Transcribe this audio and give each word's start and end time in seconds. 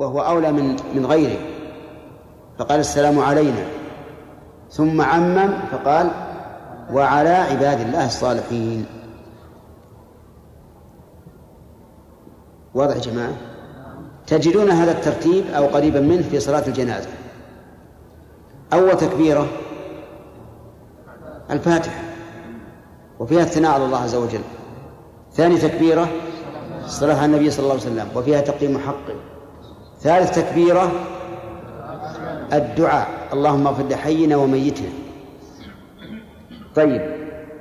وهو 0.00 0.20
أولى 0.20 0.52
من 0.52 0.76
من 0.94 1.06
غيره. 1.06 1.38
فقال 2.58 2.80
السلام 2.80 3.18
علينا. 3.18 3.66
ثم 4.70 5.00
عمم 5.00 5.52
فقال 5.72 6.10
وعلى 6.92 7.28
عباد 7.28 7.80
الله 7.80 8.06
الصالحين. 8.06 8.86
واضح 12.74 12.96
يا 12.96 13.00
جماعة؟ 13.00 13.32
تجدون 14.26 14.70
هذا 14.70 14.92
الترتيب 14.92 15.44
أو 15.46 15.66
قريبا 15.66 16.00
منه 16.00 16.22
في 16.22 16.40
صلاة 16.40 16.66
الجنازة. 16.66 17.08
أول 18.72 18.96
تكبيرة 18.96 19.46
الفاتحة 21.50 22.02
وفيها 23.18 23.42
الثناء 23.42 23.72
على 23.72 23.84
الله 23.84 23.98
عز 23.98 24.14
وجل. 24.14 24.40
ثاني 25.32 25.58
تكبيرة 25.58 26.08
الصلاة 26.84 27.16
على 27.16 27.26
النبي 27.26 27.50
صلى 27.50 27.62
الله 27.62 27.72
عليه 27.72 27.82
وسلم 27.82 28.08
وفيها 28.16 28.40
تقييم 28.40 28.78
حقه. 28.78 29.29
ثالث 30.00 30.38
تكبيرة 30.38 30.92
الدعاء. 32.52 33.08
اللهم 33.32 33.66
اغفر 33.66 33.88
لحينا 33.88 34.36
وميتنا. 34.36 34.88
طيب 36.74 37.16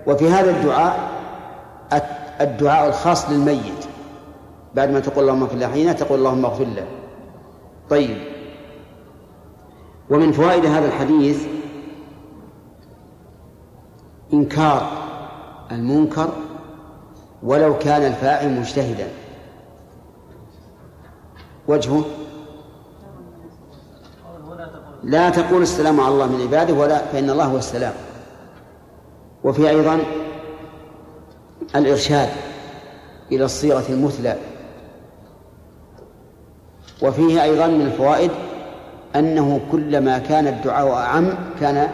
وفي 0.07 0.29
هذا 0.29 0.51
الدعاء 0.51 1.09
الدعاء 2.41 2.87
الخاص 2.89 3.29
للميت. 3.29 3.85
بعد 4.75 4.89
ما 4.89 4.99
تقول 4.99 5.23
اللهم 5.23 5.43
اغفر 5.43 5.57
لحينا 5.57 5.93
تقول 5.93 6.19
اللهم 6.19 6.45
اغفر 6.45 6.65
له. 6.65 6.87
طيب 7.89 8.17
ومن 10.09 10.31
فوائد 10.31 10.65
هذا 10.65 10.85
الحديث 10.85 11.47
إنكار 14.33 14.91
المنكر 15.71 16.29
ولو 17.43 17.77
كان 17.77 18.01
الفاعل 18.01 18.59
مجتهدا. 18.59 19.07
وجهه؟ 21.67 22.05
لا 25.03 25.29
تقول 25.29 25.61
السلام 25.61 25.99
على 25.99 26.13
الله 26.13 26.25
من 26.25 26.41
عباده 26.41 26.73
ولا 26.73 26.97
فإن 26.97 27.29
الله 27.29 27.45
هو 27.45 27.57
السلام. 27.57 27.93
وفي 29.43 29.69
أيضا 29.69 29.99
الإرشاد 31.75 32.29
إلى 33.31 33.45
الصيغة 33.45 33.83
المثلى. 33.89 34.35
وفيه 37.01 37.43
أيضا 37.43 37.67
من 37.67 37.81
الفوائد 37.81 38.31
أنه 39.15 39.59
كلما 39.71 40.17
كان 40.17 40.47
الدعاء 40.47 40.91
أعم 40.91 41.33
كان 41.59 41.89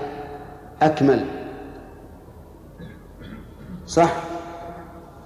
أكمل. 0.81 1.25
صح؟ 3.87 4.13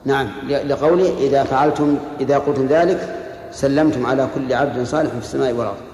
نعم. 0.05 0.27
لقوله 0.49 1.17
إذا 1.17 1.43
فعلتم 1.43 1.97
إذا 2.19 2.37
قلتم 2.37 2.65
ذلك 2.65 3.15
سلمتم 3.51 4.05
على 4.05 4.27
كل 4.35 4.53
عبد 4.53 4.83
صالح 4.83 5.09
في 5.09 5.17
السماء 5.17 5.53
والأرض. 5.53 5.88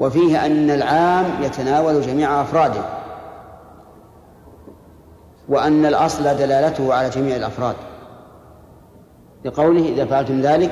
وفيه 0.00 0.46
أن 0.46 0.70
العام 0.70 1.26
يتناول 1.42 2.02
جميع 2.02 2.42
أفراده 2.42 2.82
وأن 5.48 5.86
الأصل 5.86 6.24
دلالته 6.24 6.94
على 6.94 7.10
جميع 7.10 7.36
الأفراد. 7.36 7.74
لقوله 9.44 9.88
إذا 9.88 10.04
فعلتم 10.04 10.40
ذلك 10.40 10.70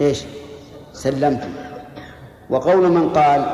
إيش؟ 0.00 0.24
سلمتم. 0.92 1.50
وقول 2.50 2.90
من 2.90 3.08
قال 3.08 3.44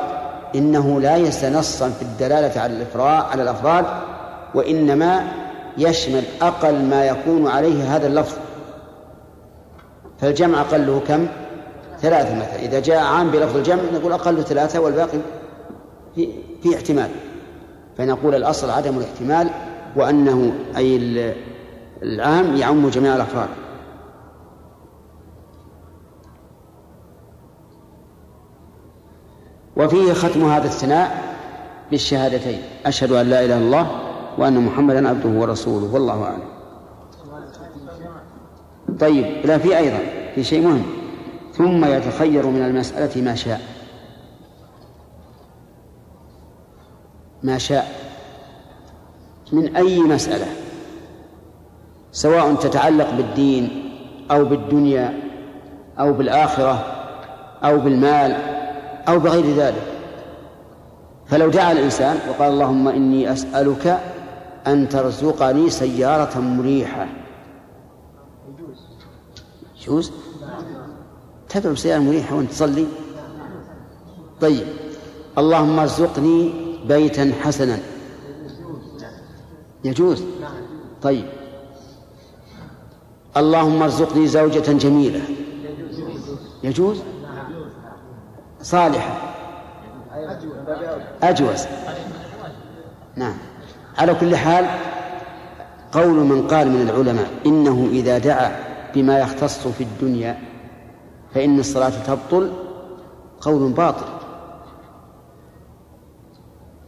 إنه 0.55 1.01
لا 1.01 1.17
يستنصا 1.17 1.89
في 1.89 2.03
الدلالة 2.03 2.61
على 2.61 2.73
الإفراد 2.73 3.25
على 3.25 3.43
الأفراد 3.43 3.85
وإنما 4.55 5.25
يشمل 5.79 6.23
أقل 6.43 6.85
ما 6.85 7.05
يكون 7.05 7.47
عليه 7.49 7.97
هذا 7.97 8.07
اللفظ. 8.07 8.37
فالجمع 10.19 10.61
أقله 10.61 11.01
كم؟ 11.09 11.27
ثلاثة 12.01 12.37
مثلا. 12.37 12.57
إذا 12.57 12.81
جاء 12.81 13.03
عام 13.03 13.31
بلفظ 13.31 13.57
الجمع 13.57 13.83
نقول 13.95 14.13
أقل 14.13 14.45
ثلاثة 14.45 14.81
والباقي 14.81 15.19
في, 16.15 16.29
في 16.63 16.75
احتمال. 16.75 17.11
فنقول 17.99 18.35
الأصل 18.35 18.71
عدم 18.71 18.99
الاحتمال 18.99 19.51
وأنه 19.97 20.53
أي 20.77 20.97
العام 22.03 22.57
يعم 22.57 22.89
جميع 22.89 23.17
الأفراد. 23.17 23.49
وفيه 29.77 30.13
ختم 30.13 30.45
هذا 30.45 30.65
الثناء 30.65 31.23
بالشهادتين. 31.91 32.63
أشهد 32.87 33.13
أن 33.13 33.31
لا 33.31 33.45
إله 33.45 33.57
إلا 33.57 33.65
الله 33.65 33.87
وأن 34.39 34.67
محمدا 34.67 35.09
عبده 35.09 35.29
ورسوله. 35.41 35.95
والله 35.95 36.23
أعلم. 36.23 36.57
طيب 39.01 39.47
لا 39.47 39.59
في 39.59 39.79
أيضا 39.79 39.99
في 40.35 40.45
شيء 40.45 40.63
مهم. 40.63 40.83
ثم 41.57 41.85
يتخير 41.85 42.47
من 42.47 42.63
المسألة 42.63 43.23
ما 43.23 43.35
شاء. 43.35 43.61
ما 47.43 47.59
شاء. 47.59 47.87
من 49.53 49.77
أي 49.77 49.99
مسألة؟ 49.99 50.47
سواء 52.13 52.55
تتعلق 52.55 53.11
بالدين 53.11 53.93
أو 54.31 54.45
بالدنيا 54.45 55.19
أو 55.99 56.13
بالآخرة 56.13 56.87
أو 57.65 57.79
بالمال 57.79 58.33
أو 59.09 59.19
بغير 59.19 59.57
ذلك. 59.57 59.83
فلو 61.27 61.51
دعا 61.51 61.73
الإنسان 61.73 62.19
وقال 62.29 62.53
اللهم 62.53 62.89
إني 62.89 63.33
أسألك 63.33 64.01
أن 64.67 64.89
ترزقني 64.89 65.71
سيارة 65.71 66.41
مريحة. 66.41 67.07
يجوز 69.83 70.13
تدعو 71.57 71.75
سيارة 71.75 71.99
مريحة 71.99 72.37
وأنت 72.37 72.51
تصلي. 72.51 72.87
طيب 74.41 74.67
اللهم 75.39 75.79
ارزقني 75.79 76.53
بيتا 76.89 77.33
حسنا. 77.43 77.79
يجوز. 79.85 80.25
طيب. 81.03 81.25
اللهم 83.37 83.83
ارزقني 83.83 84.27
زوجة 84.27 84.73
جميلة. 84.73 85.21
يجوز؟ 86.65 86.99
صالحة. 88.63 89.35
أجوز. 91.23 91.67
نعم. 93.17 93.37
على 93.99 94.15
كل 94.15 94.37
حال 94.37 94.67
قول 95.93 96.15
من 96.15 96.49
قال 96.49 96.69
من 96.71 96.89
العلماء 96.89 97.31
إنه 97.47 97.89
إذا 97.93 98.19
دعا 98.19 98.57
بما 98.95 99.19
يختص 99.19 99.69
في 99.69 99.85
الدنيا 99.85 100.56
فإن 101.37 101.59
الصلاة 101.59 101.93
تبطل 102.07 102.53
قول 103.41 103.73
باطل. 103.73 104.07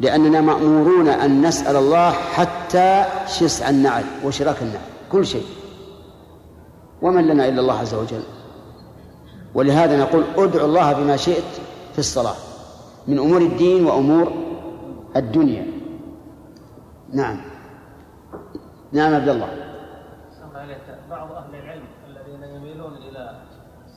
لأننا 0.00 0.41
مأمورون 0.41 1.09
أن 1.09 1.47
نسأل 1.47 1.76
الله 1.76 2.10
حتى 2.10 3.04
شسع 3.26 3.69
النعل 3.69 4.04
وشراك 4.25 4.62
النعل 4.62 4.88
كل 5.12 5.26
شيء. 5.26 5.47
ومن 7.03 7.26
لنا 7.26 7.48
إلا 7.48 7.60
الله 7.60 7.78
عز 7.78 7.94
وجل. 7.94 8.22
ولهذا 9.54 10.00
نقول 10.00 10.25
ادعو 10.37 10.66
الله 10.66 10.92
بما 10.92 11.16
شئت 11.16 11.53
في 11.92 11.98
الصلاة 11.98 12.37
من 13.08 13.19
أمور 13.19 13.41
الدين 13.41 13.87
وأمور 13.87 14.32
الدنيا. 15.16 15.66
نعم. 17.12 17.41
نعم 18.92 19.14
عبد 19.14 19.28
الله. 19.28 19.48
بعض 21.10 21.32
أهل 21.32 21.54
العلم 21.54 21.84
الذين 22.08 22.56
يميلون 22.56 22.92
إلى 22.92 23.47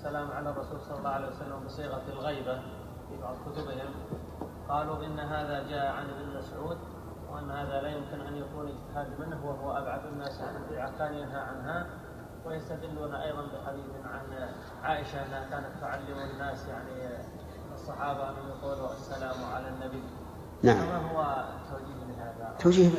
السلام 0.02 0.32
على 0.32 0.50
الرسول 0.50 0.80
صلى 0.90 0.98
الله 0.98 1.10
عليه 1.10 1.28
وسلم 1.28 1.66
بصيغة 1.66 2.02
الغيبة 2.14 2.56
في 3.10 3.22
بعض 3.22 3.36
كتبهم. 3.46 3.90
قالوا 4.70 5.06
إن 5.06 5.20
هذا 5.20 5.64
جاء 5.70 5.86
عن 5.92 6.06
ابن 6.10 6.38
مسعود 6.38 6.78
وأن 7.32 7.52
هذا 7.52 7.82
لا 7.82 7.90
يمكن 7.90 8.22
أن 8.28 8.36
يكون 8.36 8.68
اجتهاد 8.68 9.08
منه 9.20 9.46
وهو 9.46 9.78
أبعد 9.78 10.02
الناس 10.14 10.42
عن 10.42 10.56
البدعة 10.56 10.98
كان 10.98 11.14
ينهى 11.14 11.40
عنها 11.40 11.88
ويستدلون 12.46 13.16
أيضا 13.16 13.42
بحديث 13.42 13.86
عن 14.06 14.50
عائشة 14.84 15.26
أنها 15.26 15.50
كانت 15.50 15.82
تعلم 15.82 16.18
الناس 16.34 16.68
يعني 16.68 17.22
الصحابة 17.74 18.30
أن 18.30 18.36
يقولوا 18.50 18.94
السلام 18.94 19.46
على 19.54 19.68
النبي. 19.68 20.04
نعم. 20.64 20.78
فما 20.78 21.12
هو 21.12 21.46
توجيه 21.72 22.18
لهذا؟ 22.18 22.56
توجيه. 22.60 22.90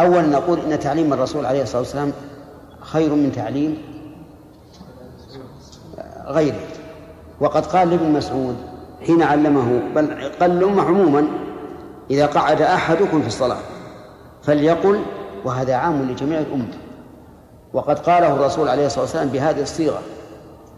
أولا 0.00 0.22
نقول 0.22 0.58
إن 0.58 0.78
تعليم 0.78 1.12
الرسول 1.12 1.46
عليه 1.46 1.62
الصلاة 1.62 1.80
والسلام 1.80 2.12
خير 2.80 3.14
من 3.14 3.32
تعليم 3.32 3.89
غيره. 6.26 6.60
وقد 7.40 7.66
قال 7.66 7.90
لابن 7.90 8.12
مسعود 8.12 8.56
حين 9.06 9.22
علمه 9.22 9.82
بل 9.94 10.30
قال 10.40 10.50
الأمة 10.50 10.82
عموما 10.82 11.26
إذا 12.10 12.26
قعد 12.26 12.62
أحدكم 12.62 13.20
في 13.20 13.26
الصلاة 13.26 13.58
فليقل 14.42 15.00
وهذا 15.44 15.74
عام 15.74 16.02
لجميع 16.02 16.38
الأمة. 16.38 16.74
وقد 17.72 17.98
قاله 17.98 18.32
الرسول 18.32 18.68
عليه 18.68 18.86
الصلاة 18.86 19.02
والسلام 19.02 19.28
بهذه 19.28 19.62
الصيغة 19.62 20.02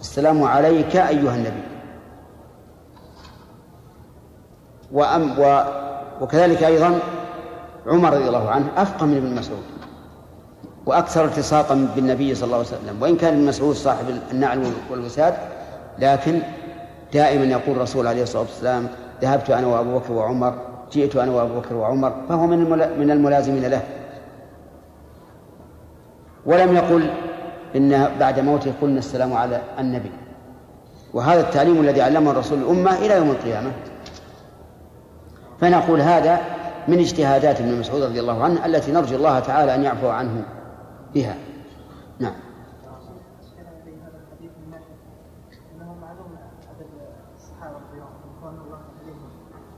السلام 0.00 0.43
عليك 0.43 0.97
أيها 0.97 1.37
النبي. 1.37 1.62
وأم 4.93 5.39
و 5.39 5.62
وكذلك 6.21 6.62
أيضا 6.62 6.99
عمر 7.87 8.12
رضي 8.12 8.29
الله 8.29 8.50
عنه 8.50 8.67
أفقه 8.77 9.06
من 9.06 9.17
ابن 9.17 9.35
مسعود. 9.35 9.71
وأكثر 10.87 11.25
التصاقا 11.25 11.88
بالنبي 11.96 12.34
صلى 12.34 12.44
الله 12.44 12.56
عليه 12.56 12.67
وسلم. 12.67 13.02
وإن 13.02 13.17
كان 13.17 13.34
ابن 13.34 13.46
مسعود 13.46 13.75
صاحب 13.75 14.05
النعل 14.31 14.73
والوساد 14.90 15.34
لكن 15.99 16.38
دائما 17.12 17.44
يقول 17.44 17.76
الرسول 17.76 18.06
عليه 18.06 18.23
الصلاة 18.23 18.43
والسلام 18.43 18.88
ذهبت 19.23 19.50
أنا 19.50 19.67
وأبو 19.67 19.99
بكر 19.99 20.12
وعمر 20.12 20.55
جئت 20.93 21.17
أنا 21.17 21.32
وأبو 21.32 21.61
بكر 21.61 21.75
وعمر. 21.75 22.12
فهو 22.29 22.46
من 22.46 22.58
من 22.99 23.11
الملازمين 23.11 23.64
له. 23.64 23.82
ولم 26.46 26.76
يقل 26.76 27.11
إن 27.76 28.08
بعد 28.20 28.40
موته 28.40 28.73
قلنا 28.82 28.99
السلام 28.99 29.32
على 29.32 29.61
النبي. 29.79 30.12
وهذا 31.14 31.40
التعليم 31.40 31.81
الذي 31.81 32.02
علمه 32.02 32.31
الرسول 32.31 32.58
الأمة 32.58 32.99
إلى 32.99 33.17
يوم 33.17 33.31
القيامة. 33.31 33.70
فنقول 35.61 36.00
هذا 36.00 36.40
من 36.88 36.99
اجتهادات 36.99 37.61
ابن 37.61 37.79
مسعود 37.79 38.02
رضي 38.02 38.20
الله 38.20 38.44
عنه 38.44 38.67
التي 38.67 38.93
نرجو 38.93 39.17
الله 39.17 39.38
تعالى 39.38 39.75
أن 39.75 39.82
يعفو 39.82 40.08
عنه. 40.08 40.44
بها. 41.14 41.37
نعم. 42.20 42.35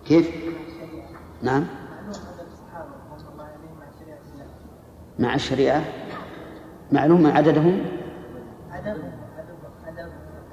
كيف؟ 0.04 0.30
نعم. 1.42 1.66
مع 5.18 5.34
الشريعة؟ 5.34 5.84
معلوم 6.92 7.26
عددهم؟ 7.26 7.86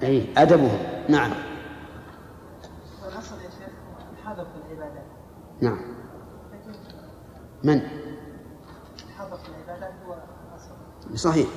أي 0.04 0.28
أدبهم. 0.38 0.80
نعم. 1.10 1.32
والأصل 3.06 3.36
يا 3.36 3.50
شيخ 3.50 3.70
الحذر 4.14 4.46
في 4.46 4.74
العبادات 4.74 5.06
نعم. 5.62 5.80
من؟ 7.64 7.82
الحذر 9.08 9.38
في 9.38 9.50
العبادات 9.50 9.94
هو 10.08 10.14
الأصل 10.14 10.74
صحيح. 11.16 11.48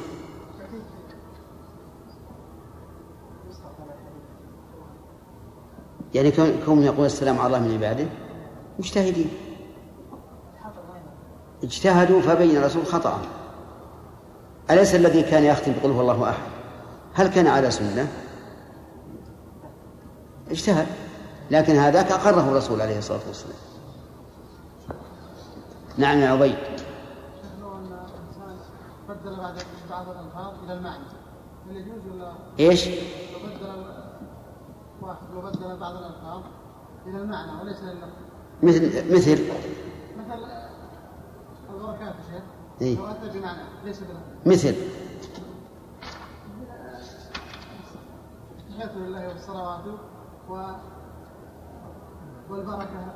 يعني 6.15 6.33
كون 6.67 6.83
يقول 6.83 7.06
السلام 7.06 7.39
على 7.39 7.47
الله 7.47 7.69
من 7.69 7.75
عباده؟ 7.75 8.06
مجتهدين. 8.79 9.31
اجتهدوا 11.62 12.21
فبين 12.21 12.56
الرسول 12.56 12.87
خطأ. 12.87 13.21
أليس 14.71 14.95
الذي 14.95 15.23
كان 15.23 15.45
يختم 15.45 15.73
بقول 15.73 15.93
هو 15.93 16.01
الله 16.01 16.31
أحد؟ 16.31 16.43
هل 17.15 17.27
كان 17.27 17.47
على 17.47 17.71
سنة؟ 17.71 18.09
اجتهد. 20.51 20.87
لكن 21.51 21.77
هذاك 21.77 22.12
أقره 22.12 22.49
الرسول 22.51 22.81
عليه 22.81 22.99
الصلاة 22.99 23.21
والسلام. 23.27 23.56
نعم 25.99 26.19
يا 26.19 26.29
عبيد 26.29 26.56
لو 27.61 27.73
أن 27.73 27.87
الإنسان 27.87 28.56
بدل 29.09 29.33
بعد 29.44 29.62
بعض 29.91 30.08
الألفاظ 30.08 30.64
إلى 30.64 30.73
المعنى 30.73 31.05
هل 31.69 31.76
يجوز 31.76 32.06
ولا 32.12 32.32
إيش؟ 32.58 32.88
لو 32.88 32.94
بدل 33.46 33.85
واحد 35.02 35.19
لو 35.35 35.41
بدل 35.41 35.76
بعض 35.81 35.96
الألفاظ 35.96 36.43
إلى 37.06 37.19
المعنى 37.19 37.61
وليس 37.61 37.82
لللفظ 37.82 38.08
مثل 38.62 39.14
مثل. 39.14 39.44
مثل 40.19 40.44
البركات 41.70 42.14
يا 42.14 42.23
شيخ 42.32 42.43
إيه. 42.81 42.99
لو 42.99 43.06
أتى 43.06 43.38
بمعنى 43.38 43.62
ليس 43.85 44.00
بلفظ 44.00 44.46
مثل. 44.46 44.75
التحية 48.58 48.99
لله 48.99 49.29
والصلوات 49.29 49.85
و 50.49 50.62
والبركة. 52.50 53.14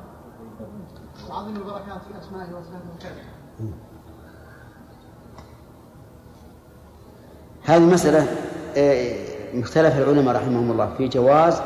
وعظيم 1.29 1.55
البركات 1.55 2.01
في 2.01 2.19
أسمائه 2.19 2.55
وصفاته. 2.55 2.93
وكذا 2.95 3.23
هذه 7.69 7.79
مسألة 7.79 8.27
آه، 8.77 9.15
مختلف 9.53 9.97
العلماء 9.97 10.35
رحمهم 10.35 10.71
الله 10.71 10.93
في 10.97 11.07
جواز 11.07 11.61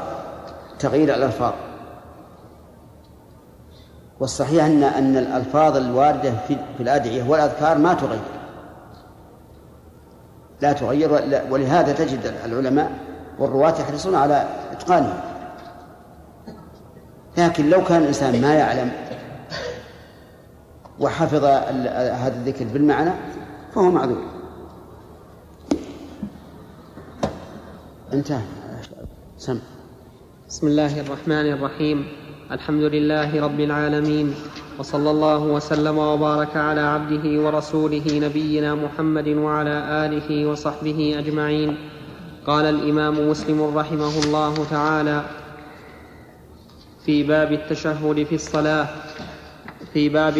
تغيير 0.79 1.15
الألفاظ. 1.15 1.53
والصحيح 4.19 4.65
أن 4.65 4.83
أن 4.83 5.17
الألفاظ 5.17 5.77
الواردة 5.77 6.33
في 6.47 6.57
في 6.77 6.83
الأدعية 6.83 7.29
والأذكار 7.29 7.77
ما 7.77 7.93
تغير. 7.93 8.19
لا 10.61 10.73
تغير 10.73 11.11
ولهذا 11.49 11.93
تجد 11.93 12.33
العلماء 12.45 12.91
والرواة 13.39 13.73
يحرصون 13.81 14.15
على 14.15 14.47
إتقانها. 14.71 15.23
لكن 17.37 17.69
لو 17.69 17.83
كان 17.83 18.01
الإنسان 18.01 18.41
ما 18.41 18.53
يعلم 18.53 18.91
وحفظ 20.99 21.45
هذا 21.45 22.33
الذكر 22.35 22.65
بالمعنى 22.65 23.11
فهو 23.75 23.91
معذور. 23.91 24.32
انتهى. 28.13 28.41
سم. 29.37 29.59
بسم 30.49 30.67
الله 30.67 31.01
الرحمن 31.01 31.53
الرحيم. 31.53 32.07
الحمد 32.51 32.83
لله 32.83 33.41
رب 33.41 33.59
العالمين. 33.59 34.33
وصلى 34.79 35.11
الله 35.11 35.37
وسلم 35.37 35.97
وبارك 35.97 36.57
على 36.57 36.81
عبده 36.81 37.41
ورسوله 37.41 38.03
نبينا 38.07 38.75
محمد 38.75 39.27
وعلى 39.27 40.05
آله 40.05 40.45
وصحبه 40.45 41.15
أجمعين. 41.19 41.75
قال 42.47 42.65
الإمام 42.65 43.29
مسلم 43.29 43.77
رحمه 43.77 44.23
الله 44.23 44.65
تعالى 44.69 45.23
في 47.05 47.23
باب 47.23 47.51
التشهد 47.51 48.23
في 48.29 48.35
الصلاة. 48.35 48.87
في 49.93 50.09
باب 50.09 50.37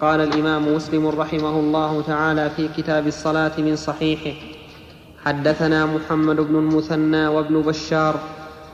قال 0.00 0.20
الإمام 0.20 0.74
مسلم 0.74 1.06
رحمه 1.08 1.60
الله 1.60 2.02
تعالى 2.02 2.50
في 2.56 2.68
كتاب 2.76 3.06
الصلاة 3.06 3.52
من 3.58 3.76
صحيحه. 3.76 4.53
حدثنا 5.24 5.86
محمد 5.86 6.36
بن 6.36 6.56
المثنى 6.56 7.26
وابن 7.26 7.60
بشار 7.62 8.20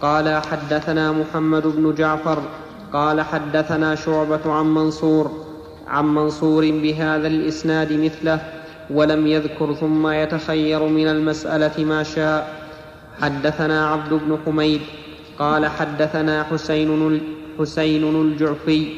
قال 0.02 0.42
حدثنا 0.42 1.12
محمد 1.12 1.62
بن 1.66 1.94
جعفر 1.94 2.42
قال 2.92 3.20
حدثنا 3.20 3.94
شعبة 3.94 4.52
عن 4.52 4.74
منصور 4.74 5.30
عن 5.88 6.14
منصور 6.14 6.70
بهذا 6.70 7.26
الإسناد 7.26 7.92
مثله 7.92 8.40
ولم 8.90 9.26
يذكر 9.26 9.74
ثم 9.74 10.08
يتخير 10.08 10.82
من 10.82 11.08
المسألة 11.08 11.84
ما 11.84 12.02
شاء. 12.02 12.60
حدثنا 13.20 13.88
عبد 13.88 14.14
بن 14.14 14.38
حميد 14.46 14.80
قال 15.38 15.66
حدثنا 15.66 16.42
حسين 16.42 17.20
حسين 17.58 18.20
الجعفي 18.22 18.88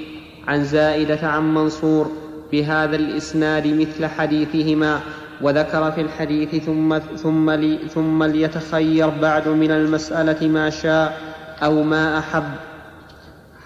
عن 0.48 0.64
زائدة 0.64 1.28
عن 1.28 1.54
منصور 1.54 2.10
بهذا 2.52 2.96
الإسناد 2.96 3.66
مثل 3.66 4.06
حديثهما. 4.06 5.00
وذكر 5.42 5.90
في 5.90 6.00
الحديث 6.00 6.64
ثم 6.64 6.98
ثم 6.98 7.50
لي 7.50 7.78
ثم 7.94 8.24
ليتخير 8.24 9.08
بعد 9.08 9.48
من 9.48 9.70
المسألة 9.70 10.48
ما 10.48 10.70
شاء 10.70 11.18
أو 11.62 11.82
ما 11.82 12.18
أحب. 12.18 12.44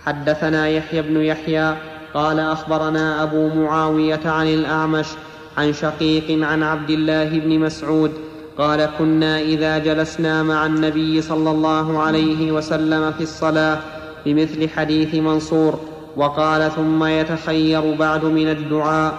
حدثنا 0.05 0.69
يحيى 0.69 1.03
بن 1.03 1.21
يحيى 1.21 1.77
قال 2.15 2.41
أخبرنا 2.41 3.23
أبو 3.23 3.49
معاوية 3.49 4.21
عن 4.25 4.47
الأعمش 4.47 5.07
عن 5.57 5.73
شقيق 5.73 6.47
عن 6.47 6.63
عبد 6.63 6.91
الله 6.91 7.39
بن 7.39 7.59
مسعود 7.59 8.13
قال 8.59 8.89
كنا 8.99 9.41
إذا 9.41 9.79
جلسنا 9.79 10.43
مع 10.43 10.67
النبي 10.67 11.23
صلى 11.23 11.51
الله 11.51 12.03
عليه 12.03 12.53
وسلم 12.53 13.13
في 13.13 13.23
الصلاة 13.23 13.79
بمثل 14.27 14.69
حديث 14.69 15.15
منصور 15.15 15.81
وقال 16.17 16.71
ثم 16.71 17.05
يتخير 17.05 17.95
بعد 17.95 18.25
من 18.25 18.49
الدعاء 18.49 19.15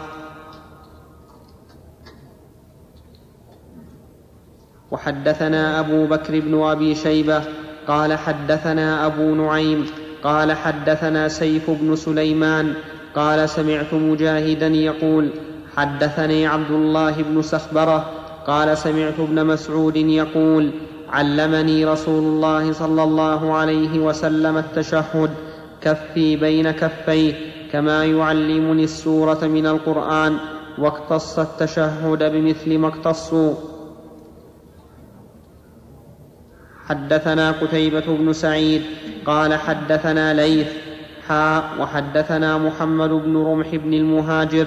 وحدثنا 4.92 5.80
أبو 5.80 6.06
بكر 6.06 6.40
بن 6.40 6.62
أبي 6.62 6.96
شيبة 6.96 7.42
قال 7.88 8.18
حدثنا 8.18 9.06
أبو 9.06 9.36
نعيم 9.36 9.86
قال 10.24 10.52
حدثنا 10.52 11.28
سيف 11.28 11.70
بن 11.70 11.96
سليمان 11.96 12.74
قال 13.16 13.50
سمعت 13.50 13.94
مجاهدا 13.94 14.68
يقول 14.68 15.30
حدثني 15.78 16.48
عبد 16.48 16.72
الله 16.72 17.12
بن 17.12 17.42
سخبرة 17.42 18.12
قال 18.48 18.78
سمعت 18.78 19.20
ابن 19.20 19.46
مسعود 19.46 19.96
يقول 19.96 20.72
علمني 21.10 21.86
رسول 21.86 22.24
الله 22.24 22.74
صلى 22.74 23.04
الله 23.04 23.54
عليه 23.54 24.00
وسلم 24.00 24.58
التشهد 24.58 25.30
كفي 25.82 26.36
بين 26.36 26.72
كفيه 26.72 27.34
كما 27.72 28.06
يعلمني 28.06 28.84
السورة 28.84 29.46
من 29.46 29.68
القرآن 29.68 30.38
واقتص 30.78 31.40
التشهد 31.40 32.24
بمثل 32.32 32.78
ما 32.78 32.88
اقتصوا. 32.88 33.54
حدثنا 36.90 37.52
قتيبة 37.52 38.04
بن 38.08 38.34
سعيد 38.34 38.82
قال 39.26 39.54
حدثنا 39.54 40.34
ليث 40.34 40.68
حاء 41.28 41.64
وحدثنا 41.80 42.58
محمد 42.58 43.10
بن 43.10 43.38
رمح 43.38 43.76
بن 43.76 43.94
المهاجر 43.94 44.66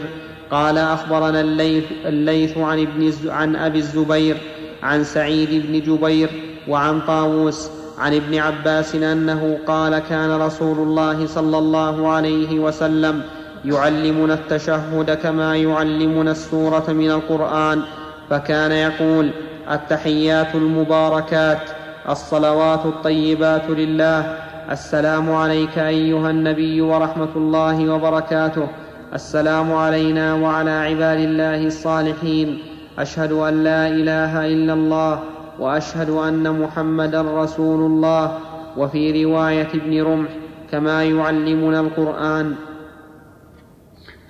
قال 0.51 0.79
أخبرنا 0.79 1.41
الليث, 1.41 1.85
الليث 2.05 2.59
عن, 2.59 2.79
ابن 2.81 3.13
عن 3.27 3.57
أبي 3.57 3.79
الزبير 3.79 4.37
عن 4.83 5.05
سعيد 5.05 5.67
بن 5.67 5.81
جبير 5.81 6.31
وعن 6.69 7.01
طاووس 7.01 7.71
عن 7.99 8.15
ابن 8.15 8.39
عباس 8.39 8.95
أنه 8.95 9.59
قال 9.67 9.99
كان 9.99 10.31
رسول 10.31 10.79
الله 10.79 11.27
صلى 11.27 11.59
الله 11.59 12.09
عليه 12.09 12.59
وسلم 12.59 13.23
يعلمنا 13.65 14.35
التشهد 14.35 15.11
كما 15.11 15.57
يعلمنا 15.57 16.31
السورة 16.31 16.85
من 16.89 17.11
القرآن 17.11 17.83
فكان 18.31 18.73
يقول 18.73 19.31
التحيات 19.71 20.55
المباركات 20.55 21.80
الصلوات 22.09 22.87
الطيبات 22.87 23.71
لله. 23.71 24.37
السلام 24.71 25.33
عليك 25.33 25.79
أيها 25.79 26.31
النبي 26.31 26.81
ورحمة 26.81 27.29
الله 27.37 27.95
وبركاته. 27.95 28.67
السلام 29.15 29.73
علينا 29.73 30.35
وعلى 30.35 30.71
عباد 30.71 31.19
الله 31.19 31.67
الصالحين. 31.67 32.59
أشهد 32.99 33.33
أن 33.33 33.65
لا 33.65 33.89
إله 33.89 34.47
إلا 34.47 34.73
الله 34.73 35.21
وأشهد 35.59 36.11
أن 36.11 36.61
محمدا 36.61 37.23
رسول 37.23 37.81
الله. 37.81 38.39
وفي 38.77 39.25
رواية 39.25 39.69
ابن 39.75 40.03
رمح 40.03 40.31
كما 40.71 41.05
يعلمنا 41.05 41.81
القرآن. 41.81 42.55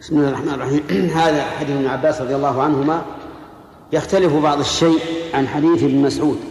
بسم 0.01 0.17
الله 0.17 0.29
الرحمن 0.29 0.55
الرحيم. 0.55 0.83
هذا 1.21 1.43
حديث 1.43 1.77
ابن 1.77 1.87
عباس 1.87 2.21
رضي 2.21 2.35
الله 2.35 2.63
عنهما. 2.63 3.03
يختلف 3.93 4.37
بعض 4.43 4.59
الشيء 4.59 4.99
عن 5.35 5.49
حديث 5.49 5.85
ابن 5.85 6.03
مسعود. 6.03 6.50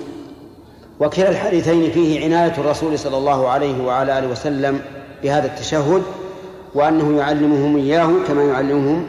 وكلا 1.00 1.30
الحديثين 1.30 1.92
فيه 1.92 2.26
عناية 2.26 2.54
الرسول 2.58 3.00
صلى 3.00 3.18
الله 3.18 3.50
عليه 3.50 3.86
وعلى 3.86 4.20
آله 4.20 4.28
وسلم 4.28 4.82
بهذا 5.24 5.48
التشهد 5.48 6.04
وأنه 6.76 7.18
يعلمهم 7.18 7.78
إياه 7.78 8.10
كما 8.28 8.44
يعلمهم 8.44 9.08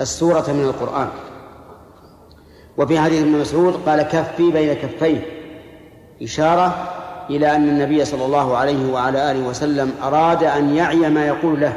السورة 0.00 0.44
من 0.48 0.64
القرآن. 0.64 1.08
وفي 2.78 3.00
حديث 3.00 3.22
ابن 3.22 3.32
مسعود 3.32 3.74
قال 3.86 4.02
كفي 4.02 4.50
بين 4.50 4.74
كفيه. 4.74 5.26
إشارة 6.22 6.88
إلى 7.30 7.56
أن 7.56 7.68
النبي 7.68 8.04
صلى 8.04 8.24
الله 8.24 8.56
عليه 8.56 8.92
وعلى 8.92 9.30
آله 9.30 9.48
وسلم 9.48 9.92
أراد 10.02 10.44
أن 10.44 10.76
يعي 10.76 11.10
ما 11.10 11.26
يقول 11.26 11.60
له. 11.60 11.76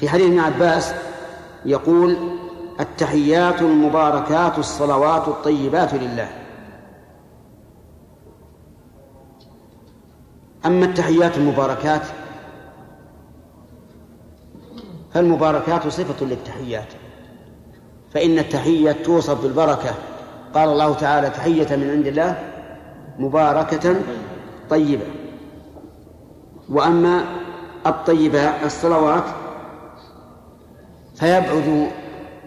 في 0.00 0.08
حديث 0.08 0.26
ابن 0.26 0.40
عباس 0.40 0.94
يقول 1.64 2.16
التحيات 2.80 3.62
المباركات 3.62 4.58
الصلوات 4.58 5.28
الطيبات 5.28 5.94
لله. 5.94 6.28
أما 10.66 10.84
التحيات 10.84 11.36
المباركات 11.36 12.02
فالمباركات 15.14 15.88
صفة 15.88 16.26
للتحيات. 16.26 16.86
فإن 18.14 18.38
التحية 18.38 18.92
توصف 18.92 19.42
بالبركة. 19.42 19.94
قال 20.54 20.68
الله 20.68 20.94
تعالى 20.94 21.30
تحية 21.30 21.76
من 21.76 21.90
عند 21.90 22.06
الله 22.06 22.38
مباركة 23.18 23.94
طيبة. 24.70 25.06
وأما 26.68 27.24
الطيبة 27.86 28.64
الصلوات 28.64 29.24
فيبعد 31.14 31.88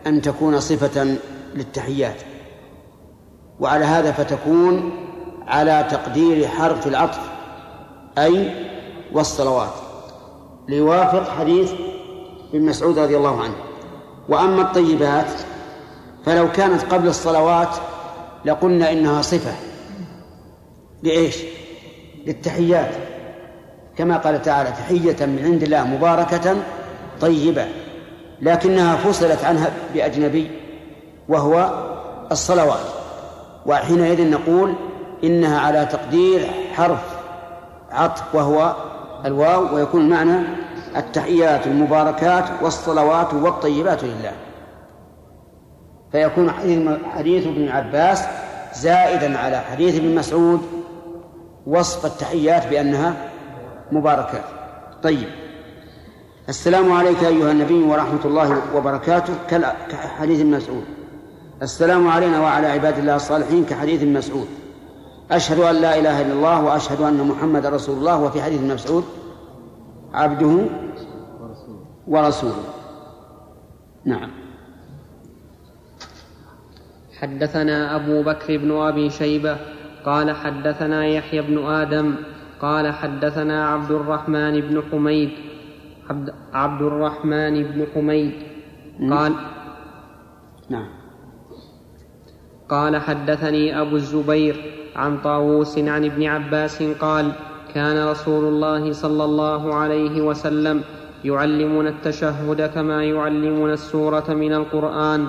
أن 0.08 0.22
تكون 0.22 0.60
صفة 0.60 1.18
للتحيات. 1.56 2.22
وعلى 3.60 3.86
هذا 3.86 4.12
فتكون 4.12 4.92
على 5.48 5.88
تقدير 5.92 6.48
حرف 6.48 6.88
العطف. 6.88 7.32
أي 8.18 8.52
والصلوات. 9.14 9.74
ليوافق 10.70 11.30
حديث 11.30 11.72
ابن 12.54 12.66
مسعود 12.66 13.00
رضي 13.00 13.18
الله 13.18 13.42
عنه. 13.42 13.56
وأما 14.30 14.62
الطيبات 14.62 15.32
فلو 16.26 16.52
كانت 16.52 16.94
قبل 16.94 17.08
الصلوات 17.08 17.76
لقلنا 18.46 18.92
إنها 18.92 19.22
صفة. 19.22 19.54
لإيش؟ 21.04 21.38
للتحيات. 22.28 22.92
كما 23.98 24.18
قال 24.18 24.42
تعالى 24.42 24.70
تحية 24.72 25.26
من 25.26 25.42
عند 25.44 25.64
الله 25.64 25.84
مباركة 25.84 26.56
طيبة 27.22 27.66
لكنها 28.42 28.96
فصلت 28.96 29.44
عنها 29.44 29.72
بأجنبي 29.94 30.52
وهو 31.30 31.70
الصلوات. 32.32 32.86
وحينئذ 33.66 34.30
نقول 34.30 34.74
إنها 35.24 35.60
على 35.60 35.86
تقدير 35.86 36.48
حرف 36.74 37.11
عطف 37.92 38.36
وهو 38.36 38.76
الواو 39.26 39.76
ويكون 39.76 40.02
المعنى 40.02 40.48
التحيات 40.96 41.68
المباركات 41.68 42.46
والصلوات 42.62 43.34
والطيبات 43.34 44.04
لله. 44.04 44.32
فيكون 46.12 46.52
حديث 47.16 47.48
ابن 47.48 47.70
عباس 47.70 48.24
زائدا 48.76 49.38
على 49.38 49.60
حديث 49.60 49.96
ابن 49.96 50.16
مسعود 50.16 50.62
وصف 51.68 52.06
التحيات 52.06 52.68
بأنها 52.68 53.14
مباركات 53.92 54.44
طيب. 55.04 55.28
السلام 56.50 56.92
عليك 56.92 57.24
أيها 57.24 57.52
النبي 57.52 57.84
ورحمة 57.84 58.26
الله 58.26 58.62
وبركاته 58.76 59.34
كحديث 59.90 60.40
ابن 60.40 60.52
مسعود. 60.52 60.84
السلام 61.62 62.08
علينا 62.08 62.40
وعلى 62.40 62.68
عباد 62.68 62.98
الله 62.98 63.16
الصالحين 63.16 63.66
كحديث 63.66 64.02
ابن 64.02 64.14
مسعود. 64.14 64.48
أشهد 65.32 65.60
أن 65.60 65.76
لا 65.76 66.00
إله 66.00 66.22
إلا 66.22 66.34
الله 66.34 66.64
وأشهد 66.64 67.02
أن 67.02 67.28
محمد 67.28 67.66
رسول 67.66 67.98
الله 67.98 68.22
وفي 68.24 68.42
حديث 68.42 68.60
ابن 68.60 68.74
مسعود 68.74 69.04
عبده 70.14 70.66
ورسوله. 72.08 72.64
نعم. 74.06 74.32
حدثنا 77.20 77.96
أبو 77.96 78.24
بكر 78.24 78.58
بن 78.58 78.72
أبي 78.72 79.10
شيبة 79.10 79.58
قال 80.06 80.36
حدثنا 80.36 81.06
يحيى 81.06 81.42
بن 81.42 81.66
آدم 81.66 82.16
قال 82.62 82.94
حدثنا 82.94 83.68
عبد 83.68 83.92
الرحمن 83.92 84.62
بن 84.62 84.84
حميد. 84.92 85.32
عبد, 86.10 86.34
عبد 86.54 86.82
الرحمن 86.82 87.64
بن 87.64 87.86
حميد. 87.96 88.34
قال 89.12 89.34
نعم. 90.70 90.90
قال 92.70 92.98
حدثني 92.98 93.82
أبو 93.82 93.96
الزبير 93.96 94.81
عن 94.96 95.18
طاووس 95.18 95.78
عن 95.78 96.06
ابن 96.06 96.24
عباس 96.24 96.84
قال 96.84 97.32
كان 97.74 98.08
رسول 98.08 98.44
الله 98.46 98.94
صلى 98.94 99.24
الله 99.24 99.74
عليه 99.74 100.22
وسلم 100.22 100.82
يعلمنا 101.26 101.90
التشهد 101.90 102.70
كما 102.76 103.04
يعلمنا 103.04 103.74
السورة 103.74 104.34
من 104.34 104.54
القرآن. 104.54 105.28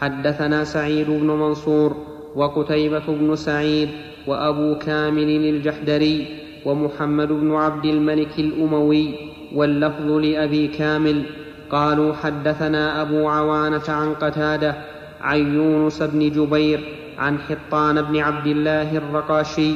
حدثنا 0.00 0.64
سعيد 0.64 1.06
بن 1.06 1.26
منصور 1.26 1.96
وقتيبة 2.36 3.06
بن 3.08 3.36
سعيد 3.36 3.88
وأبو 4.26 4.78
كامل 4.78 5.28
الجحدري 5.28 6.26
ومحمد 6.66 7.28
بن 7.28 7.54
عبد 7.54 7.84
الملك 7.84 8.38
الأموي 8.38 9.14
واللفظ 9.54 10.10
لأبي 10.10 10.68
كامل. 10.68 11.22
قالوا 11.70 12.12
حدثنا 12.12 13.02
أبو 13.02 13.28
عوانة 13.28 13.82
عن 13.88 14.14
قتادة 14.14 14.95
عن 15.26 15.54
يونس 15.54 16.02
بن 16.02 16.30
جبير 16.30 16.80
عن 17.18 17.38
حطان 17.38 18.02
بن 18.02 18.16
عبد 18.16 18.46
الله 18.46 18.96
الرقاشي 18.96 19.72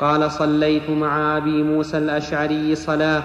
قال 0.00 0.30
صليت 0.30 0.90
مع 0.90 1.36
أبي 1.36 1.62
موسى 1.62 1.98
الأشعري 1.98 2.74
صلاة 2.74 3.22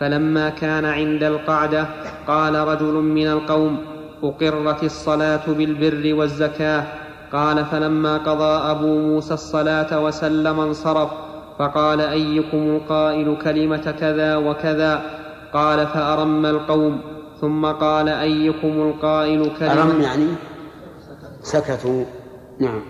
فلما 0.00 0.48
كان 0.48 0.84
عند 0.84 1.22
القعدة 1.22 1.86
قال 2.26 2.54
رجل 2.54 2.94
من 2.94 3.26
القوم 3.26 3.78
أقرت 4.22 4.84
الصلاة 4.84 5.46
بالبر 5.48 6.14
والزكاة. 6.14 6.84
قال 7.32 7.64
فلما 7.64 8.18
قضى 8.18 8.70
أبو 8.70 8.98
موسى 8.98 9.34
الصلاة 9.34 10.04
وسلم 10.04 10.60
انصرف 10.60 11.10
فقال 11.58 12.00
أيكم 12.00 12.58
القائل 12.58 13.36
كلمة 13.44 13.94
كذا 14.00 14.36
وكذا؟ 14.36 15.02
قال 15.52 15.86
فأرم 15.86 16.46
القوم. 16.46 17.00
ثم 17.40 17.66
قال 17.66 18.08
أيكم 18.08 18.68
القائل 18.68 19.50
كلمة 19.58 19.82
أرم 19.82 20.00
يعني؟ 20.00 20.26
سكتوا. 21.48 22.04
نعم. 22.60 22.80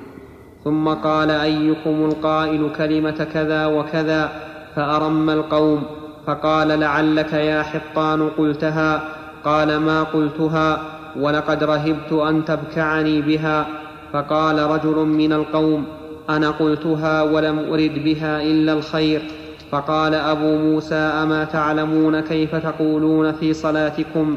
ثم 0.64 0.88
قال 0.88 1.30
أيكم 1.30 2.04
القائل 2.04 2.70
كلمة 2.78 3.26
كذا 3.34 3.66
وكذا 3.66 4.30
فأرم 4.76 5.30
القوم 5.30 5.82
فقال 6.26 6.68
لعلك 6.68 7.32
يا 7.32 7.62
حطان 7.62 8.28
قلتها؟ 8.28 9.04
قال 9.44 9.76
ما 9.76 10.02
قلتها؟ 10.02 10.82
ولقد 11.16 11.64
رهبت 11.64 12.12
أن 12.12 12.44
تبكعني 12.44 13.22
بها. 13.22 13.66
فقال 14.12 14.58
رجل 14.58 14.96
من 15.06 15.32
القوم 15.32 15.84
أنا 16.30 16.50
قلتها 16.50 17.22
ولم 17.22 17.58
أرد 17.58 18.04
بها 18.04 18.42
إلا 18.42 18.72
الخير. 18.72 19.22
فقال 19.70 20.14
أبو 20.14 20.56
موسى 20.56 20.94
أما 20.94 21.44
تعلمون 21.44 22.20
كيف 22.20 22.54
تقولون 22.54 23.32
في 23.32 23.52
صلاتكم؟ 23.52 24.36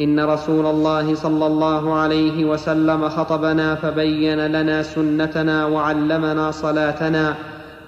إن 0.00 0.20
رسول 0.20 0.66
الله 0.66 1.14
صلى 1.14 1.46
الله 1.46 1.94
عليه 1.94 2.44
وسلم 2.44 3.08
خطبنا 3.08 3.74
فبين 3.74 4.46
لنا 4.46 4.82
سنتنا 4.82 5.66
وعلمنا 5.66 6.50
صلاتنا 6.50 7.34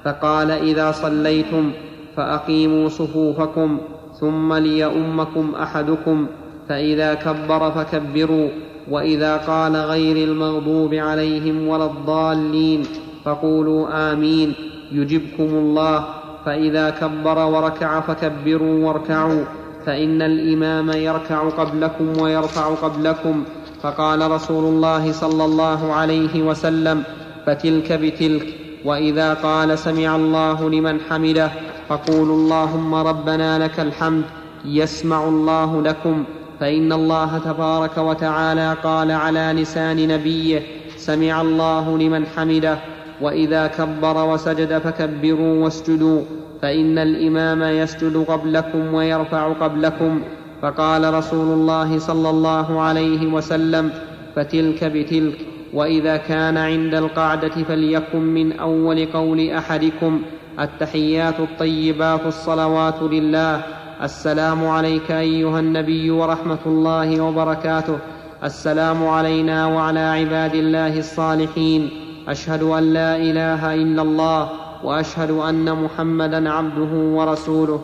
فقال 0.05 0.51
إذا 0.51 0.93
صليتم 0.93 1.73
فأقيموا 2.17 2.89
صفوفكم 2.89 3.79
ثم 4.21 4.55
ليؤمكم 4.55 5.55
أحدكم 5.63 6.27
فإذا 6.69 7.15
كبر 7.15 7.71
فكبروا 7.71 8.49
وإذا 8.91 9.37
قال 9.37 9.77
غير 9.77 10.29
المغضوب 10.29 10.95
عليهم 10.95 11.69
ولا 11.69 11.85
الضالين 11.85 12.83
فقولوا 13.25 14.13
آمين 14.13 14.55
يجبكم 14.93 15.45
الله 15.45 16.05
فإذا 16.45 16.91
كبر 16.91 17.39
وركع 17.39 18.01
فكبروا 18.01 18.87
واركعوا. 18.87 19.45
فإن 19.87 20.23
الإمام 20.23 20.91
يركع 20.91 21.49
قبلكم 21.49 22.21
ويرفع 22.21 22.75
قبلكم. 22.75 23.45
فقال 23.83 24.31
رسول 24.31 24.65
الله 24.65 25.13
صلى 25.13 25.45
الله 25.45 25.93
عليه 25.93 26.43
وسلم 26.43 27.03
فتلك 27.47 27.93
بتلك. 27.93 28.55
وإذا 28.85 29.35
قال 29.35 29.79
سمع 29.79 30.17
الله 30.17 30.71
لمن 30.71 31.01
حمده 31.01 31.51
فقولوا 31.89 32.37
اللهم 32.37 32.95
ربنا 32.95 33.59
لك 33.59 33.81
الحمد 33.81 34.25
يسمع 34.65 35.29
الله 35.29 35.83
لكم. 35.83 36.25
فإن 36.61 36.93
الله 36.93 37.39
تبارك 37.39 37.99
وتعالى 37.99 38.77
قال 38.83 39.11
على 39.11 39.53
لسان 39.57 40.09
نبيه 40.09 40.63
سمع 40.97 41.41
الله 41.41 41.99
لمن 41.99 42.27
حمده. 42.27 42.79
وإذا 43.21 43.67
كبر 43.67 44.25
وسجد 44.25 44.79
فكبروا 44.79 45.65
واسجدوا. 45.65 46.23
فإن 46.65 46.99
الإمام 46.99 47.63
يسجد 47.63 48.17
قبلكم 48.17 48.95
ويرفع 48.95 49.53
قبلكم. 49.53 50.21
فقال 50.63 51.15
رسول 51.15 51.53
الله 51.53 51.99
صلى 51.99 52.31
الله 52.31 52.81
عليه 52.81 53.27
وسلم 53.27 53.91
فتلك 54.37 54.85
بتلك 54.85 55.39
وإذا 55.73 56.17
كان 56.17 56.57
عند 56.57 56.95
القعدة 56.95 57.49
فليكن 57.49 58.21
من 58.21 58.53
أول 58.53 59.07
قول 59.07 59.51
أحدكم 59.51 60.23
التحيات 60.61 61.41
الطيبات 61.41 62.27
الصلوات 62.27 63.03
لله. 63.03 63.63
السلام 64.03 64.67
عليك 64.67 65.11
أيها 65.11 65.61
النبي 65.61 66.11
ورحمة 66.11 66.59
الله 66.67 67.21
وبركاته. 67.21 67.99
السلام 68.45 69.07
علينا 69.07 69.67
وعلى 69.67 70.01
عباد 70.01 70.55
الله 70.55 70.99
الصالحين. 70.99 71.91
أشهد 72.29 72.63
أن 72.63 72.93
لا 72.93 73.17
إله 73.17 73.75
إلا 73.75 74.03
الله. 74.03 74.64
وأشهد 74.85 75.31
أن 75.31 75.85
محمدا 75.85 76.51
عبده 76.51 76.93
ورسوله. 76.95 77.83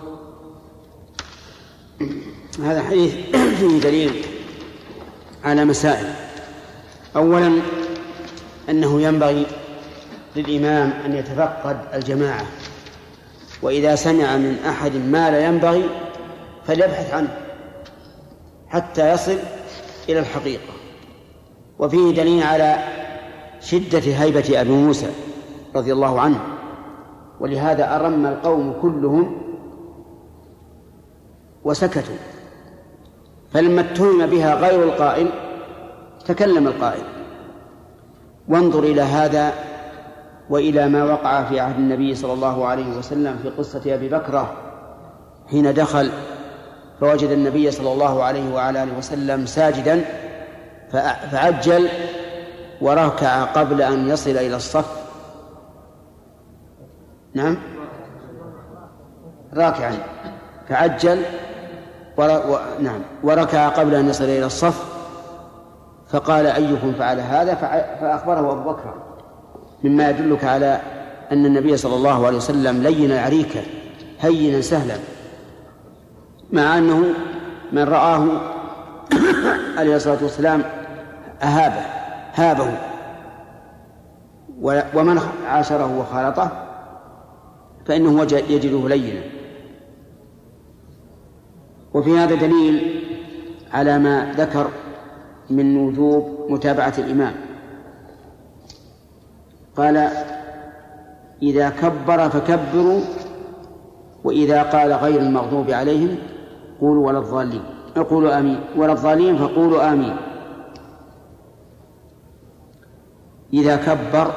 هذا 2.62 2.82
حديث 2.82 3.14
فيه 3.58 3.80
دليل 3.80 4.24
على 5.44 5.64
مسائل. 5.64 6.06
اولا 7.16 7.60
أنه 8.68 9.02
ينبغي 9.02 9.46
للإمام 10.36 10.92
أن 11.04 11.14
يتفقد 11.14 11.76
الجماعة 11.94 12.46
وإذا 13.62 13.94
سمع 13.94 14.36
من 14.36 14.56
أحد 14.68 14.96
ما 14.96 15.30
لا 15.30 15.44
ينبغي 15.44 15.84
فليبحث 16.66 17.14
عنه 17.14 17.36
حتى 18.68 19.12
يصل 19.12 19.38
إلى 20.08 20.18
الحقيقة. 20.18 20.72
وفيه 21.78 22.14
دليل 22.14 22.42
على 22.42 22.84
شدة 23.60 23.98
هيبة 23.98 24.60
أبي 24.60 24.70
موسى 24.70 25.10
رضي 25.76 25.92
الله 25.92 26.20
عنه. 26.20 26.59
ولهذا 27.40 27.96
أرم 27.96 28.26
القوم 28.26 28.74
كلهم 28.82 29.42
وسكتوا. 31.64 32.16
فلما 33.52 33.80
اتهم 33.80 34.26
بها 34.26 34.54
غير 34.54 34.84
القائل 34.84 35.28
تكلم 36.26 36.66
القائل. 36.66 37.02
وانظر 38.48 38.82
إلى 38.82 39.02
هذا 39.02 39.52
وإلى 40.50 40.88
ما 40.88 41.04
وقع 41.04 41.44
في 41.44 41.60
عهد 41.60 41.76
النبي 41.76 42.14
صلى 42.14 42.32
الله 42.32 42.66
عليه 42.66 42.98
وسلم 42.98 43.38
في 43.42 43.48
قصة 43.48 43.94
أبي 43.94 44.08
بكرة 44.08 44.52
حين 45.50 45.74
دخل 45.74 46.10
فوجد 47.00 47.30
النبي 47.30 47.70
صلى 47.70 47.92
الله 47.92 48.22
عليه 48.22 48.54
وعلى 48.54 48.82
آله 48.82 48.98
وسلم 48.98 49.46
ساجدا 49.46 50.04
فعجل 51.32 51.88
وركع 52.80 53.44
قبل 53.44 53.82
أن 53.82 54.08
يصل 54.08 54.30
إلى 54.30 54.56
الصف. 54.56 54.99
نعم. 57.34 57.56
راكعا. 59.54 59.92
فعجل 60.68 61.22
و... 62.16 62.56
نعم. 62.80 63.00
وركع 63.22 63.68
قبل 63.68 63.94
أن 63.94 64.08
يصل 64.08 64.24
إلى 64.24 64.46
الصف 64.46 64.84
فقال 66.08 66.46
أيكم 66.46 66.92
فعل 66.92 67.20
هذا؟ 67.20 67.54
فأخبره 68.00 68.52
أبو 68.52 68.70
بكر. 68.70 68.94
مما 69.84 70.10
يدلك 70.10 70.44
على 70.44 70.80
أن 71.32 71.46
النبي 71.46 71.76
صلى 71.76 71.94
الله 71.94 72.26
عليه 72.26 72.36
وسلم 72.36 72.82
لين 72.82 73.12
العريكة 73.12 73.60
هينا 74.20 74.60
سهلا. 74.60 74.94
مع 76.52 76.78
أنه 76.78 77.04
من 77.72 77.84
رآه 77.84 78.26
عليه 79.78 79.96
الصلاة 79.96 80.18
والسلام 80.22 80.62
أهابه 81.42 81.82
هابه. 82.34 82.72
ومن 84.94 85.20
عاشره 85.48 85.98
وخالطه 85.98 86.69
فإنه 87.86 88.22
يجده 88.32 88.88
لينا. 88.88 89.22
وفي 91.94 92.18
هذا 92.18 92.34
دليل 92.34 93.04
على 93.72 93.98
ما 93.98 94.34
ذكر 94.36 94.68
من 95.50 95.76
وجوب 95.76 96.46
متابعة 96.48 96.94
الإمام. 96.98 97.34
قال 99.76 100.08
إذا 101.42 101.70
كبر 101.70 102.28
فكبروا 102.28 103.00
وإذا 104.24 104.62
قال 104.62 104.92
غير 104.92 105.20
المغضوب 105.20 105.70
عليهم 105.70 106.16
قولوا 106.80 107.06
ولا 107.06 107.18
الضالين. 107.18 107.62
قولوا 108.10 108.38
آمين. 108.38 108.60
ولا 108.76 108.92
الضالين 108.92 109.38
فقولوا 109.38 109.92
آمين. 109.92 110.16
إذا 113.52 113.76
كبر 113.76 114.30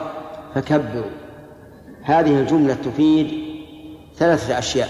فكبروا. 0.55 1.22
هذه 2.03 2.39
الجملة 2.39 2.73
تفيد 2.73 3.43
ثلاثة 4.15 4.59
أشياء. 4.59 4.89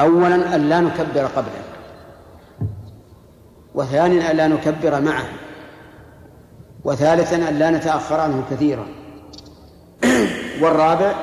أولا 0.00 0.54
أن 0.54 0.68
لا 0.68 0.80
نكبر 0.80 1.26
قبله 1.26 1.62
وثانيا 3.74 4.30
أن 4.30 4.36
لا 4.36 4.48
نكبر 4.48 5.00
معه 5.00 5.24
وثالثا 6.84 7.48
أن 7.48 7.58
لا 7.58 7.70
نتأخر 7.70 8.20
عنه 8.20 8.44
كثيرا. 8.50 8.86
والرابع 10.62 11.14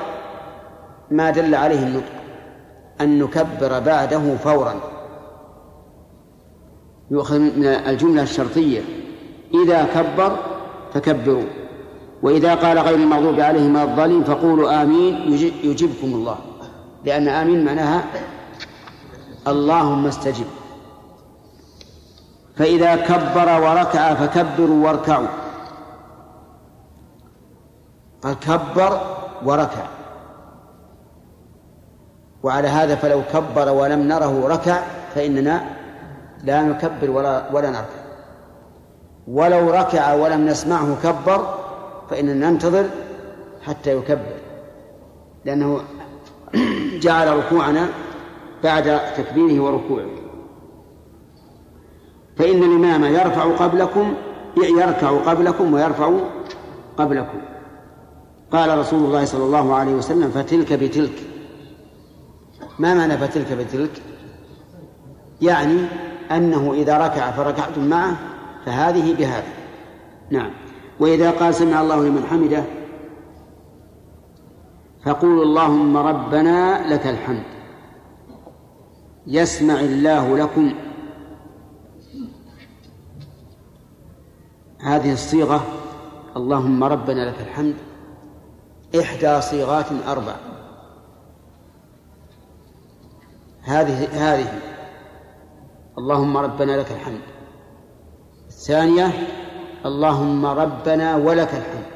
ما 1.10 1.30
دل 1.30 1.54
عليه 1.54 1.82
النطق 1.82 2.12
أن 3.00 3.18
نكبر 3.18 3.80
بعده 3.80 4.36
فورا. 4.36 4.74
يؤخذ 7.10 7.38
من 7.38 7.66
الجملة 7.66 8.22
الشرطية 8.22 8.80
إذا 9.64 9.84
كبر 9.94 10.36
فكبروا. 10.94 11.61
وإذا 12.22 12.54
قال 12.54 12.78
غير 12.78 12.94
المغضوب 12.94 13.40
عليهم 13.40 13.76
ولا 13.76 13.84
الضالين 13.84 14.24
فقولوا 14.24 14.82
آمين 14.82 15.32
يجيبكم 15.64 16.06
الله. 16.06 16.36
لأن 17.04 17.28
آمين 17.28 17.64
معناها 17.64 18.04
اللهم 19.48 20.06
استجب. 20.06 20.46
فإذا 22.56 22.96
كبر 22.96 23.60
وركع 23.62 24.14
فكبروا 24.14 24.86
واركعوا. 24.86 25.26
قال 28.22 28.34
كبر 28.34 29.00
وركع. 29.44 29.86
وعلى 32.42 32.68
هذا 32.68 32.94
فلو 32.94 33.22
كبر 33.32 33.68
ولم 33.68 34.08
نره 34.08 34.48
ركع 34.48 34.82
فإننا 35.14 35.64
لا 36.44 36.62
نكبر 36.62 37.10
ولا 37.10 37.52
ولا 37.52 37.70
نركع. 37.70 38.02
ولو 39.28 39.70
ركع 39.70 40.14
ولم 40.14 40.46
نسمعه 40.46 40.96
كبر 41.02 41.61
فإننا 42.12 42.50
ننتظر 42.50 42.90
حتى 43.62 43.96
يكبر 43.96 44.34
لأنه 45.44 45.80
جعل 47.00 47.36
ركوعنا 47.36 47.88
بعد 48.64 49.00
تكبيره 49.16 49.62
وركوعه. 49.62 50.10
فإن 52.36 52.62
الإمام 52.62 53.04
يرفع 53.04 53.44
قبلكم 53.44 54.14
يركع 54.56 55.10
قبلكم 55.10 55.74
ويرفع 55.74 56.10
قبلكم. 56.96 57.38
قال 58.52 58.78
رسول 58.78 59.04
الله 59.04 59.24
صلى 59.24 59.44
الله 59.44 59.74
عليه 59.74 59.92
وسلم 59.92 60.30
فتلك 60.30 60.72
بتلك. 60.72 61.22
ما 62.78 62.94
معنى 62.94 63.18
فتلك 63.18 63.52
بتلك 63.52 64.02
يعني 65.42 65.86
أنه 66.30 66.72
إذا 66.72 66.98
ركع 66.98 67.30
فركعتم 67.30 67.84
معه 67.84 68.16
فهذه 68.66 69.14
بهذا. 69.14 69.52
نعم. 70.30 70.50
وإذا 71.00 71.30
قال 71.30 71.54
سمع 71.54 71.80
الله 71.80 72.04
لمن 72.04 72.26
حمده 72.26 72.64
فقولوا 75.04 75.44
اللهم 75.44 75.96
ربنا 75.96 76.88
لك 76.94 77.06
الحمد 77.06 77.44
يسمع 79.26 79.80
الله 79.80 80.38
لكم. 80.38 80.74
هذه 84.80 85.12
الصيغة 85.12 85.66
اللهم 86.36 86.84
ربنا 86.84 87.30
لك 87.30 87.40
الحمد 87.40 87.74
إحدى 89.00 89.40
صيغات 89.40 89.86
أربع. 90.08 90.36
هذه 93.62 94.08
هذه 94.12 94.60
اللهم 95.98 96.36
ربنا 96.36 96.72
لك 96.72 96.92
الحمد. 96.92 97.20
الثانية 98.48 99.12
اللهم 99.86 100.46
ربنا 100.46 101.16
ولك 101.16 101.48
الحمد. 101.48 101.86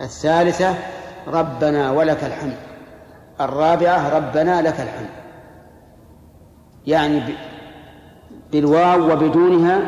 الثالثة 0.00 0.74
ربنا 1.26 1.90
ولك 1.90 2.24
الحمد. 2.24 2.56
الرابعة 3.40 4.16
ربنا 4.16 4.62
لك 4.62 4.80
الحمد. 4.80 5.10
يعني 6.86 7.22
بالواو 8.52 9.12
وبدونها 9.12 9.80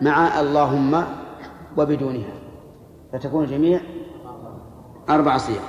مع 0.00 0.40
اللهم 0.40 1.04
وبدونها. 1.76 2.34
فتكون 3.12 3.44
الجميع 3.44 3.80
أربع 5.10 5.38
صيغ. 5.38 5.60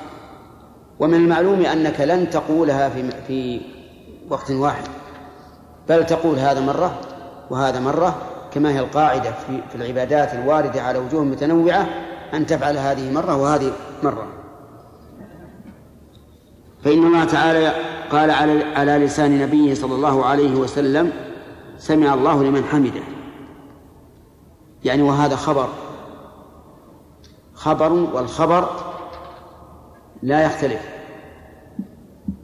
ومن 0.99 1.13
المعلوم 1.13 1.65
أنك 1.65 2.01
لن 2.01 2.29
تقولها 2.29 2.89
في 2.89 3.11
في 3.27 3.61
وقت 4.29 4.51
واحد. 4.51 4.83
بل 5.89 6.05
تقول 6.05 6.39
هذا 6.39 6.61
مرة 6.61 6.99
وهذا 7.49 7.79
مرة 7.79 8.32
كما 8.53 8.69
هي 8.69 8.79
القاعدة 8.79 9.31
في, 9.31 9.75
العبادات 9.75 10.33
الواردة 10.33 10.81
على 10.81 10.99
وجوه 10.99 11.23
متنوعة 11.23 11.87
أن 12.33 12.45
تفعل 12.45 12.77
هذه 12.77 13.11
مرة 13.11 13.35
وهذه 13.35 13.71
مرة. 14.03 14.27
فإن 16.83 17.05
الله 17.07 17.25
تعالى 17.25 17.73
قال 18.11 18.31
على 18.31 18.63
على 18.63 18.97
لسان 18.97 19.39
نبيه 19.39 19.73
صلى 19.73 19.95
الله 19.95 20.25
عليه 20.25 20.55
وسلم 20.55 21.11
سمع 21.77 22.13
الله 22.13 22.43
لمن 22.43 22.63
حمده. 22.63 23.03
يعني 24.83 25.01
وهذا 25.01 25.35
خبر. 25.35 25.69
خبر 27.53 27.91
والخبر 27.91 28.69
لا 30.23 30.45
يختلف. 30.45 30.92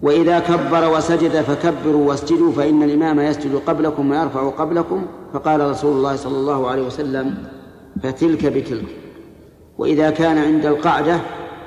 وإذا 0.02 0.40
كبر 0.40 0.94
وسجد 0.98 1.42
فكبروا 1.42 2.10
واسجدوا 2.10 2.52
فإن 2.52 2.84
الإمام 2.84 3.20
يسجد 3.20 3.56
قبلكم 3.56 4.12
ويرفع 4.12 4.50
قبلكم. 4.50 5.06
فقال 5.34 5.70
رسول 5.72 5.98
الله 5.98 6.16
صلى 6.16 6.38
الله 6.38 6.70
عليه 6.70 6.82
وسلم 6.82 7.38
فتلك 8.04 8.46
بتلك. 8.46 8.86
وإذا 9.78 10.10
كان 10.10 10.38
عند 10.38 10.66
القعدة 10.66 11.20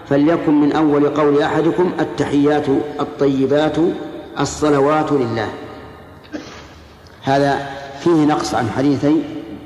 فليكن 0.06 0.60
من 0.60 0.72
أول 0.72 1.08
قول 1.08 1.42
أحدكم 1.42 1.90
التحيات 2.00 2.68
الطيبات 3.00 3.76
الصلوات 4.40 5.12
لله. 5.12 5.48
هذا 7.22 7.66
فيه 8.00 8.24
نقص 8.24 8.54
عن 8.54 8.68
حديثي 8.68 9.22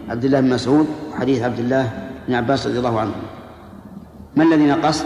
عبد 0.08 0.24
الله 0.24 0.40
بن 0.40 0.50
مسعود 0.50 0.86
وحديث 1.12 1.42
عبد 1.42 1.58
الله 1.58 2.08
بن 2.28 2.34
عباس 2.34 2.66
رضي 2.66 2.78
الله 2.78 3.00
عنه. 3.00 3.12
ما 4.36 4.44
الذي 4.44 4.66
نقص؟ 4.66 5.04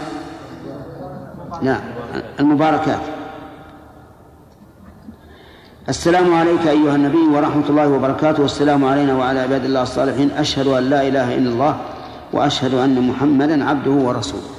نعم 1.63 1.81
المباركات. 2.41 3.01
السلام 5.91 6.35
عليك 6.35 6.67
أيها 6.67 6.95
النبي 6.95 7.19
ورحمة 7.35 7.69
الله 7.69 7.89
وبركاته. 7.89 8.43
والسلام 8.43 8.85
علينا 8.85 9.15
وعلى 9.17 9.41
عباد 9.41 9.65
الله 9.65 9.83
الصالحين. 9.83 10.31
أشهد 10.31 10.67
أن 10.67 10.91
لا 10.91 11.09
إله 11.09 11.35
إلا 11.35 11.51
الله 11.51 11.81
وأشهد 12.33 12.75
أن 12.75 13.09
محمدا 13.09 13.65
عبده 13.65 13.91
ورسوله. 13.91 14.51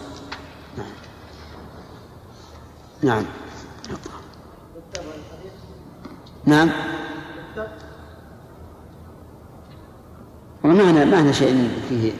نعم. 3.03 3.23
نعم. 6.45 6.69
وما 10.63 10.91
هنا 10.91 11.31
شيء 11.31 11.69
فيه 11.89 12.11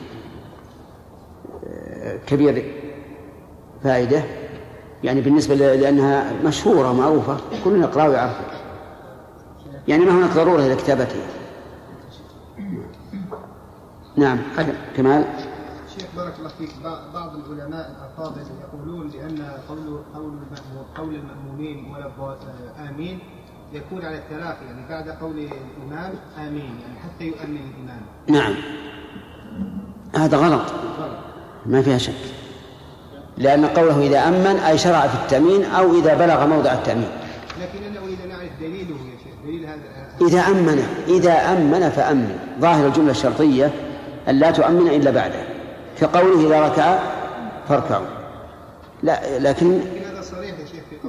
آه، 1.66 2.18
كبير 2.26 2.74
فائدة. 3.84 4.22
يعني 5.04 5.20
بالنسبة 5.20 5.54
لأنها 5.54 6.32
مشهورة 6.44 6.92
معروفة 6.92 7.36
كلنا 7.64 7.86
يقرأ 7.86 8.08
ويعرفها 8.08 8.61
يعني 9.88 10.04
ما 10.04 10.12
هناك 10.12 10.30
ضرورة 10.30 10.66
إلى 10.66 10.76
كتابتها 10.76 11.26
نعم 14.16 14.38
كمال؟ 14.96 15.24
شيخ 15.94 16.06
بارك 16.16 16.34
الله 16.38 16.48
فيك. 16.58 16.70
بعض 17.14 17.36
العلماء 17.36 17.90
الأفاضل 17.90 18.40
يقولون 18.62 19.08
بأن 19.08 19.48
قول 19.68 20.00
قول 20.14 20.32
قول 20.96 21.14
المأمومين 21.14 21.94
ولا 21.94 22.36
آمين 22.88 23.18
يكون 23.72 24.04
على 24.04 24.16
التراخي 24.16 24.64
يعني 24.64 24.88
بعد 24.88 25.08
قول 25.08 25.38
الإمام 25.38 26.12
آمين 26.38 26.80
يعني 26.80 26.98
حتى 27.02 27.24
يؤمن 27.24 27.56
الإمام. 27.56 28.00
نعم. 28.28 28.54
هذا 30.14 30.36
غلط. 30.36 30.72
ما 31.66 31.82
فيها 31.82 31.98
شك. 31.98 32.42
لأن 33.38 33.66
قوله 33.66 34.06
إذا 34.06 34.28
أمن 34.28 34.56
أي 34.60 34.78
شرع 34.78 35.06
في 35.06 35.22
التأمين 35.22 35.64
أو 35.64 35.94
إذا 35.98 36.14
بلغ 36.14 36.46
موضع 36.46 36.72
التأمين 36.72 37.08
لكن 37.60 37.84
أنا 37.84 38.00
أريد 38.04 38.20
أن 38.20 38.30
أعرف 38.30 38.50
دليله 38.60 38.96
يا 38.96 39.18
شيخ 39.24 39.34
دليل 39.44 39.66
هذا 39.66 40.01
إذا 40.20 40.40
أمن 40.40 40.86
إذا 41.08 41.32
أمن 41.32 41.90
فأمن. 41.90 42.38
ظاهر 42.60 42.86
الجملة 42.86 43.10
الشرطية 43.10 43.70
أن 44.28 44.34
لا 44.38 44.50
تؤمن 44.50 44.88
إلا 44.88 45.10
بعده. 45.10 45.44
كقوله 46.00 46.46
إذا 46.46 46.66
ركع 46.66 46.98
فاركعوا. 47.68 48.06
لا 49.02 49.38
لكن 49.38 49.80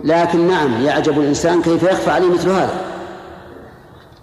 لكن 0.04 0.48
نعم 0.48 0.82
يعجب 0.82 1.20
الإنسان 1.20 1.62
كيف 1.62 1.84
يخفى 1.84 2.12
عليه 2.12 2.34
مثل 2.34 2.50
هذا. 2.50 2.82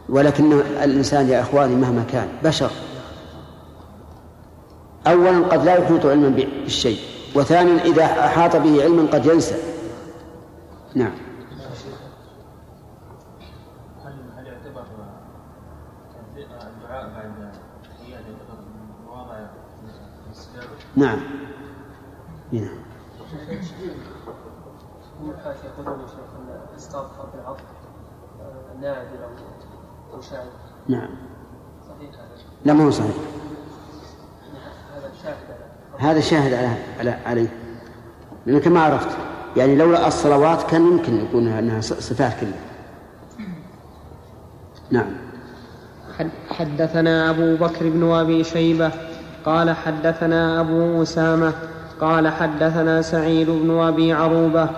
ولكن 0.08 0.52
الإنسان 0.82 1.28
يا 1.28 1.40
إخواني 1.40 1.74
مهما 1.74 2.04
كان 2.12 2.28
بشر. 2.44 2.70
أولا 5.06 5.46
قد 5.46 5.64
لا 5.64 5.76
يحيط 5.76 6.06
علما 6.06 6.28
بالشيء 6.28 6.98
وثانيا 7.34 7.84
إذا 7.84 8.04
أحاط 8.04 8.56
به 8.56 8.82
علما 8.82 9.08
قد 9.12 9.26
ينسى. 9.26 9.54
نعم 10.94 11.12
هل 14.04 14.46
يعتبر 14.46 14.84
الدعاء 16.36 17.08
بعد 17.08 17.30
نعم. 20.96 21.18
نعم 22.52 22.80
يقولون 25.64 26.06
شيخ 26.06 26.30
نادر 26.46 26.78
شاذ 30.30 30.38
نعم. 30.88 31.08
صحيح 31.88 32.14
هذا 32.14 32.28
لا 32.64 32.72
ما 32.72 32.84
هو 32.84 32.90
صحيح. 32.90 33.14
هذا 34.96 35.10
شاهد 35.22 35.36
هذا 35.98 36.20
شاهد 36.20 36.52
على 36.52 36.76
على 36.98 37.10
عليه. 37.10 37.48
لأنك 38.46 38.68
ما 38.68 38.80
عرفت 38.80 39.08
يعني 39.56 39.76
لولا 39.76 40.08
الصلوات 40.08 40.62
كان 40.62 40.86
يمكن 40.86 41.14
يكون 41.14 41.48
أنها 41.48 41.80
صفات 41.80 42.40
كلها. 42.40 42.60
نعم. 44.90 45.10
حدثنا 46.50 47.30
أبو 47.30 47.56
بكر 47.56 47.88
بن 47.88 48.12
أبي 48.12 48.44
شيبة 48.44 49.09
قال 49.44 49.70
حدثنا 49.70 50.60
أبو 50.60 51.02
أسامة 51.02 51.52
قال 52.00 52.28
حدثنا 52.28 53.02
سعيد 53.02 53.50
بن 53.50 53.80
أبي 53.80 54.12
عروبة 54.12 54.68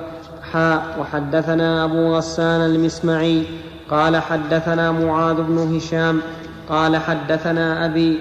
حاء 0.53 0.97
وحدثنا 1.01 1.85
أبو 1.85 2.17
غسان 2.17 2.61
المسمعي 2.61 3.43
قال 3.91 4.17
حدثنا 4.17 4.93
معاذ 4.93 5.37
بن 5.37 5.77
هشام 5.77 6.21
قال 6.69 6.97
حدثنا 6.97 7.87
أبي 7.87 8.19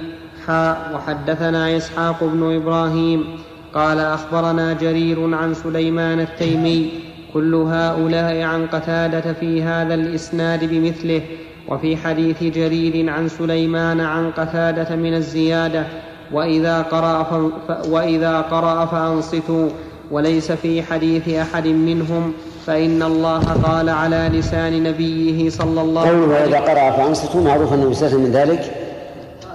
حاء 0.48 0.92
وحدثنا 0.96 1.78
إسحاق 1.78 2.24
بن 2.24 2.56
إبراهيم 2.56 3.26
قال 3.74 4.00
أخبرنا 4.00 4.74
جرير 4.74 5.36
عن 5.36 5.54
سليمان 5.54 6.20
التيمي 6.20 6.92
كل 7.34 7.56
هؤلاء 7.56 8.42
عن 8.42 8.68
قتادة 8.68 9.34
في 9.34 9.64
هذا 9.64 9.94
الإسناد 9.94 10.64
بمثله 10.64 11.22
وفي 11.68 11.98
حديث 11.98 12.44
جرير 12.44 13.10
عن 13.10 13.28
سليمان 13.28 14.00
عن 14.00 14.32
قتادة 14.32 14.96
من 14.96 15.14
الزيادة 15.14 15.86
وإذا 16.34 16.82
قرأ, 16.82 17.24
ف... 17.68 17.88
وإذا 17.90 18.42
قرأ 18.42 18.86
فأنصتوا 18.86 19.70
وليس 20.12 20.52
في 20.52 20.84
حديث 20.84 21.30
أحد 21.30 21.68
منهم 21.68 22.34
فإن 22.66 23.04
الله 23.04 23.40
قال 23.40 23.90
على 23.90 24.30
لسان 24.34 24.84
نبيه 24.84 25.50
صلى 25.50 25.82
الله 25.82 26.02
عليه 26.02 26.12
وسلم 26.12 26.32
وإذا 26.32 26.60
قرأ 26.60 26.92
فأنصتوا 26.92 27.42
معروف 27.42 27.74
أنه 27.74 27.92
يستثنى 27.92 28.20
من 28.20 28.32
ذلك 28.32 28.72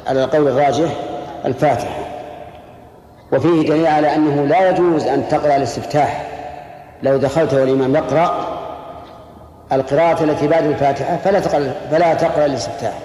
على 0.06 0.24
القول 0.24 0.48
الراجح 0.48 0.90
الفاتحة. 1.44 1.98
وفيه 3.32 3.68
دليل 3.68 3.86
على 3.86 4.14
أنه 4.14 4.44
لا 4.44 4.70
يجوز 4.70 5.04
أن 5.04 5.28
تقرأ 5.28 5.56
الاستفتاح. 5.56 6.30
لو 7.02 7.16
دخلت 7.16 7.54
والإمام 7.54 7.94
يقرأ 7.94 8.58
القراءة 9.72 10.24
التي 10.24 10.46
بعد 10.48 10.64
الفاتحة 10.64 11.16
فلا 11.16 11.40
تقرأ 11.40 11.72
فلا 11.90 12.14
تقرأ 12.14 12.46
الاستفتاح. 12.46 12.98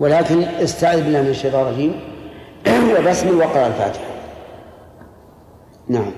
ولكن 0.00 0.42
استعذ 0.42 1.02
بالله 1.02 1.22
من 1.22 1.28
الشيطان 1.28 1.62
الرجيم. 1.62 2.13
وبسم 2.68 3.38
وقرأ 3.38 3.66
الفاتحة. 3.66 4.04
نعم. 5.88 6.10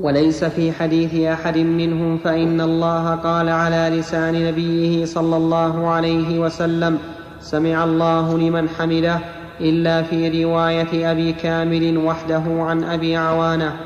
وليس 0.00 0.44
في 0.44 0.72
حديث 0.72 1.14
أحد 1.14 1.58
منهم 1.58 2.18
فإن 2.18 2.60
الله 2.60 3.14
قال 3.14 3.48
على 3.48 3.96
لسان 3.98 4.48
نبيه 4.48 5.04
صلى 5.04 5.36
الله 5.36 5.88
عليه 5.88 6.38
وسلم 6.38 6.98
سمع 7.40 7.84
الله 7.84 8.38
لمن 8.38 8.68
حمده 8.68 9.18
إلا 9.60 10.02
في 10.02 10.44
رواية 10.44 11.10
أبي 11.10 11.32
كامل 11.32 11.98
وحده 11.98 12.42
عن 12.46 12.84
أبي 12.84 13.16
عوانة. 13.16 13.76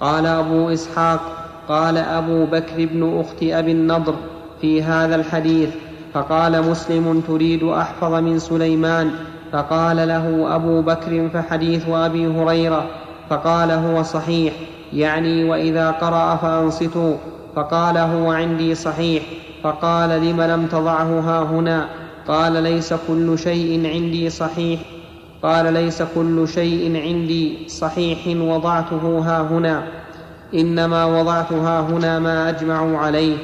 قال 0.00 0.26
أبو 0.26 0.68
إسحاق 0.68 1.20
قال 1.68 1.98
أبو 1.98 2.46
بكر 2.46 2.86
بن 2.86 3.20
أخت 3.20 3.42
أبي 3.42 3.72
النضر 3.72 4.14
في 4.60 4.82
هذا 4.82 5.16
الحديث 5.16 5.70
فقال 6.14 6.70
مسلم 6.70 7.22
تريد 7.28 7.62
أحفظ 7.62 8.14
من 8.14 8.38
سليمان. 8.38 9.10
فقال 9.52 9.96
له 9.96 10.54
أبو 10.54 10.82
بكر 10.82 11.28
فحديث 11.34 11.88
أبي 11.88 12.26
هريرة. 12.26 12.86
فقال 13.30 13.70
هو 13.70 14.02
صحيح. 14.02 14.54
يعني 14.92 15.44
وإذا 15.44 15.90
قرأ 15.90 16.36
فأنصتوا. 16.36 17.16
فقال 17.56 17.98
هو 17.98 18.32
عندي 18.32 18.74
صحيح. 18.74 19.22
فقال 19.62 20.10
لم 20.10 20.40
لم 20.40 20.66
تضعه 20.66 21.20
ها 21.20 21.42
هنا؟ 21.42 21.88
قال 22.28 22.62
ليس 22.62 22.94
كل 23.08 23.38
شيء 23.38 23.86
عندي 23.94 24.30
صحيح. 24.30 24.80
قال 25.42 25.72
ليس 25.72 26.02
كل 26.14 26.48
شيء 26.48 27.02
عندي 27.02 27.68
صحيح 27.68 28.18
وضعته 28.40 29.18
ها 29.18 29.42
هنا. 29.42 29.82
إنما 30.54 31.04
وضعت 31.04 31.52
ها 31.52 31.80
هنا 31.80 32.18
ما 32.18 32.48
أجمع 32.48 32.98
عليه. 32.98 33.36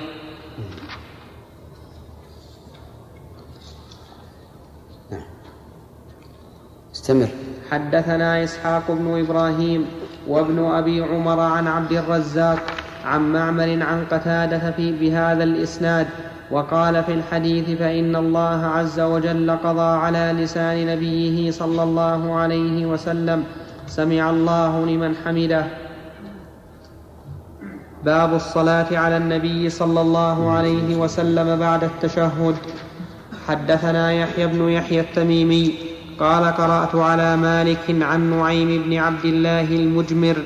استمر 7.00 7.28
حدثنا 7.70 8.44
إسحاق 8.44 8.82
بن 8.88 9.20
إبراهيم 9.20 9.86
وابن 10.28 10.64
أبي 10.64 11.00
عمر 11.00 11.40
عن 11.40 11.66
عبد 11.66 11.92
الرزاق 11.92 12.58
عن 13.04 13.32
معمر 13.32 13.82
عن 13.82 14.04
قتادة 14.10 14.70
في 14.70 14.92
بهذا 14.92 15.44
الإسناد 15.44 16.06
وقال 16.50 17.04
في 17.04 17.12
الحديث 17.12 17.78
فإن 17.78 18.16
الله 18.16 18.66
عز 18.66 19.00
وجل 19.00 19.50
قضى 19.50 19.96
على 19.98 20.34
لسان 20.36 20.86
نبيه 20.86 21.50
صلى 21.50 21.82
الله 21.82 22.34
عليه 22.34 22.86
وسلم 22.86 23.44
سمع 23.86 24.30
الله 24.30 24.86
لمن 24.86 25.14
حمده. 25.24 25.64
باب 28.04 28.34
الصلاة 28.34 28.98
على 28.98 29.16
النبي 29.16 29.70
صلى 29.70 30.00
الله 30.00 30.50
عليه 30.50 30.96
وسلم 30.96 31.56
بعد 31.56 31.84
التشهد. 31.84 32.56
حدثنا 33.48 34.12
يحيى 34.12 34.46
بن 34.46 34.68
يحيى 34.68 35.00
التميمي 35.00 35.89
قال 36.20 36.44
قرأت 36.44 36.94
على 36.94 37.37
مالك 37.37 37.96
عن 38.02 38.30
نعيم 38.38 38.83
بن 38.87 38.96
عبد 38.98 39.24
الله 39.24 39.61
المجمر 39.61 40.37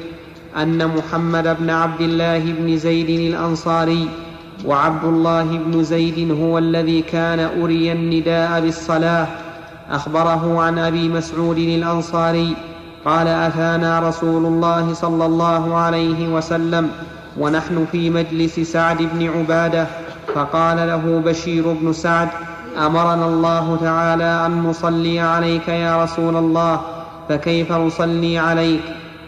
أن 0.56 0.88
محمد 0.96 1.56
بن 1.60 1.70
عبد 1.70 2.00
الله 2.00 2.38
بن 2.38 2.76
زيد 2.78 3.10
الأنصاري 3.10 4.08
وعبد 4.64 5.04
الله 5.04 5.44
بن 5.44 5.84
زيد 5.84 6.30
هو 6.40 6.58
الذي 6.58 7.02
كان 7.02 7.40
أري 7.62 7.92
النداء 7.92 8.60
بالصلاة. 8.60 9.26
أخبره 9.90 10.62
عن 10.62 10.78
أبي 10.78 11.08
مسعود 11.08 11.58
الأنصاري 11.58 12.56
قال 13.04 13.28
أتانا 13.28 14.08
رسول 14.08 14.46
الله 14.46 14.94
صلى 14.94 15.26
الله 15.26 15.76
عليه 15.76 16.28
وسلم 16.28 16.90
ونحن 17.38 17.86
في 17.92 18.10
مجلس 18.10 18.60
سعد 18.60 18.98
بن 19.14 19.28
عبادة 19.38 19.86
فقال 20.34 20.76
له 20.76 21.22
بشير 21.24 21.72
بن 21.72 21.92
سعد 21.92 22.28
أمرنا 22.78 23.26
الله 23.26 23.76
تعالى 23.80 24.46
أن 24.46 24.62
نصلي 24.62 25.20
عليك 25.20 25.68
يا 25.68 26.02
رسول 26.04 26.36
الله 26.36 26.80
فكيف 27.28 27.72
نصلي 27.72 28.38
عليك؟ 28.38 28.80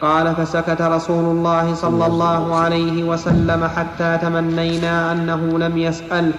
قال 0.03 0.35
فسكت 0.37 0.83
رسول 0.83 1.25
الله 1.25 1.75
صلى 1.75 2.07
الله 2.07 2.57
عليه 2.57 3.05
وسلم 3.05 3.69
حتى 3.77 4.19
تمنينا 4.23 5.13
أنه 5.13 5.59
لم 5.59 5.79
يسأل. 5.79 6.33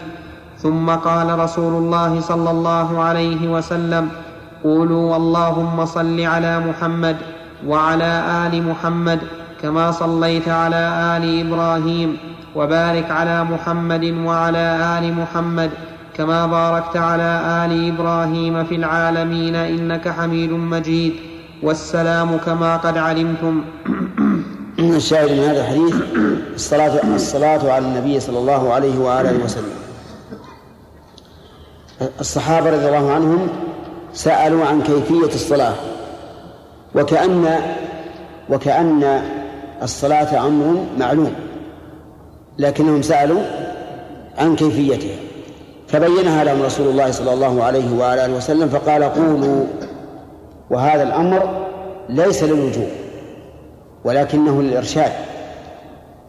ثم 0.58 0.90
قال 0.90 1.40
رسول 1.40 1.74
الله 1.74 2.20
صلى 2.22 2.52
الله 2.52 3.04
عليه 3.04 3.48
وسلم 3.48 4.10
قولوا 4.64 5.16
اللهم 5.16 5.86
صل 5.86 6.22
على 6.22 6.60
محمد 6.60 7.18
وعلى 7.68 8.24
آل 8.48 8.64
محمد 8.70 9.20
كما 9.62 9.92
صليت 9.92 10.50
على 10.50 10.84
آل 11.18 11.48
إبراهيم 11.48 12.18
وبارك 12.56 13.12
على 13.12 13.44
محمد 13.44 14.04
وعلى 14.26 14.98
آل 15.00 15.14
محمد 15.14 15.72
كما 16.18 16.46
باركت 16.46 16.98
على 16.98 17.42
آل 17.66 17.94
إبراهيم 17.94 18.64
في 18.64 18.76
العالمين 18.76 19.56
إنك 19.56 20.10
حميد 20.10 20.52
مجيد. 20.52 21.14
والسلام 21.64 22.38
كما 22.38 22.78
قد 22.78 22.98
علمتم. 22.98 23.64
الشاهد 24.80 25.32
من 25.32 25.40
هذا 25.40 25.62
الحديث 25.62 25.96
الصلاة 26.56 27.16
الصلاة 27.16 27.72
على 27.72 27.86
النبي 27.86 28.20
صلى 28.20 28.40
الله 28.40 28.74
عليه 28.74 29.00
وآله 29.00 29.44
وسلم. 29.44 29.74
الصحابة 32.20 32.70
رضي 32.70 32.88
الله 32.88 33.12
عنهم 33.12 33.48
سألوا 34.14 34.66
عن 34.66 34.82
كيفية 34.82 35.36
الصلاة. 35.36 35.74
وكأن 36.96 37.46
وكأن 38.50 39.22
الصلاة 39.84 40.48
أمر 40.48 40.86
معلوم. 41.00 41.34
لكنهم 42.58 43.02
سألوا 43.02 43.42
عن 44.38 44.56
كيفيتها. 44.56 45.27
فبينها 45.88 46.44
لهم 46.44 46.62
رسول 46.62 46.88
الله 46.88 47.12
صلى 47.12 47.34
الله 47.34 47.64
عليه 47.64 47.98
وآله 47.98 48.34
وسلم 48.34 48.70
فقال 48.70 49.04
قولوا 49.04 49.66
وهذا 50.70 51.04
الأمر 51.04 51.68
ليس 52.10 52.44
للوجوب 52.44 52.88
ولكنه 54.04 54.62
للإرشاد 54.62 55.12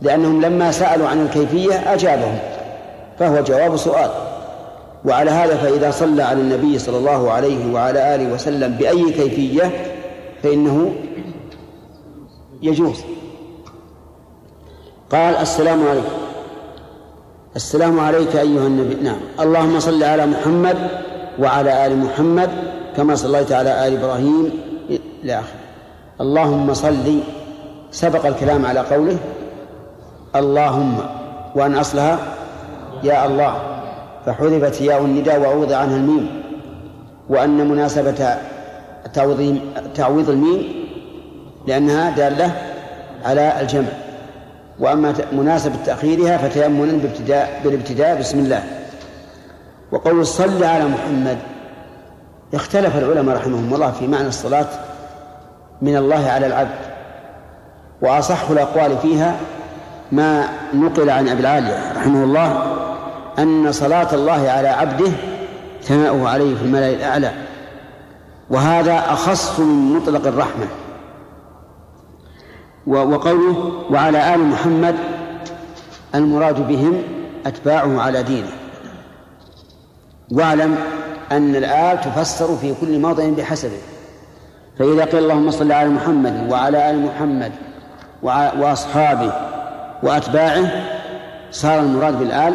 لأنهم 0.03 0.41
لما 0.41 0.71
سألوا 0.71 1.09
عن 1.09 1.23
الكيفية 1.23 1.75
أجابهم 1.95 2.39
فهو 3.19 3.43
جواب 3.43 3.77
سؤال. 3.77 4.11
وعلى 5.05 5.31
هذا 5.31 5.57
فإذا 5.57 5.91
صلى 5.91 6.23
على 6.23 6.41
النبي 6.41 6.79
صلى 6.79 6.97
الله 6.99 7.31
عليه 7.31 7.73
وعلى 7.75 8.15
آله 8.15 8.33
وسلم 8.33 8.73
بأي 8.73 9.13
كيفية 9.13 9.71
فإنه 10.43 10.93
يجوز. 12.63 13.01
قال 15.13 15.37
السلام 15.37 15.87
عليكم. 15.89 16.18
السلام 17.59 18.01
عليك 18.01 18.37
أيها 18.37 18.67
النبي. 18.67 18.95
نعم. 19.03 19.17
اللهم 19.41 19.81
صل 19.81 20.03
على 20.03 20.27
محمد 20.27 20.77
وعلى 21.39 21.87
آل 21.87 21.99
محمد 21.99 22.51
كما 22.97 23.15
صليت 23.15 23.53
على 23.53 23.87
آل 23.87 23.99
إبراهيم 23.99 24.51
إلى 24.91 25.33
آخره. 25.35 25.59
اللهم 26.21 26.75
صل 26.75 27.21
سبق 27.91 28.27
الكلام 28.27 28.67
على 28.67 28.81
قوله 28.81 29.17
اللهم 30.37 30.97
وأن 31.55 31.75
أصلها 31.75 32.19
يا 33.03 33.27
الله 33.27 33.55
فحذفت 34.27 34.81
ياء 34.81 35.01
النداء 35.05 35.41
وعوض 35.41 35.73
عنها 35.73 35.97
الميم 35.97 36.43
وأن 37.29 37.69
مناسبة 37.69 38.37
تعويض 39.95 40.31
الميم 40.31 40.63
لأنها 41.67 42.11
دالة 42.11 42.53
على 43.25 43.61
الجمع. 43.61 44.08
وأما 44.81 45.15
مناسبة 45.33 45.77
تأخيرها 45.87 46.39
فتيمنا 46.39 46.93
بابتداء 46.93 47.61
بالابتداء 47.65 48.19
بسم 48.19 48.39
الله. 48.39 48.63
وقول 49.93 50.27
صل 50.27 50.65
على 50.65 50.85
محمد 50.85 51.39
اختلف 52.55 52.97
العلماء 52.97 53.37
رحمهم 53.37 53.75
الله 53.75 53.91
في 53.91 54.07
معنى 54.07 54.29
الصلاة 54.29 54.69
من 55.83 55.97
الله 55.97 56.31
على 56.31 56.47
العبد. 56.47 56.79
وأصح 58.03 58.51
الأقوال 58.51 58.99
فيها 58.99 59.37
ما 60.13 60.49
نقل 60.75 61.11
عن 61.11 61.29
أبي 61.29 61.41
العالية 61.41 61.93
رحمه 61.97 62.25
الله 62.25 62.77
أن 63.39 63.73
صلاة 63.73 64.15
الله 64.15 64.51
على 64.51 64.69
عبده 64.69 65.11
ثناؤه 65.83 66.29
عليه 66.29 66.55
في 66.55 66.63
الملأ 66.63 66.91
الأعلى. 66.91 67.33
وهذا 68.51 68.99
أخص 68.99 69.61
من 69.61 69.97
مطلق 69.97 70.27
الرحمة. 70.27 70.67
وقوله 72.89 73.73
وعلى 73.91 74.35
آل 74.35 74.41
محمد 74.41 74.95
المراد 76.15 76.69
بهم 76.69 77.03
أتباعه 77.47 78.01
على 78.01 78.23
دينه. 78.23 78.51
واعلم 80.33 80.77
أن 81.33 81.57
الآل 81.57 82.01
تفسر 82.01 82.57
في 82.57 82.75
كل 82.81 82.99
موضع 82.99 83.29
بحسبه. 83.29 83.79
فإذا 84.79 85.05
قيل 85.05 85.23
اللهم 85.23 85.51
صل 85.51 85.73
على 85.73 85.89
محمد 85.89 86.51
وعلى 86.51 86.91
آل 86.91 87.07
محمد 87.07 87.53
وأصحابه 88.23 89.33
وأتباعه 90.03 90.71
صار 91.51 91.81
المراد 91.81 92.19
بالآل 92.19 92.55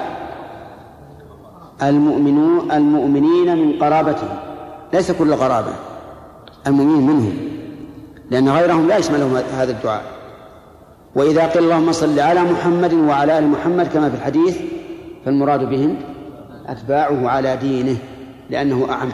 المؤمنون 1.84 2.72
المؤمنين 2.72 3.58
من 3.58 3.84
قرابته. 3.84 4.28
ليس 4.94 5.12
كل 5.12 5.36
قرابة 5.36 5.74
المؤمنين 6.68 7.08
منهم. 7.08 7.38
لأن 8.32 8.50
غيرهم 8.50 8.88
لا 8.88 8.98
يشملهم 8.98 9.36
هذا 9.36 9.72
الدعاء. 9.72 10.04
وإذا 11.16 11.48
قيل 11.48 11.64
اللهم 11.64 11.92
صل 11.92 12.20
على 12.20 12.42
محمد 12.42 12.94
وعلى 12.94 13.38
آل 13.38 13.48
محمد 13.48 13.88
كما 13.88 14.10
في 14.10 14.16
الحديث 14.16 14.58
فالمراد 15.26 15.70
بهم 15.70 15.98
أتباعه 16.66 17.30
على 17.30 17.58
دينه 17.58 17.98
لأنه 18.50 18.92
أعم. 18.92 19.12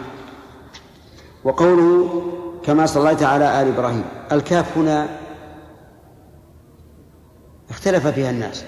وقوله 1.44 2.22
كما 2.64 2.86
صليت 2.86 3.24
على 3.24 3.62
آل 3.62 3.68
إبراهيم. 3.68 4.04
الكاف 4.32 4.78
هنا 4.78 5.10
اختلف 7.70 8.08
فيها 8.08 8.30
الناس. 8.30 8.64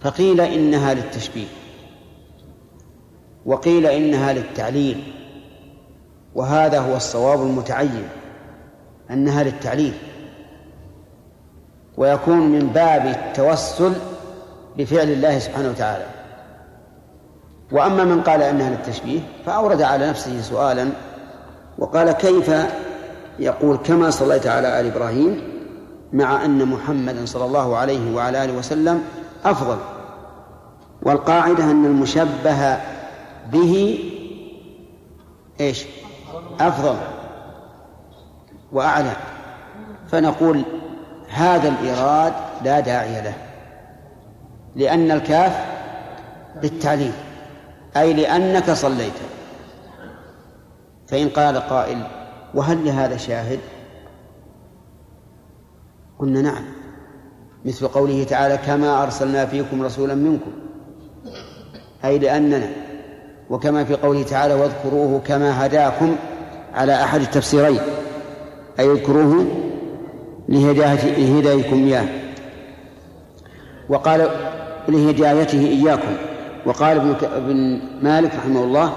فقيل 0.00 0.40
إنها 0.40 0.94
للتشبيه 0.94 1.46
وقيل 3.46 3.86
إنها 3.86 4.32
للتعليل 4.32 5.12
وهذا 6.34 6.80
هو 6.80 6.96
الصواب 6.96 7.42
المتعين 7.42 8.08
أنها 9.10 9.42
للتعليل. 9.42 9.92
ويكون 12.00 12.40
من 12.40 12.66
باب 12.66 13.06
التوسل 13.06 13.92
بفعل 14.78 15.08
الله 15.08 15.38
سبحانه 15.38 15.68
وتعالى. 15.68 16.06
وأما 17.72 18.04
من 18.04 18.22
قال 18.22 18.42
أنها 18.42 18.70
للتشبيه 18.70 19.20
فأورد 19.46 19.82
على 19.82 20.08
نفسه 20.08 20.40
سؤالا 20.40 20.88
وقال 21.78 22.12
كيف 22.12 22.52
يقول 23.38 23.76
كما 23.76 24.10
صليت 24.10 24.46
على 24.46 24.80
آل 24.80 24.86
إبراهيم 24.86 25.42
مع 26.12 26.44
أن 26.44 26.64
محمدا 26.64 27.26
صلى 27.26 27.44
الله 27.44 27.76
عليه 27.76 28.14
وعلى 28.14 28.44
آله 28.44 28.58
وسلم 28.58 29.04
أفضل. 29.44 29.78
والقاعدة 31.02 31.64
أن 31.64 31.84
المشبه 31.84 32.76
به 33.52 34.04
إيش؟ 35.60 35.84
أفضل 36.60 36.96
وأعلى. 38.72 39.12
فنقول 40.08 40.62
هذا 41.30 41.68
الإيراد 41.68 42.32
لا 42.64 42.80
داعي 42.80 43.22
له 43.22 43.34
لأن 44.76 45.10
الكاف 45.10 45.64
للتعليل 46.62 47.12
أي 47.96 48.12
لأنك 48.12 48.70
صليت. 48.70 49.12
فإن 51.08 51.28
قال 51.28 51.58
قائل 51.58 52.02
وهل 52.54 52.84
لهذا 52.84 53.16
شاهد؟ 53.16 53.58
قلنا 56.18 56.42
نعم 56.42 56.64
مثل 57.64 57.88
قوله 57.88 58.24
تعالى 58.24 58.56
كما 58.56 59.02
أرسلنا 59.02 59.46
فيكم 59.46 59.82
رسولا 59.82 60.14
منكم 60.14 60.52
أي 62.04 62.18
لأننا 62.18 62.70
وكما 63.50 63.84
في 63.84 63.94
قوله 63.94 64.22
تعالى 64.22 64.54
واذكروه 64.54 65.20
كما 65.26 65.66
هداكم 65.66 66.16
على 66.74 67.02
أحد 67.02 67.20
التفسيرين 67.20 67.80
أي 68.78 68.92
اذكروه 68.92 69.46
لهدايتكم 70.50 71.84
إياه. 71.84 72.06
وقال 73.88 74.30
لهدايته 74.88 75.58
إياكم. 75.58 76.16
وقال 76.66 77.16
ابن 77.22 77.80
مالك 78.02 78.34
رحمه 78.34 78.64
الله 78.64 78.92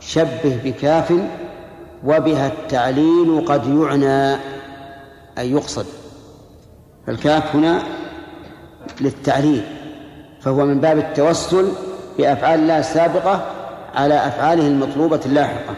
شبه 0.00 0.60
بكاف 0.64 1.12
وبها 2.04 2.46
التعليل 2.46 3.44
قد 3.46 3.66
يعنى 3.66 4.40
أي 5.38 5.52
يقصد. 5.52 5.86
فالكاف 7.06 7.56
هنا 7.56 7.82
للتعليل 9.00 9.62
فهو 10.40 10.66
من 10.66 10.80
باب 10.80 10.98
التوسل 10.98 11.68
بأفعال 12.18 12.60
الله 12.60 12.78
السابقة 12.78 13.46
على 13.94 14.14
أفعاله 14.14 14.66
المطلوبة 14.66 15.20
اللاحقة. 15.26 15.74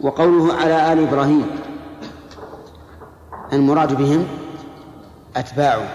وقوله 0.00 0.54
على 0.54 0.92
آل 0.92 1.08
إبراهيم 1.08 1.46
المراد 3.52 3.94
بهم 3.94 4.26
أتباعه 5.36 5.88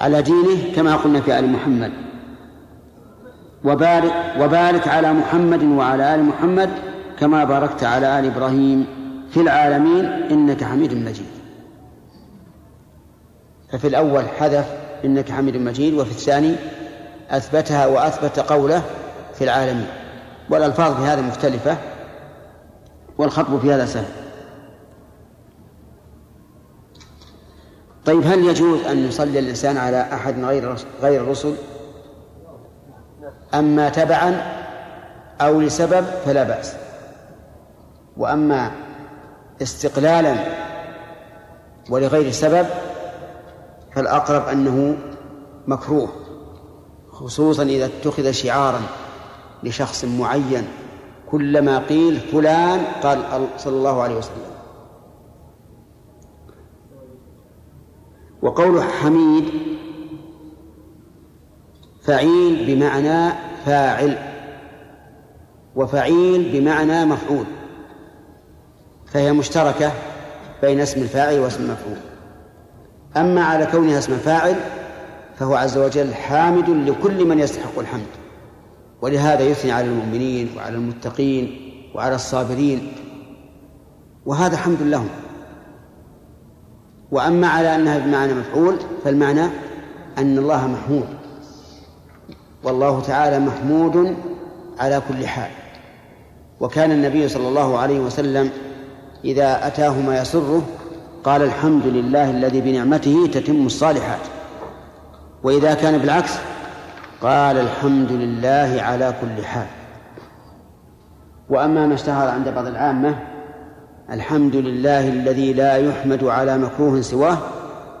على 0.00 0.22
دينه 0.22 0.74
كما 0.76 0.96
قلنا 0.96 1.20
في 1.20 1.38
آل 1.38 1.52
محمد. 1.52 1.92
وبارك 3.64 4.12
وبارك 4.40 4.88
على 4.88 5.12
محمد 5.12 5.62
وعلى 5.62 6.14
آل 6.14 6.24
محمد 6.24 6.70
كما 7.18 7.44
باركت 7.44 7.84
على 7.84 8.18
آل 8.18 8.26
إبراهيم 8.26 8.86
في 9.30 9.40
العالمين 9.40 10.04
إنك 10.04 10.64
حميد 10.64 10.94
مجيد. 10.94 11.26
ففي 13.72 13.88
الأول 13.88 14.28
حذف 14.28 14.66
إنك 15.04 15.30
حميد 15.30 15.56
مجيد 15.56 15.94
وفي 15.94 16.10
الثاني 16.10 16.56
أثبتها 17.30 17.86
وأثبت 17.86 18.40
قوله 18.40 18.82
في 19.34 19.44
العالمين. 19.44 19.86
والألفاظ 20.50 20.96
في 20.96 21.02
هذا 21.02 21.22
مختلفة 21.22 21.76
والخطب 23.18 23.60
في 23.60 23.72
هذا 23.72 23.86
سهل. 23.86 24.04
طيب 28.06 28.22
هل 28.26 28.44
يجوز 28.44 28.80
أن 28.86 29.08
يصلي 29.08 29.38
الإنسان 29.38 29.76
على 29.76 30.00
أحد 30.12 30.44
غير 30.44 30.74
غير 31.02 31.20
الرسل؟ 31.20 31.54
أما 33.54 33.88
تبعا 33.88 34.42
أو 35.40 35.60
لسبب 35.60 36.04
فلا 36.24 36.42
بأس. 36.42 36.74
وأما 38.16 38.72
استقلالا 39.62 40.36
ولغير 41.90 42.30
سبب 42.30 42.66
فالأقرب 43.94 44.48
أنه 44.48 44.96
مكروه 45.66 46.08
خصوصا 47.10 47.62
إذا 47.62 47.84
اتخذ 47.84 48.30
شعارا 48.30 48.80
لشخص 49.62 50.04
معين. 50.04 50.68
كلما 51.30 51.78
قيل 51.78 52.20
فلان 52.20 52.80
قال 53.02 53.46
صلى 53.58 53.76
الله 53.76 54.02
عليه 54.02 54.14
وسلم. 54.16 54.51
وقول 58.42 58.82
حميد 58.82 59.44
فعيل 62.02 62.66
بمعنى 62.66 63.32
فاعل 63.66 64.18
وفعيل 65.76 66.52
بمعنى 66.52 67.04
مفعول 67.04 67.44
فهي 69.06 69.32
مشتركة 69.32 69.92
بين 70.62 70.80
اسم 70.80 71.02
الفاعل 71.02 71.38
واسم 71.38 71.62
المفعول. 71.62 71.96
أما 73.16 73.44
على 73.44 73.66
كونها 73.66 73.98
اسم 73.98 74.16
فاعل 74.16 74.56
فهو 75.38 75.54
عز 75.54 75.78
وجل 75.78 76.14
حامد 76.14 76.70
لكل 76.70 77.24
من 77.24 77.38
يستحق 77.38 77.78
الحمد 77.78 78.06
ولهذا 79.02 79.42
يثني 79.42 79.72
على 79.72 79.86
المؤمنين 79.86 80.50
وعلى 80.56 80.74
المتقين 80.74 81.72
وعلى 81.94 82.14
الصابرين 82.14 82.92
وهذا 84.26 84.56
حمد 84.56 84.82
لهم. 84.82 85.08
وأما 87.12 87.48
على 87.48 87.74
أنها 87.74 87.98
بمعنى 87.98 88.34
مفعول 88.34 88.76
فالمعنى 89.04 89.44
أن 90.18 90.38
الله 90.38 90.66
محمود. 90.66 91.06
والله 92.64 93.00
تعالى 93.00 93.38
محمود 93.38 94.16
على 94.78 95.02
كل 95.08 95.26
حال. 95.26 95.50
وكان 96.60 96.90
النبي 96.90 97.28
صلى 97.28 97.48
الله 97.48 97.78
عليه 97.78 98.00
وسلم 98.00 98.50
إذا 99.24 99.66
أتاه 99.66 100.00
ما 100.00 100.20
يسره 100.20 100.62
قال 101.24 101.42
الحمد 101.42 101.86
لله 101.86 102.30
الذي 102.30 102.60
بنعمته 102.60 103.26
تتم 103.32 103.66
الصالحات. 103.66 104.20
وإذا 105.42 105.74
كان 105.74 105.98
بالعكس 105.98 106.32
قال 107.22 107.56
الحمد 107.56 108.12
لله 108.12 108.82
على 108.82 109.14
كل 109.20 109.44
حال. 109.44 109.66
وأما 111.50 111.86
ما 111.86 111.94
اشتهر 111.94 112.28
عند 112.28 112.48
بعض 112.48 112.66
العامة 112.66 113.31
الحمد 114.10 114.56
لله 114.56 115.08
الذي 115.08 115.52
لا 115.52 115.76
يحمد 115.76 116.24
على 116.24 116.58
مكروه 116.58 117.00
سواه 117.00 117.38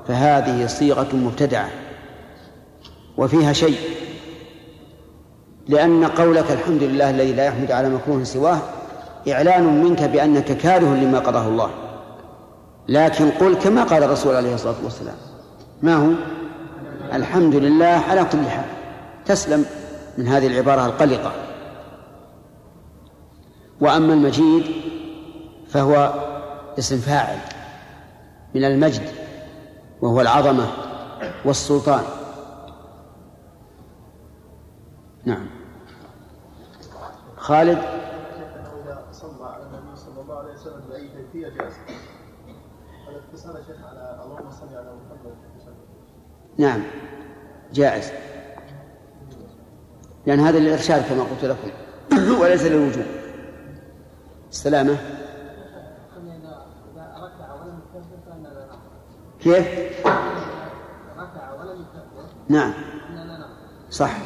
فهذه 0.08 0.66
صيغة 0.66 1.16
مبتدعة 1.16 1.68
وفيها 3.16 3.52
شيء 3.52 3.78
لأن 5.68 6.04
قولك 6.04 6.50
الحمد 6.50 6.82
لله 6.82 7.10
الذي 7.10 7.32
لا 7.32 7.44
يحمد 7.44 7.70
على 7.70 7.88
مكروه 7.88 8.24
سواه 8.24 8.58
إعلان 9.28 9.84
منك 9.84 10.02
بأنك 10.02 10.44
كاره 10.44 10.94
لما 10.94 11.18
قضاه 11.18 11.48
الله 11.48 11.70
لكن 12.88 13.30
قل 13.30 13.54
كما 13.54 13.84
قال 13.84 14.02
الرسول 14.02 14.34
عليه 14.34 14.54
الصلاة 14.54 14.74
والسلام 14.84 15.14
ما 15.82 15.94
هو؟ 15.94 16.10
الحمد 17.12 17.54
لله 17.54 18.02
على 18.10 18.24
كل 18.24 18.48
حال. 18.48 18.64
تسلم 19.26 19.64
من 20.18 20.28
هذه 20.28 20.46
العبارة 20.46 20.86
القلقة. 20.86 21.32
وأما 23.80 24.14
المجيد 24.14 24.64
فهو 25.72 26.14
اسم 26.78 26.98
فاعل 26.98 27.38
من 28.54 28.64
المجد 28.64 29.08
وهو 30.02 30.20
العظمة 30.20 30.66
والسلطان. 31.44 32.04
نعم. 35.24 35.46
خالد؟ 37.36 37.78
صلى 39.12 39.46
على 39.46 39.62
النبي 39.62 39.96
صلى 39.96 40.20
الله 40.22 40.38
عليه 40.38 40.52
وسلم 40.52 40.80
بأي 40.88 41.08
شيخ 43.66 43.76
على 43.86 44.22
اللهم 44.24 44.50
صل 44.50 44.76
على 44.76 44.92
محمد 44.94 45.34
نعم. 46.58 46.82
جائز. 47.72 48.12
لأن 50.26 50.40
هذا 50.40 50.58
الإرشاد 50.58 51.02
كما 51.08 51.22
قلت 51.22 51.44
لكم 51.44 51.70
وليس 52.42 52.62
للوجوب. 52.62 53.04
السلامة؟ 54.50 55.21
كيف؟ 59.44 59.66
نعم. 62.48 62.72
صح. 63.90 64.16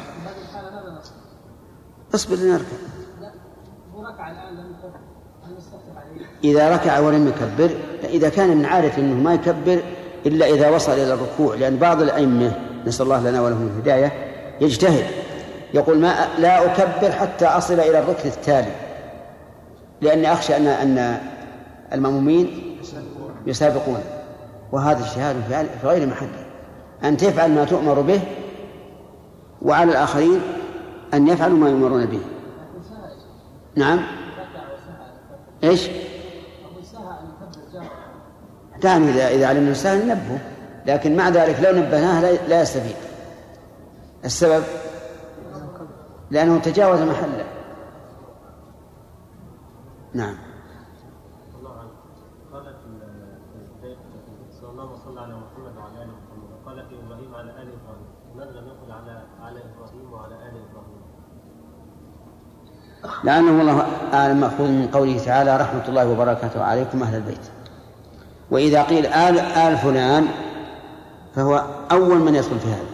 اصبر 2.15 2.35
لنركع 2.35 2.77
إذا 6.43 6.75
ركع 6.75 6.99
ولم 6.99 7.27
يكبر 7.27 7.75
إذا 8.03 8.29
كان 8.29 8.57
من 8.57 8.65
عادة 8.65 8.97
أنه 8.97 9.23
ما 9.23 9.33
يكبر 9.33 9.79
إلا 10.25 10.45
إذا 10.45 10.69
وصل 10.69 10.91
إلى 10.91 11.13
الركوع 11.13 11.55
لأن 11.55 11.77
بعض 11.77 12.01
الأئمة 12.01 12.51
نسأل 12.85 13.05
الله 13.05 13.29
لنا 13.29 13.41
ولهم 13.41 13.67
الهداية 13.67 14.11
يجتهد. 14.61 15.05
يقول 15.73 15.99
ما 15.99 16.27
لا 16.39 16.65
أكبر 16.65 17.11
حتى 17.11 17.45
أصل 17.45 17.73
إلى 17.73 17.99
الركن 17.99 18.29
التالي. 18.29 18.71
لأني 20.01 20.33
أخشى 20.33 20.57
أن 20.57 20.67
أن 20.67 21.21
المأمومين 21.93 22.77
يسابقون. 23.47 24.16
وهذا 24.71 25.05
اجتهاد 25.05 25.67
في 25.81 25.87
غير 25.87 26.07
محله. 26.07 26.45
أن 27.03 27.17
تفعل 27.17 27.51
ما 27.51 27.65
تؤمر 27.65 28.01
به 28.01 28.21
وعلى 29.61 29.91
الآخرين 29.91 30.41
أن 31.13 31.27
يفعلوا 31.27 31.57
ما 31.57 31.69
يؤمرون 31.69 32.05
به. 32.05 32.21
نعم. 33.75 33.99
إيش؟ 35.63 35.89
دعني 38.81 39.09
إذا 39.09 39.27
إذا 39.27 39.47
علمنا 39.47 39.71
السهل 39.71 40.07
ننبهه 40.07 40.39
لكن 40.85 41.15
مع 41.15 41.29
ذلك 41.29 41.59
لو 41.59 41.71
نبهناه 41.71 42.31
لا 42.47 42.61
يستفيد. 42.61 42.95
السبب؟ 44.25 44.63
لأنه 46.31 46.59
تجاوز 46.59 47.01
محله. 47.01 47.45
نعم 50.13 50.37
على 55.17 55.35
محمد 55.35 55.77
وعلى 55.77 56.03
ال 56.03 56.09
محمد 56.09 56.49
وقال 56.51 56.87
في 56.89 56.95
إبراهيم 56.99 57.35
على 57.35 57.51
ال 57.51 57.69
إبراهيم 57.77 58.07
لماذا 58.33 58.51
لم 58.51 58.67
يقل 58.67 58.91
على 58.91 59.23
على 59.41 59.59
إبراهيم 59.59 60.13
وعلى 60.13 60.35
ال 60.35 60.55
إبراهيم؟ 60.69 61.01
لأنه 63.23 63.57
والله 63.57 63.87
أعلم 64.13 64.39
مأخوذ 64.39 64.67
من 64.67 64.87
قوله 64.87 65.19
تعالى 65.25 65.57
رحمة 65.57 65.87
الله 65.87 66.09
وبركاته 66.09 66.63
عليكم 66.63 67.03
أهل 67.03 67.15
البيت. 67.15 67.47
وإذا 68.51 68.83
قيل 68.83 69.05
آل 69.05 69.39
آل 69.39 69.77
فلان 69.77 70.27
فهو 71.35 71.65
أول 71.91 72.17
من 72.17 72.35
يدخل 72.35 72.59
في 72.59 72.67
هذا. 72.67 72.85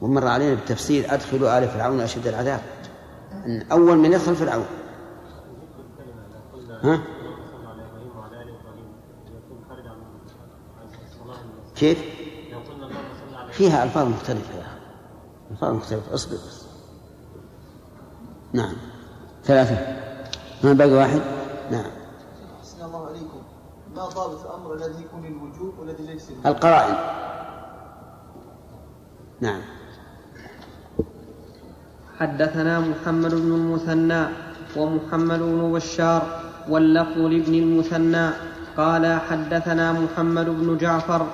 ومر 0.00 0.26
علينا 0.26 0.54
بالتفسير 0.54 1.14
أدخلوا 1.14 1.58
آل 1.58 1.68
فرعون 1.68 2.00
أشد 2.00 2.26
العذاب. 2.26 2.60
أن 3.46 3.66
أول 3.72 3.96
من 3.96 4.12
يدخل 4.12 4.36
فرعون. 4.36 4.66
ها؟ 6.82 7.00
كيف؟ 11.76 12.04
فيها 13.50 13.84
ألفاظ 13.84 14.08
مختلفة 14.08 14.54
يا 14.54 14.62
أخي. 14.62 14.78
ألفاظ 15.50 15.74
مختلفة. 15.74 16.14
أصبر. 16.14 16.36
نعم. 18.54 18.74
ثلاثة. 19.44 19.78
ما 20.64 20.72
باقي 20.72 20.90
واحد؟ 20.90 21.20
نعم. 21.70 21.90
أحسن 22.60 22.84
الله 22.84 23.06
عليكم. 23.06 23.42
ما 23.96 24.04
ضابط 24.04 24.46
الأمر 24.46 24.74
الذي 24.74 25.02
يكون 25.02 25.26
الوجوب 25.26 25.78
والذي 25.78 26.06
ليس 26.06 26.30
الوجوب؟ 26.30 26.46
القرائن. 26.46 26.94
نعم. 29.40 29.60
حدثنا 32.18 32.80
محمد 32.80 33.30
بن 33.30 33.52
المثنى 33.52 34.24
ومحمد 34.76 35.38
بن 35.38 35.72
بشار 35.72 36.40
واللفظ 36.68 37.18
لابن 37.18 37.54
المثنى. 37.54 38.30
قال 38.76 39.20
حدثنا 39.20 39.92
محمد 39.92 40.46
بن 40.46 40.78
جعفر. 40.78 41.26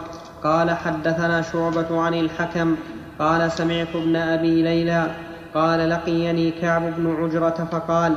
قال 0.44 0.70
حدثنا 0.70 1.42
شعبة 1.42 2.00
عن 2.00 2.14
الحكم. 2.14 2.76
قال 3.18 3.52
سمعت 3.52 3.96
ابن 3.96 4.16
أبي 4.16 4.62
ليلى. 4.62 5.29
قال 5.54 5.90
لقيني 5.90 6.50
كعب 6.50 6.82
بن 6.96 7.16
عجرة 7.16 7.68
فقال 7.72 8.12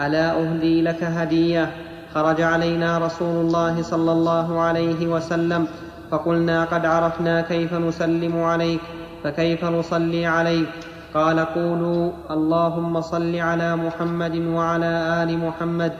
ألا 0.00 0.42
أهدي 0.42 0.82
لك 0.82 1.04
هدية؟ 1.04 1.70
خرج 2.14 2.40
علينا 2.40 2.98
رسول 2.98 3.46
الله 3.46 3.82
صلى 3.82 4.12
الله 4.12 4.60
عليه 4.60 5.06
وسلم 5.06 5.66
فقلنا 6.10 6.64
قد 6.64 6.86
عرفنا 6.86 7.40
كيف 7.40 7.74
نسلم 7.74 8.42
عليك 8.42 8.80
فكيف 9.24 9.64
نصلي 9.64 10.26
عليك؟ 10.26 10.68
قال 11.14 11.40
قولوا 11.40 12.12
اللهم 12.30 13.00
صل 13.00 13.36
على 13.36 13.76
محمد 13.76 14.36
وعلى 14.36 15.22
آل 15.22 15.38
محمد 15.38 15.92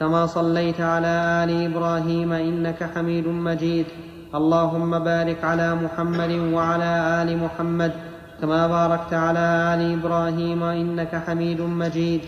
كما 0.00 0.26
صليت 0.26 0.80
على 0.80 1.44
آل 1.44 1.64
إبراهيم 1.64 2.32
إنك 2.32 2.90
حميد 2.94 3.26
مجيد. 3.26 3.86
اللهم 4.34 4.98
بارك 4.98 5.44
على 5.44 5.74
محمد 5.74 6.30
وعلى 6.30 7.22
آل 7.22 7.38
محمد 7.44 7.92
كما 8.40 8.66
باركت 8.66 9.14
على 9.14 9.74
آل 9.74 9.98
إبراهيم 9.98 10.62
إنك 10.62 11.22
حميد 11.26 11.60
مجيد. 11.60 12.20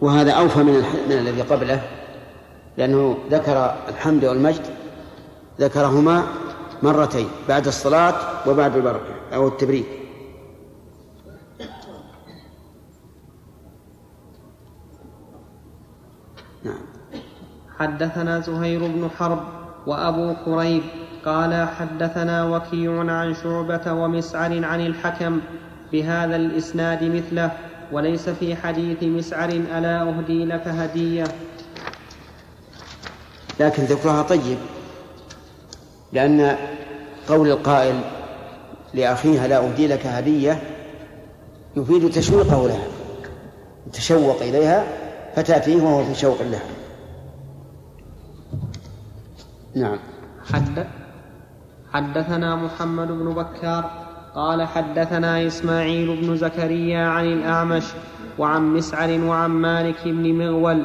وهذا 0.00 0.32
أوفى 0.32 0.62
من, 0.62 0.74
من 1.08 1.12
الذي 1.12 1.42
قبله 1.42 1.82
لأنه 2.76 3.18
ذكر 3.30 3.74
الحمد 3.88 4.24
والمجد 4.24 4.62
ذكرهما 5.60 6.24
مرتين 6.82 7.28
بعد 7.48 7.66
الصلاة 7.66 8.14
وبعد 8.48 8.76
البركة 8.76 9.14
أو 9.34 9.48
التبريك. 9.48 9.86
نعم. 16.64 16.84
حدثنا 17.78 18.40
زهير 18.40 18.80
بن 18.80 19.08
حرب 19.18 19.40
وأبو 19.86 20.34
كريب 20.44 20.82
قال 21.24 21.68
حدثنا 21.68 22.44
وكيع 22.44 22.98
عن 22.98 23.34
شعبة 23.34 23.92
ومسعر 23.92 24.64
عن 24.64 24.86
الحكم 24.86 25.40
بهذا 25.92 26.36
الإسناد 26.36 27.04
مثله 27.04 27.50
وليس 27.92 28.28
في 28.28 28.56
حديث 28.56 29.02
مسعر 29.02 29.48
ألا 29.48 30.02
أهدي 30.02 30.44
لك 30.44 30.68
هدية. 30.68 31.24
لكن 33.60 33.82
ذكرها 33.82 34.22
طيب 34.22 34.58
لأن 36.12 36.56
قول 37.28 37.50
القائل 37.50 38.00
لأخيها 38.94 39.48
لا 39.48 39.58
أهدي 39.58 39.86
لك 39.86 40.06
هدية 40.06 40.62
يفيد 41.76 42.10
تشويقه 42.10 42.68
لها 42.68 42.86
تشوق 43.92 44.42
إليها 44.42 44.84
فتأتيه 45.36 45.82
وهو 45.82 46.04
في 46.04 46.14
شوق 46.14 46.42
لها. 46.42 46.62
نعم. 49.74 49.98
حد 50.52 50.86
حدثنا 51.92 52.56
محمد 52.56 53.08
بن 53.08 53.34
بكار 53.34 53.90
قال 54.34 54.62
حدثنا 54.62 55.46
إسماعيل 55.46 56.16
بن 56.16 56.36
زكريا 56.36 57.06
عن 57.06 57.24
الأعمش 57.24 57.84
وعن 58.38 58.72
مسعر 58.74 59.20
وعن 59.20 59.50
مالك 59.50 59.96
بن 60.04 60.34
مغول 60.38 60.84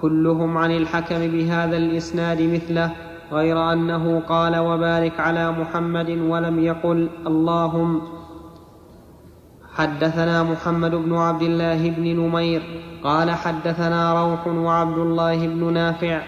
كلهم 0.00 0.58
عن 0.58 0.70
الحكم 0.70 1.18
بهذا 1.18 1.76
الإسناد 1.76 2.42
مثله 2.42 2.92
غير 3.32 3.72
أنه 3.72 4.20
قال 4.28 4.58
وبارك 4.58 5.20
على 5.20 5.52
محمد 5.52 6.10
ولم 6.10 6.58
يقل 6.58 7.08
اللهم. 7.26 8.02
حدثنا 9.74 10.42
محمد 10.42 10.90
بن 10.90 11.14
عبد 11.14 11.42
الله 11.42 11.90
بن 11.90 12.02
نمير 12.02 12.62
قال 13.04 13.30
حدثنا 13.30 14.24
روح 14.24 14.46
وعبد 14.46 14.98
الله 14.98 15.46
بن 15.46 15.72
نافع 15.72 16.22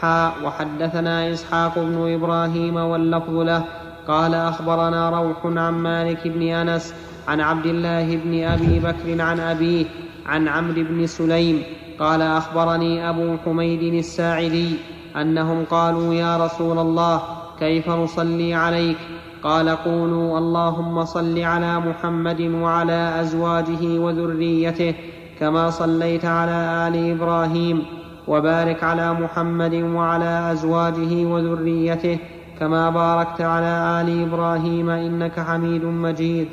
حاء 0.00 0.32
وحدثنا 0.44 1.32
إسحاق 1.32 1.78
بن 1.78 2.14
إبراهيم 2.14 2.76
واللفظ 2.76 3.34
له. 3.34 3.64
قال 4.08 4.34
أخبرنا 4.34 5.10
روح 5.10 5.36
عن 5.44 5.74
مالك 5.74 6.28
بن 6.28 6.42
أنس 6.42 6.94
عن 7.28 7.40
عبد 7.40 7.66
الله 7.66 8.16
بن 8.16 8.44
أبي 8.44 8.78
بكر 8.78 9.22
عن 9.22 9.40
أبيه 9.40 9.86
عن 10.26 10.48
عمرو 10.48 10.82
بن 10.90 11.06
سليم. 11.06 11.62
قال 11.98 12.22
أخبرني 12.22 13.10
أبو 13.10 13.36
حميد 13.44 13.94
الساعدي 13.94 14.76
أنهم 15.16 15.64
قالوا 15.64 16.14
يا 16.14 16.36
رسول 16.36 16.78
الله 16.78 17.22
كيف 17.58 17.88
نصلي 17.88 18.54
عليك؟ 18.54 18.96
قال 19.42 19.68
قولوا 19.68 20.38
اللهم 20.38 21.04
صل 21.04 21.38
على 21.38 21.80
محمد 21.80 22.40
وعلى 22.40 23.20
أزواجه 23.20 23.98
وذريته 23.98 24.94
كما 25.40 25.70
صليت 25.70 26.24
على 26.24 26.88
آل 26.88 27.10
إبراهيم. 27.10 27.99
وبارك 28.30 28.84
على 28.84 29.12
محمد 29.12 29.74
وعلى 29.74 30.52
أزواجه 30.52 31.12
وذريته 31.32 32.18
كما 32.58 32.90
باركت 32.90 33.40
على 33.40 34.00
آل 34.00 34.08
إبراهيم 34.26 34.90
إنك 34.90 35.40
حميد 35.40 35.84
مجيد. 35.84 36.48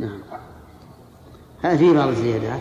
نعم. 0.00 0.20
هذا 1.62 1.76
فيه 1.76 1.92
بعض 1.92 2.08
الزيادات. 2.08 2.60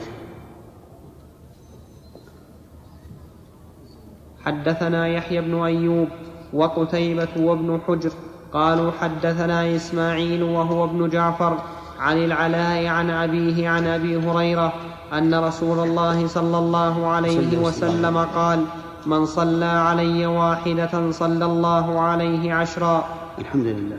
حدثنا 4.46 5.08
يحيى 5.08 5.42
بن 5.42 5.64
أيوب 5.64 6.08
وقتيبة 6.54 7.34
وابن 7.38 7.80
حجر 7.88 8.12
قالوا 8.54 8.92
حدثنا 8.92 9.76
إسماعيل 9.76 10.44
وهو 10.44 10.84
ابن 10.84 11.10
جعفر 11.10 11.58
عن 12.02 12.18
العلاء 12.18 12.86
عن 12.86 13.10
أبيه 13.10 13.70
عن 13.70 13.88
أبي 13.88 14.18
هريرة 14.18 14.74
أن 15.14 15.36
رسول 15.36 15.88
الله 15.88 16.28
صلى 16.28 16.58
الله 16.58 17.08
عليه 17.08 17.58
وسلم 17.58 18.18
قال 18.18 18.66
من 19.06 19.26
صلى 19.26 19.66
علي 19.66 20.26
واحدة 20.26 21.12
صلى 21.12 21.46
الله 21.46 22.00
عليه 22.00 22.54
عشرا. 22.54 23.06
الحمد 23.40 23.66
لله. 23.66 23.98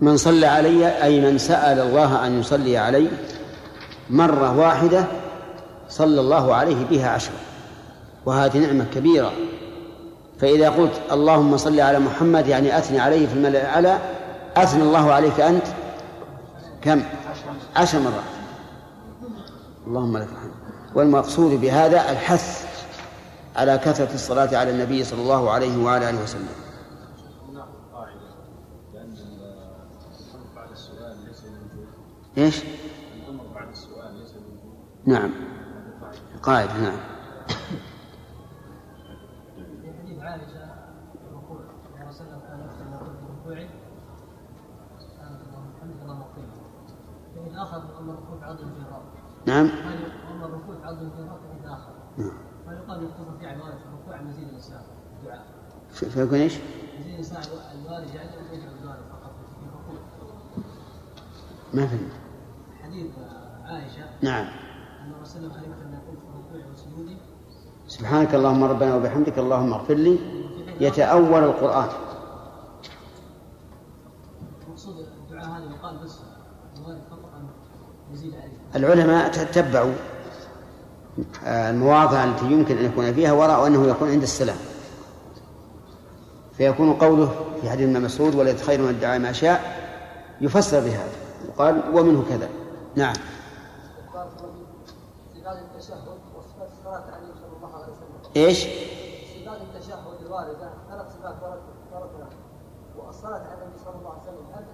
من 0.00 0.16
صلى 0.16 0.46
علي 0.46 1.02
أي 1.02 1.20
من 1.20 1.38
سأل 1.38 1.78
الله 1.78 2.26
أن 2.26 2.40
يصلي 2.40 2.78
عليه 2.78 3.08
مرة 4.10 4.58
واحدة 4.58 5.04
صلى 5.88 6.20
الله 6.20 6.54
عليه 6.54 6.84
بها 6.90 7.08
عشرا. 7.08 7.38
وهذه 8.26 8.58
نعمة 8.58 8.84
كبيرة. 8.94 9.32
فإذا 10.40 10.70
قلت 10.70 11.00
اللهم 11.12 11.56
صل 11.56 11.80
على 11.80 11.98
محمد 11.98 12.46
يعني 12.46 12.78
أثني 12.78 13.00
عليه 13.00 13.26
في 13.26 13.34
الملأ 13.34 13.60
الأعلى 13.60 13.98
أثنى 14.56 14.82
الله 14.82 15.12
عليك 15.12 15.40
أنت 15.40 15.66
كم؟ 16.82 17.02
عشر 17.76 17.98
مرات. 17.98 18.24
اللهم 19.86 20.16
لك 20.16 20.28
الحمد. 20.32 20.52
والمقصود 20.94 21.60
بهذا 21.60 22.10
الحث 22.10 22.68
على 23.56 23.78
كثرة 23.78 24.14
الصلاة 24.14 24.56
على 24.56 24.70
النبي 24.70 25.04
صلى 25.04 25.22
الله 25.22 25.50
عليه 25.50 25.84
وعلى 25.84 26.10
آله 26.10 26.22
وسلم. 26.22 26.48
إيش؟ 32.38 32.62
الأمر 32.64 33.44
بعد 33.54 33.68
السؤال 33.68 34.14
ليس 34.14 34.34
نعم. 35.06 35.30
قاعدة 36.42 36.72
نعم 36.72 36.98
في 39.82 39.92
حديث 39.98 40.18
عائشة 40.22 40.64
الركوع 41.30 41.58
الرسول 42.00 42.26
صلى 42.26 42.26
الله 42.26 42.46
عليه 42.48 42.64
وسلم 42.64 42.78
كان 42.80 42.92
يقول 42.92 43.16
في 43.16 43.24
ركوعه 43.24 43.68
سبحانك 44.98 45.40
اللهم 45.48 45.66
وبحمدك 45.70 46.02
اللهم 46.02 46.20
اغفر 46.22 46.40
لي 46.40 46.48
فإن 47.34 47.56
آخر 47.56 47.76
أما 47.98 48.12
الركوع 48.12 48.46
عضو 48.48 48.62
الجهران 48.62 49.02
نعم. 49.48 49.70
الركوع 50.44 50.76
آخر 51.64 51.92
نعم. 52.18 52.32
فيقال 52.68 53.02
يقتصر 53.02 53.38
في 53.40 53.46
عبارة 53.46 53.78
الركوع 53.88 54.22
مزيد 54.22 54.48
الإسلام 54.48 54.82
الدعاء. 55.20 55.44
فيكون 55.90 56.38
إيش؟ 56.38 56.54
يعني 56.54 57.16
أو 57.16 58.54
يجعل 58.54 58.72
الوالد 58.82 59.02
فقط 59.10 59.32
في 59.60 59.66
الركوع. 59.66 60.00
ما 61.74 61.86
فهمت. 61.86 62.12
حديث 62.82 63.06
عائشة. 63.64 64.04
نعم. 64.22 64.46
أن 64.46 65.12
الرسول 65.16 65.26
صلى 65.26 65.46
الله 65.46 65.56
عليه 65.56 65.68
وسلم 65.68 65.92
يقول 65.94 66.16
في 66.16 66.22
الركوع 66.28 66.72
وسجوده 66.72 67.16
سبحانك 67.86 68.34
اللهم 68.34 68.64
ربنا 68.64 68.94
وبحمدك 68.94 69.38
اللهم 69.38 69.72
اغفر 69.72 69.94
لي. 69.94 70.18
يتأول 70.80 71.44
القرآن. 71.44 71.88
المقصود 74.66 74.96
الدعاء 74.98 75.48
هذا 75.48 75.64
يقال 75.64 75.98
بس 75.98 76.18
فقط 77.10 77.32
العلماء 78.74 79.30
تتبعوا 79.30 79.92
آه، 81.44 81.70
المواضع 81.70 82.24
التي 82.24 82.44
يمكن 82.44 82.78
أن 82.78 82.84
يكون 82.84 83.14
فيها 83.14 83.32
ورأوا 83.32 83.66
أنه 83.66 83.86
يكون 83.86 84.10
عند 84.10 84.22
السلام. 84.22 84.56
فيكون 86.52 86.94
قوله 86.94 87.30
في 87.60 87.70
حديث 87.70 87.88
ابن 87.88 88.02
مسعود 88.02 88.34
ولد 88.34 88.56
خير 88.56 88.82
من 88.82 88.88
الدعاء 88.88 89.18
ما 89.18 89.32
شاء 89.32 89.60
يفسر 90.40 90.80
بهذا. 90.80 91.12
وقال 91.48 91.82
ومنه 91.94 92.24
كذا. 92.28 92.48
نعم. 92.96 93.14
إيش؟ 98.36 98.58
صفات 98.58 99.60
التشهد 99.60 99.98
الواردة 100.26 100.70
ثلاث 100.90 101.06
صفات 101.12 101.34
وردت 101.92 102.32
والصلاة 102.98 103.32
على 103.32 103.62
النبي 103.62 103.78
صلى 103.84 103.94
الله 103.94 104.10
عليه 104.10 104.22
وسلم. 104.22 104.46
هل 104.54 104.64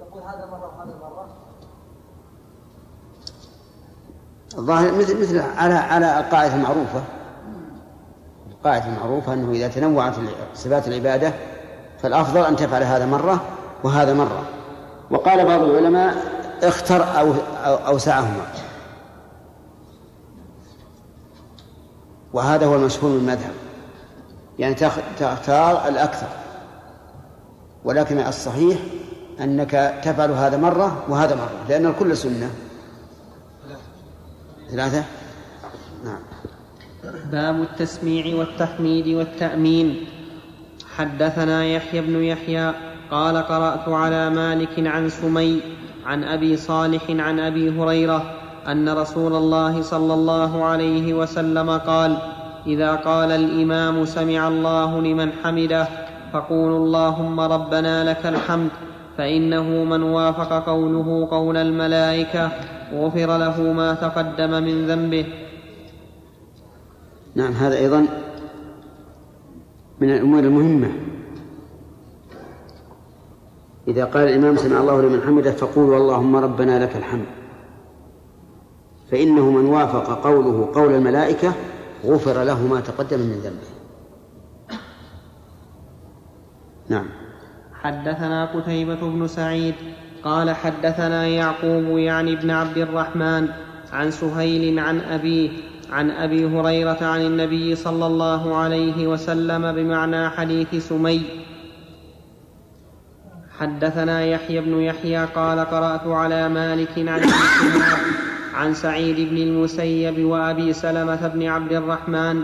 يقول 0.00 0.22
هذا 0.22 0.46
مرة 0.46 0.78
وهذا 0.78 0.94
مرة؟ 1.00 1.51
الظاهر 4.58 4.92
مثل 4.94 5.20
مثل 5.20 5.38
على 5.56 5.74
على 5.74 6.20
القاعدة 6.20 6.54
المعروفة. 6.54 7.02
القاعدة 8.50 8.84
المعروفة 8.86 9.32
أنه 9.32 9.50
إذا 9.52 9.68
تنوعت 9.68 10.14
صفات 10.54 10.88
العبادة 10.88 11.32
فالأفضل 12.02 12.44
أن 12.44 12.56
تفعل 12.56 12.82
هذا 12.82 13.06
مرة 13.06 13.40
وهذا 13.84 14.14
مرة. 14.14 14.42
وقال 15.10 15.44
بعض 15.46 15.60
العلماء 15.62 16.16
اختر 16.62 17.04
أو 17.20 17.32
أوسعهما. 17.64 18.46
وهذا 22.32 22.66
هو 22.66 22.74
المشهور 22.74 23.10
من 23.10 23.18
المذهب. 23.18 23.52
يعني 24.58 24.74
تخ- 24.74 24.98
تختار 25.20 25.88
الأكثر. 25.88 26.26
ولكن 27.84 28.18
الصحيح 28.18 28.78
أنك 29.40 30.00
تفعل 30.04 30.30
هذا 30.30 30.56
مرة 30.56 31.02
وهذا 31.08 31.34
مرة 31.34 31.50
لأن 31.68 31.86
الكل 31.86 32.16
سنة. 32.16 32.50
ثلاثة؟ 34.72 35.04
نعم. 36.04 36.22
باب 37.32 37.62
التسميع 37.62 38.36
والتحميد 38.36 39.08
والتأمين. 39.08 40.06
حدثنا 40.96 41.66
يحيى 41.66 42.00
بن 42.00 42.22
يحيى 42.22 42.72
قال 43.10 43.36
قرأت 43.36 43.88
على 43.88 44.30
مالك 44.30 44.86
عن 44.86 45.08
سمي 45.08 45.60
عن 46.06 46.24
أبي 46.24 46.56
صالح 46.56 47.02
عن 47.10 47.40
أبي 47.40 47.70
هريرة 47.70 48.34
أن 48.68 48.88
رسول 48.88 49.34
الله 49.34 49.82
صلى 49.82 50.14
الله 50.14 50.64
عليه 50.64 51.14
وسلم 51.14 51.70
قال 51.70 52.18
إذا 52.66 52.94
قال 52.94 53.30
الإمام 53.30 54.04
سمع 54.04 54.48
الله 54.48 55.00
لمن 55.00 55.32
حمده 55.44 55.88
فقولوا 56.32 56.78
اللهم 56.78 57.40
ربنا 57.40 58.10
لك 58.10 58.26
الحمد 58.26 58.70
فإنه 59.18 59.84
من 59.84 60.02
وافق 60.02 60.66
قوله 60.66 61.28
قول 61.30 61.56
الملائكة 61.56 62.52
غفر 62.94 63.38
له 63.38 63.72
ما 63.72 63.94
تقدم 63.94 64.50
من 64.50 64.86
ذنبه. 64.86 65.26
نعم 67.34 67.52
هذا 67.52 67.76
أيضا 67.78 68.06
من 70.00 70.10
الأمور 70.10 70.38
المهمة. 70.38 70.92
إذا 73.88 74.04
قال 74.04 74.28
الإمام 74.28 74.56
سمع 74.56 74.80
الله 74.80 75.02
لمن 75.02 75.22
حمده 75.22 75.52
فقولوا 75.52 75.96
اللهم 75.96 76.36
ربنا 76.36 76.84
لك 76.84 76.96
الحمد. 76.96 77.26
فإنه 79.10 79.50
من 79.50 79.66
وافق 79.66 80.24
قوله 80.24 80.68
قول 80.74 80.94
الملائكة 80.94 81.52
غفر 82.04 82.42
له 82.44 82.66
ما 82.66 82.80
تقدم 82.80 83.18
من 83.18 83.40
ذنبه. 83.44 83.72
نعم. 86.88 87.21
حدثنا 87.82 88.44
قتيبة 88.44 89.00
بن 89.00 89.26
سعيد 89.26 89.74
قال 90.24 90.50
حدثنا 90.50 91.26
يعقوب 91.26 91.98
يعني 91.98 92.32
ابن 92.32 92.50
عبد 92.50 92.78
الرحمن 92.78 93.48
عن 93.92 94.10
سهيل 94.10 94.78
عن 94.78 95.00
أبيه 95.00 95.50
عن 95.92 96.10
أبي 96.10 96.46
هريرة 96.46 96.98
عن 97.02 97.20
النبي 97.20 97.74
صلى 97.74 98.06
الله 98.06 98.56
عليه 98.56 99.06
وسلم 99.06 99.72
بمعنى 99.72 100.30
حديث 100.30 100.88
سمي. 100.88 101.22
حدثنا 103.58 104.24
يحيى 104.24 104.60
بن 104.60 104.80
يحيى 104.80 105.24
قال 105.24 105.58
قرأت 105.58 106.06
على 106.06 106.48
مالك 106.48 106.98
عن 106.98 107.20
عن 108.54 108.74
سعيد 108.74 109.30
بن 109.30 109.36
المسيب 109.36 110.24
وأبي 110.24 110.72
سلمة 110.72 111.28
بن 111.28 111.46
عبد 111.46 111.72
الرحمن 111.72 112.42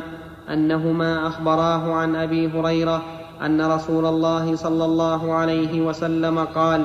أنهما 0.52 1.26
أخبراه 1.26 1.94
عن 1.94 2.16
أبي 2.16 2.48
هريرة 2.48 3.17
أن 3.46 3.60
رسول 3.60 4.06
الله 4.06 4.56
صلى 4.56 4.84
الله 4.84 5.32
عليه 5.32 5.80
وسلم 5.80 6.38
قال 6.38 6.84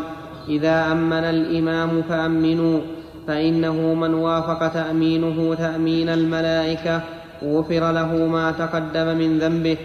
إذا 0.50 0.92
أمن 0.92 1.14
الإمام 1.14 2.02
فأمنوا 2.02 2.80
فإنه 3.28 3.94
من 3.94 4.14
وافق 4.14 4.68
تأمينه 4.68 5.56
تأمين 5.56 6.10
الملائكة 6.10 7.02
غفر 7.44 7.92
له 7.92 8.16
ما 8.16 8.52
تقدم 8.52 9.18
من 9.18 9.40
ذنبه. 9.40 9.78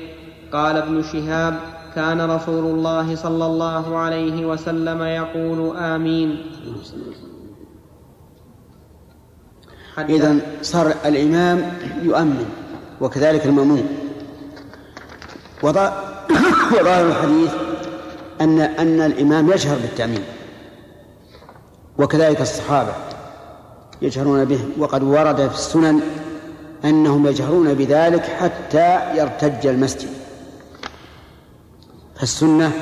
قال 0.53 0.77
ابن 0.77 1.03
شهاب 1.03 1.55
كان 1.95 2.21
رسول 2.21 2.65
الله 2.65 3.15
صلى 3.15 3.47
الله 3.47 3.97
عليه 3.97 4.47
وسلم 4.47 5.03
يقول 5.03 5.77
آمين. 5.77 6.37
حدث- 9.97 10.11
إذا 10.11 10.39
صار 10.63 10.95
الإمام 11.07 11.73
يؤمن 12.03 12.45
وكذلك 13.01 13.47
المأمون. 13.47 13.83
وظا- 15.63 16.08
وظاهر 16.73 17.09
الحديث 17.09 17.51
أن 18.41 18.61
أن 18.61 19.01
الإمام 19.01 19.51
يجهر 19.51 19.77
بالتأمين 19.77 20.25
وكذلك 21.99 22.41
الصحابة 22.41 22.93
يجهرون 24.03 24.45
به 24.45 24.61
وقد 24.79 25.03
ورد 25.03 25.49
في 25.49 25.55
السنن 25.55 26.01
أنهم 26.85 27.27
يجهرون 27.27 27.75
بذلك 27.75 28.23
حتى 28.23 29.17
يرتج 29.17 29.67
المسجد. 29.67 30.09
فالسنة 32.17 32.73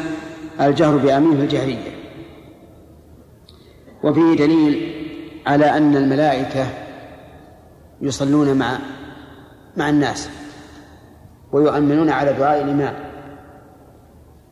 الجهر 0.61 0.97
بأمين 0.97 1.37
في 1.37 1.43
الجهرية. 1.43 1.97
وفيه 4.03 4.37
دليل 4.37 4.93
على 5.47 5.76
أن 5.76 5.97
الملائكة 5.97 6.66
يصلون 8.01 8.55
مع 8.55 8.78
مع 9.76 9.89
الناس 9.89 10.28
ويؤمنون 11.53 12.11
على 12.11 12.32
دعاء 12.32 12.62
الإمام. 12.62 13.05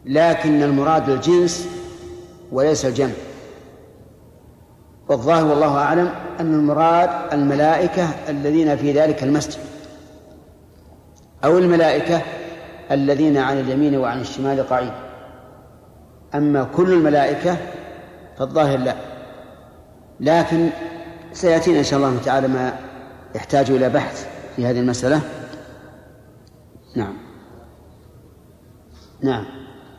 لكن 0.05 0.63
المراد 0.63 1.09
الجنس 1.11 1.69
وليس 2.53 2.85
الجمع. 2.85 3.13
والظاهر 5.09 5.45
والله 5.45 5.79
أعلم 5.79 6.11
أن 6.41 6.55
المراد 6.55 7.11
الملائكة 7.33 8.09
الذين 8.29 8.77
في 8.77 8.93
ذلك 8.93 9.23
المسجد 9.23 9.61
أو 11.45 11.59
الملائكة 11.59 12.23
الذين 12.91 13.37
عن 13.37 13.61
اليمين 13.61 13.97
وعن 13.97 14.21
الشمال 14.21 14.69
قعيد 14.69 14.93
أما 16.35 16.65
كل 16.65 16.93
الملائكة 16.93 17.57
فالظاهر 18.39 18.79
لا. 18.79 18.95
لكن 20.21 20.71
سيأتينا 21.33 21.79
إن 21.79 21.85
شاء 21.85 21.99
الله 21.99 22.21
تعالى 22.25 22.49
ما 22.49 22.77
يحتاج 23.35 23.71
إلى 23.71 23.89
بحث 23.89 24.29
في 24.57 24.67
هذه 24.67 24.81
المسألة. 24.81 25.21
نعم. 26.97 27.17
نعم 29.21 29.45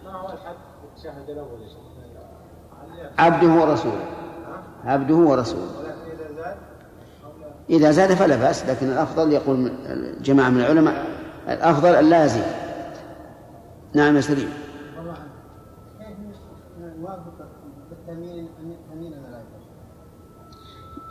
ما 0.06 0.12
هو 0.12 0.28
الحد 0.28 0.56
في 0.56 0.88
التشهد 0.94 1.08
الأول 1.08 1.10
يا 1.10 1.14
شيخ؟ 1.14 1.15
عبده 3.20 3.48
ورسوله. 3.48 4.06
عبده 4.86 5.16
ورسوله. 5.16 5.68
إذا 7.70 7.92
زاد 7.92 8.14
فلا 8.14 8.36
بأس 8.36 8.66
لكن 8.66 8.88
الأفضل 8.92 9.32
يقول 9.32 9.72
جماعة 10.22 10.50
من 10.50 10.58
العلماء 10.62 11.06
الأفضل 11.50 11.96
أن 11.96 12.10
لا 12.10 12.26
يزيد. 12.26 12.44
نعم 13.94 14.16
يا 14.16 14.22
سليم؟ 14.22 14.50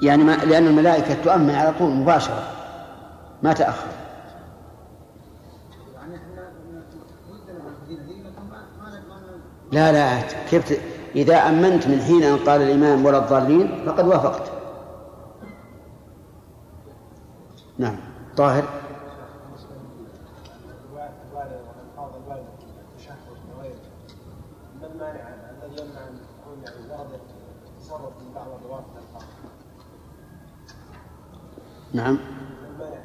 يعني 0.03 0.25
ما 0.25 0.33
لأن 0.33 0.67
الملائكة 0.67 1.23
تؤمن 1.25 1.51
على 1.51 1.73
طول 1.79 1.91
مباشرة 1.91 2.43
ما 3.43 3.53
تأخر 3.53 3.87
يعني 5.95 6.17
إحنا 6.17 6.49
ودنا 7.31 7.59
بالفضيلة 7.65 8.03
دي 8.03 8.23
لكن 8.23 8.43
ما 8.51 8.63
ما 8.83 8.91
ما- 8.91 9.64
لا 9.75 9.93
لا 9.93 10.21
كيف 10.51 10.73
ت... 10.73 10.81
إذا 11.17 11.37
أمنت 11.37 11.87
من 11.87 12.01
حين 12.01 12.23
أن 12.23 12.39
قال 12.39 12.63
الإمام 12.63 13.05
ولا 13.05 13.19
الضالين 13.19 13.85
فقد 13.87 14.07
وافقت. 14.07 14.53
نعم. 17.79 17.97
طاهر. 18.37 18.65
نعم. 18.65 18.69
ما 24.81 24.87
المانع 24.87 25.29
ان 25.29 25.39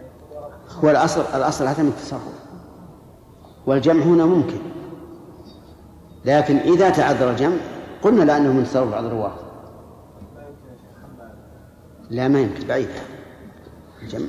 يكون 0.05 0.43
ورد 0.43 0.83
هو 0.83 0.89
الأصل 0.89 1.21
الأصل 1.21 1.67
عدم 1.67 1.87
التصرف. 1.87 2.21
والجمع 3.65 4.03
هنا 4.03 4.25
ممكن. 4.25 4.78
لكن 6.25 6.57
إذا 6.57 6.89
تعذر 6.89 7.31
الجمع 7.31 7.57
قلنا 8.01 8.23
لأنه 8.23 8.53
من 8.53 8.63
تصرف 8.63 8.91
بعض 8.91 9.05
الرواة. 9.05 9.33
لا 12.09 12.27
ما 12.27 12.39
يمكن. 12.39 12.67
بعيد. 12.67 12.89
الجمع 14.01 14.27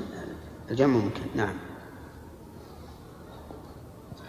الجمع 0.70 0.96
ممكن. 0.96 1.22
نعم. 1.36 1.54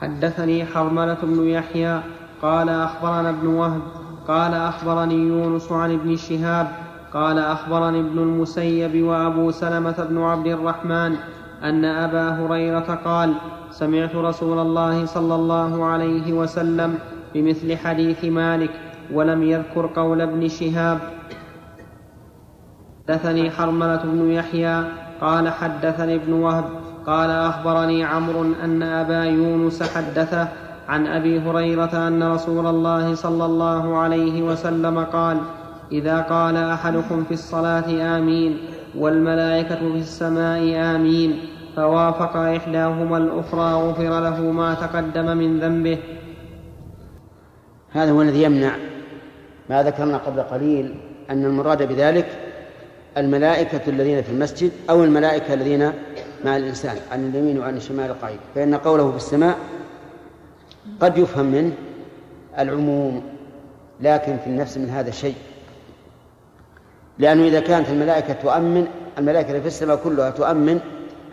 حدثني 0.01 0.65
حرملة 0.65 1.17
بن 1.23 1.47
يحيى 1.47 2.01
قال 2.41 2.69
أخبرنا 2.69 3.29
ابن 3.29 3.47
وهب 3.47 3.81
قال 4.27 4.53
أخبرني 4.53 5.15
يونس 5.15 5.71
عن 5.71 5.93
ابن 5.93 6.15
شهاب 6.17 6.67
قال 7.13 7.39
أخبرني 7.39 7.99
ابن 7.99 8.19
المسيب 8.19 9.03
وأبو 9.03 9.51
سلمة 9.51 10.05
بن 10.09 10.21
عبد 10.21 10.47
الرحمن 10.47 11.15
أن 11.63 11.85
أبا 11.85 12.29
هريرة 12.29 12.99
قال 13.05 13.33
سمعت 13.71 14.15
رسول 14.15 14.59
الله 14.59 15.05
صلى 15.05 15.35
الله 15.35 15.85
عليه 15.85 16.33
وسلم 16.33 16.99
بمثل 17.33 17.77
حديث 17.77 18.25
مالك 18.25 18.71
ولم 19.13 19.43
يذكر 19.43 19.85
قول 19.95 20.21
ابن 20.21 20.47
شهاب. 20.47 20.99
حدثني 23.07 23.51
حرملة 23.51 24.03
بن 24.03 24.31
يحيى 24.31 24.83
قال 25.21 25.49
حدثني 25.49 26.15
ابن 26.15 26.33
وهب 26.33 26.65
قال 27.07 27.29
أخبرني 27.29 28.03
عمرو 28.03 28.45
أن 28.63 28.83
أبا 28.83 29.23
يونس 29.23 29.83
حدثه 29.83 30.47
عن 30.89 31.07
أبي 31.07 31.39
هريرة 31.39 32.07
أن 32.07 32.23
رسول 32.23 32.67
الله 32.67 33.15
صلى 33.15 33.45
الله 33.45 33.97
عليه 33.97 34.41
وسلم 34.41 34.99
قال 34.99 35.37
إذا 35.91 36.21
قال 36.21 36.57
أحدكم 36.57 37.23
في 37.23 37.33
الصلاة 37.33 38.17
آمين 38.17 38.57
والملائكة 38.97 39.79
في 39.79 39.97
السماء 39.97 40.95
آمين 40.95 41.39
فوافق 41.75 42.37
إحداهما 42.37 43.17
الأخرى 43.17 43.73
غفر 43.73 44.19
له 44.19 44.41
ما 44.41 44.73
تقدم 44.73 45.37
من 45.37 45.59
ذنبه 45.59 45.97
هذا 47.93 48.11
هو 48.11 48.21
الذي 48.21 48.43
يمنع 48.43 48.71
ما 49.69 49.83
ذكرنا 49.83 50.17
قبل 50.17 50.41
قليل 50.41 50.95
أن 51.29 51.45
المراد 51.45 51.83
بذلك 51.83 52.27
الملائكة 53.17 53.81
الذين 53.89 54.21
في 54.21 54.29
المسجد 54.31 54.71
أو 54.89 55.03
الملائكة 55.03 55.53
الذين 55.53 55.93
مع 56.45 56.57
الإنسان 56.57 56.95
عن 57.11 57.27
اليمين 57.29 57.59
وعن 57.59 57.77
الشمال 57.77 58.21
قعيد 58.21 58.39
فإن 58.55 58.75
قوله 58.75 59.11
في 59.11 59.17
السماء 59.17 59.57
قد 60.99 61.17
يفهم 61.17 61.45
منه 61.45 61.71
العموم 62.59 63.23
لكن 64.01 64.37
في 64.37 64.47
النفس 64.47 64.77
من 64.77 64.89
هذا 64.89 65.11
شيء. 65.11 65.35
لأنه 67.19 67.43
إذا 67.47 67.59
كانت 67.59 67.89
الملائكة 67.89 68.33
تؤمن 68.33 68.87
الملائكة 69.17 69.59
في 69.59 69.67
السماء 69.67 69.95
كلها 70.03 70.29
تؤمن 70.29 70.79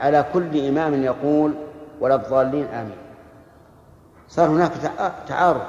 على 0.00 0.24
كل 0.32 0.66
إمام 0.68 1.02
يقول 1.02 1.54
ولا 2.00 2.14
الضالين 2.14 2.64
آمين. 2.64 2.96
صار 4.28 4.48
هناك 4.50 4.72
تع- 4.82 5.12
تعارض. 5.28 5.60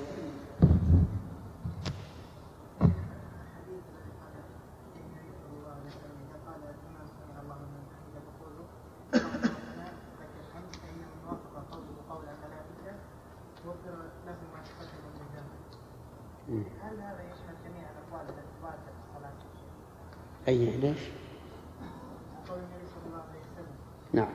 هل 16.49 16.99
هذا 16.99 17.24
يشمل 17.32 17.55
جميع 17.65 17.86
الاقوال 17.91 18.30
التي 18.30 18.53
في؟ 19.24 20.47
أي 20.47 20.65
ليش؟ 20.78 20.99
قول 22.49 22.57
النبي 22.57 22.88
صلى 22.93 23.05
الله 23.07 23.24
عليه 23.30 23.39
وسلم. 23.39 23.76
نعم. 24.13 24.28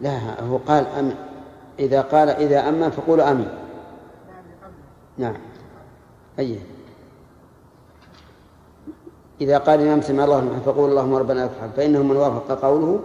لا 0.00 0.44
هو 0.44 0.56
قال 0.56 0.86
أم 0.86 1.14
إذا 1.78 2.00
قال 2.00 2.28
إذا 2.28 2.68
أمن 2.68 2.90
فقولوا 2.90 3.24
اللي 4.40 4.54
قبله 4.54 4.74
نعم. 5.18 5.36
أي 6.38 6.60
إذا 9.40 9.58
قال 9.58 9.80
الإمام 9.80 10.00
سمع 10.00 10.24
الله 10.24 10.60
فقول 10.66 10.90
اللهم 10.90 11.14
ربنا 11.14 11.44
لك 11.44 11.50
الحمد. 11.56 11.70
فإنه 11.70 12.02
من 12.02 12.16
وافق 12.16 12.60
قوله 12.60 13.00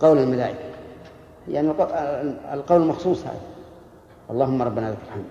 قول 0.00 0.18
الملائكة. 0.18 0.67
يعني 1.48 1.70
الق- 1.70 1.94
القول 2.52 2.82
المخصوص 2.82 3.20
هذا. 3.24 3.40
اللهم 4.30 4.62
ربنا 4.62 4.90
لك 4.90 4.98
الحمد. 5.08 5.24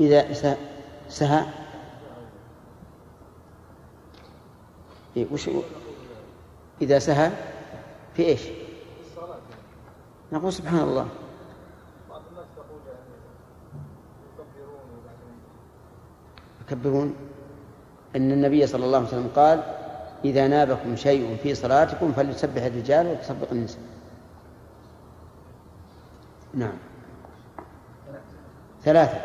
إذا 0.00 0.32
سهى 1.08 1.44
إيه 5.16 5.26
وش 5.32 5.50
إذا 6.82 6.98
سهى 6.98 7.30
في 8.14 8.22
إيش؟ 8.26 8.40
نقول 10.32 10.52
سبحان 10.52 10.78
الله 10.80 11.08
بعض 12.10 12.22
الناس 12.30 12.46
تقول 12.56 12.80
يعني 12.86 13.14
يكبرون 14.32 14.80
وبعدين 14.98 15.36
يكبرون 16.72 17.14
أن 18.16 18.32
النبي 18.32 18.66
صلى 18.66 18.84
الله 18.84 18.98
عليه 18.98 19.08
وسلم 19.08 19.30
قال 19.36 19.62
إذا 20.24 20.48
نابكم 20.48 20.96
شيء 20.96 21.36
في 21.42 21.54
صلاتكم 21.54 22.12
فليسبح 22.12 22.62
الرجال 22.62 23.06
وتسبق 23.06 23.52
النساء. 23.52 23.80
نعم. 26.54 26.72
ثلاثة. 28.84 29.20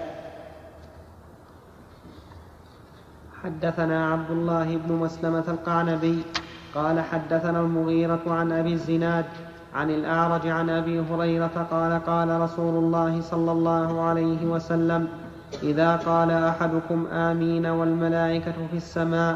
حدثنا 3.44 4.12
عبد 4.12 4.32
الله 4.32 4.78
بن 4.78 4.94
مسلمة 4.94 5.44
القعنبي 5.48 6.24
قال 6.76 7.00
حدثنا 7.00 7.60
المغيرة 7.60 8.22
عن 8.28 8.52
أبي 8.52 8.74
الزناد 8.74 9.26
عن 9.74 9.90
الأعرج 9.90 10.48
عن 10.48 10.70
أبي 10.70 11.00
هريرة 11.00 11.68
قال 11.72 12.06
قال 12.06 12.42
رسول 12.42 12.84
الله 12.84 13.22
صلى 13.22 13.52
الله 13.52 14.02
عليه 14.02 14.46
وسلم 14.46 15.08
إذا 15.64 15.96
قال 15.96 16.32
أحدكم 16.32 17.08
آمين 17.08 17.66
والملائكة 17.66 18.58
في 18.72 18.78
السماء 18.78 19.36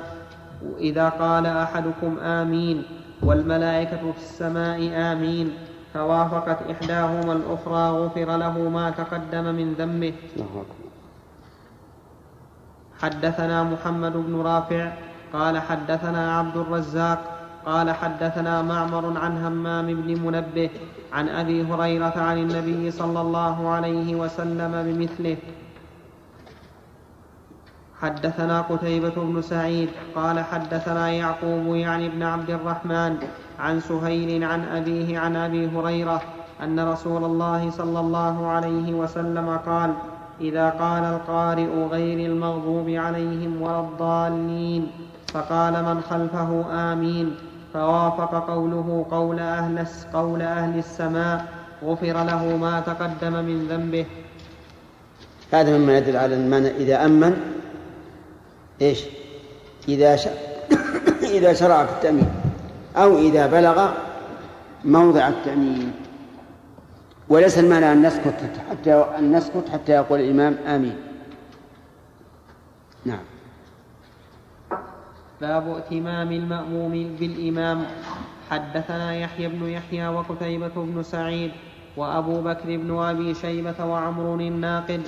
إذا 0.79 1.09
قال 1.09 1.45
أحدكم 1.45 2.17
آمين 2.19 2.83
والملائكة 3.23 4.11
في 4.11 4.17
السماء 4.17 4.79
آمين 4.93 5.53
فوافقت 5.93 6.59
إحداهما 6.71 7.33
الأخرى 7.33 7.89
غفر 7.89 8.37
له 8.37 8.55
ما 8.69 8.89
تقدم 8.89 9.45
من 9.55 9.73
ذنبه. 9.73 10.13
حدثنا 13.01 13.63
محمد 13.63 14.13
بن 14.13 14.41
رافع 14.41 14.91
قال 15.33 15.59
حدثنا 15.59 16.37
عبد 16.39 16.57
الرزاق 16.57 17.19
قال 17.65 17.91
حدثنا 17.91 18.61
معمر 18.61 19.17
عن 19.17 19.45
همام 19.45 19.87
بن 19.87 20.09
منبه 20.21 20.69
عن 21.13 21.29
أبي 21.29 21.63
هريرة 21.63 22.13
عن 22.17 22.37
النبي 22.37 22.91
صلى 22.91 23.21
الله 23.21 23.69
عليه 23.69 24.15
وسلم 24.15 24.71
بمثله. 24.85 25.37
حدثنا 28.01 28.61
قتيبة 28.61 29.13
بن 29.15 29.41
سعيد 29.41 29.89
قال 30.15 30.39
حدثنا 30.39 31.09
يعقوب 31.09 31.75
يعني 31.75 32.05
ابن 32.07 32.23
عبد 32.23 32.49
الرحمن 32.49 33.17
عن 33.59 33.79
سهيل 33.79 34.43
عن 34.43 34.63
أبيه 34.65 35.19
عن 35.19 35.35
أبي 35.35 35.69
هريرة 35.75 36.21
أن 36.63 36.79
رسول 36.79 37.23
الله 37.23 37.71
صلى 37.71 37.99
الله 37.99 38.47
عليه 38.47 38.93
وسلم 38.93 39.57
قال 39.65 39.93
إذا 40.41 40.69
قال 40.69 41.03
القارئ 41.03 41.87
غير 41.91 42.31
المغضوب 42.31 42.89
عليهم 42.89 43.61
ولا 43.61 43.79
الضالين 43.79 44.87
فقال 45.33 45.73
من 45.73 46.01
خلفه 46.01 46.65
آمين 46.93 47.35
فوافق 47.73 48.47
قوله 48.47 49.05
قول 49.11 49.39
أهل, 49.39 49.85
قول 50.13 50.41
أهل 50.41 50.79
السماء 50.79 51.45
غفر 51.83 52.23
له 52.23 52.57
ما 52.57 52.79
تقدم 52.79 53.33
من 53.33 53.67
ذنبه. 53.69 54.05
هذا 55.51 55.77
مما 55.77 55.97
يدل 55.97 56.17
على 56.17 56.35
المعنى 56.35 56.67
إذا 56.67 57.05
أمن 57.05 57.60
إيش؟ 58.81 59.03
إذا 59.87 60.15
ش... 60.15 60.27
إذا 61.37 61.53
شرع 61.53 61.85
في 61.85 61.91
التأمين 61.91 62.29
أو 62.95 63.17
إذا 63.17 63.47
بلغ 63.47 63.91
موضع 64.85 65.27
التأمين. 65.27 65.91
وليس 67.29 67.57
المعنى 67.59 67.91
أن 67.91 68.01
نسكت 68.01 68.51
حتى 68.69 68.93
أن 68.93 69.35
نسكت 69.35 69.69
حتى 69.69 69.91
يقول 69.91 70.19
الإمام 70.19 70.57
آمين. 70.67 70.95
نعم. 73.05 73.23
باب 75.41 75.75
ائتمام 75.75 76.31
المأموم 76.31 77.15
بالإمام. 77.19 77.85
حدثنا 78.49 79.15
يحيى 79.15 79.47
بن 79.47 79.67
يحيى 79.67 80.07
وقتيبة 80.07 80.75
بن 80.75 81.03
سعيد 81.03 81.51
وأبو 81.97 82.41
بكر 82.41 82.77
بن 82.77 82.99
أبي 82.99 83.33
شيبة 83.33 83.85
وعمر 83.85 84.35
الناقد. 84.35 85.01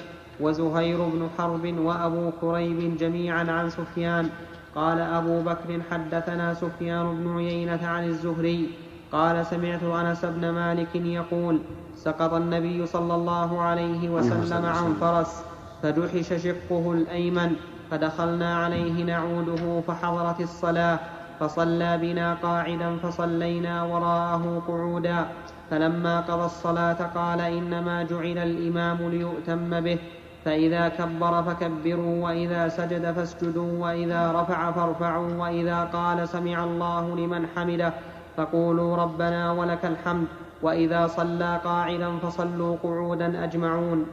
وزهير 0.44 1.00
بن 1.14 1.30
حرب 1.38 1.66
وأبو 1.88 2.32
كريب 2.42 2.98
جميعا 2.98 3.44
عن 3.52 3.70
سفيان. 3.70 4.30
قال 4.76 5.00
أبو 5.00 5.42
بكر 5.42 5.70
حدثنا 5.92 6.54
سفيان 6.54 7.06
بن 7.18 7.38
عيينة 7.38 7.88
عن 7.88 8.04
الزهري. 8.08 8.70
قال 9.12 9.46
سمعت 9.46 9.84
أنس 9.84 10.26
بن 10.26 10.50
مالك 10.50 10.96
يقول 10.96 11.60
سقط 11.96 12.34
النبي 12.34 12.86
صلى 12.86 13.16
الله 13.16 13.62
عليه 13.62 14.10
وسلم 14.10 14.66
عن 14.66 14.94
فرس 15.02 15.44
فدحش 15.82 16.30
شقه 16.46 16.84
الأيمن 16.92 17.56
فدخلنا 17.92 18.58
عليه 18.64 19.04
نعوده 19.04 19.82
فحضرت 19.88 20.40
الصلاة 20.42 21.00
فصلى 21.40 21.98
بنا 21.98 22.34
قاعدا 22.34 22.98
فصلينا 22.98 23.84
وراءه 23.84 24.64
قعودا. 24.68 25.26
فلما 25.70 26.20
قضى 26.20 26.46
الصلاة 26.46 27.00
قال 27.16 27.42
إنما 27.42 28.04
جعل 28.04 28.38
الإمام 28.38 28.98
ليؤتم 29.10 29.80
به. 29.80 29.98
فإذا 30.46 30.90
كبر 30.90 31.44
فكبروا 31.44 32.24
وإذا 32.26 32.68
سجد 32.68 33.12
فاسجدوا 33.12 33.84
وإذا 33.84 34.32
رفع 34.32 34.72
فارفعوا 34.72 35.34
وإذا 35.34 35.84
قال 35.84 36.30
سمع 36.30 36.64
الله 36.64 37.16
لمن 37.16 37.48
حمده 37.48 37.94
فقولوا 38.38 38.96
ربنا 38.96 39.52
ولك 39.52 39.86
الحمد 39.86 40.28
وإذا 40.62 41.08
صلى 41.08 41.62
قاعدا 41.64 42.18
فصلوا 42.18 42.76
قعودا 42.84 43.44
أجمعون. 43.44 44.06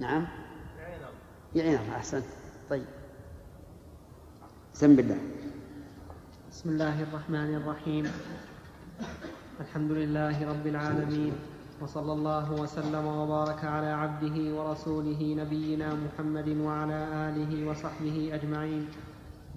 نعم. 0.00 0.26
يعينهم 1.54 1.90
أحسن. 1.96 2.22
طيب. 2.70 2.84
سم 4.72 4.96
بالله 4.96 5.18
بسم 6.50 6.68
الله 6.68 7.02
الرحمن 7.02 7.54
الرحيم. 7.54 8.04
الحمد 9.60 9.90
لله 9.90 10.36
رب 10.48 10.66
العالمين. 10.66 11.51
وصلى 11.82 12.12
الله 12.12 12.52
وسلم 12.52 13.06
وبارك 13.06 13.64
على 13.64 13.86
عبده 13.86 14.36
ورسوله 14.54 15.20
نبينا 15.38 15.88
محمد 15.94 16.48
وعلى 16.48 16.98
آله 17.26 17.70
وصحبه 17.70 18.30
أجمعين. 18.34 18.86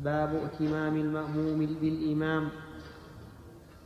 باب 0.02 0.32
ائتمام 0.36 0.96
المأموم 0.96 1.60
بالإمام. 1.82 2.50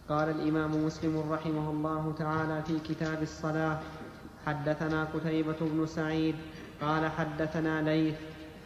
قال 0.09 0.29
الإمام 0.29 0.85
مسلم 0.85 1.19
رحمه 1.31 1.69
الله 1.69 2.13
تعالى 2.17 2.57
في 2.63 2.79
كتاب 2.79 3.21
الصلاة 3.21 3.79
حدثنا 4.45 5.03
قتيبة 5.03 5.59
بن 5.61 5.85
سعيد 5.85 6.35
قال 6.81 7.11
حدثنا 7.11 7.81
ليث 7.81 8.15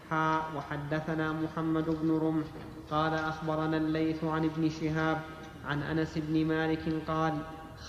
حاء 0.09 0.41
وحدثنا 0.55 1.33
محمد 1.33 1.85
بن 2.01 2.09
رمح 2.21 2.47
قال 2.91 3.13
أخبرنا 3.13 3.77
الليث 3.77 4.23
عن 4.23 4.45
ابن 4.45 4.69
شهاب 4.69 5.17
عن 5.65 5.81
أنس 5.83 6.17
بن 6.17 6.45
مالك 6.45 6.85
قال 7.07 7.33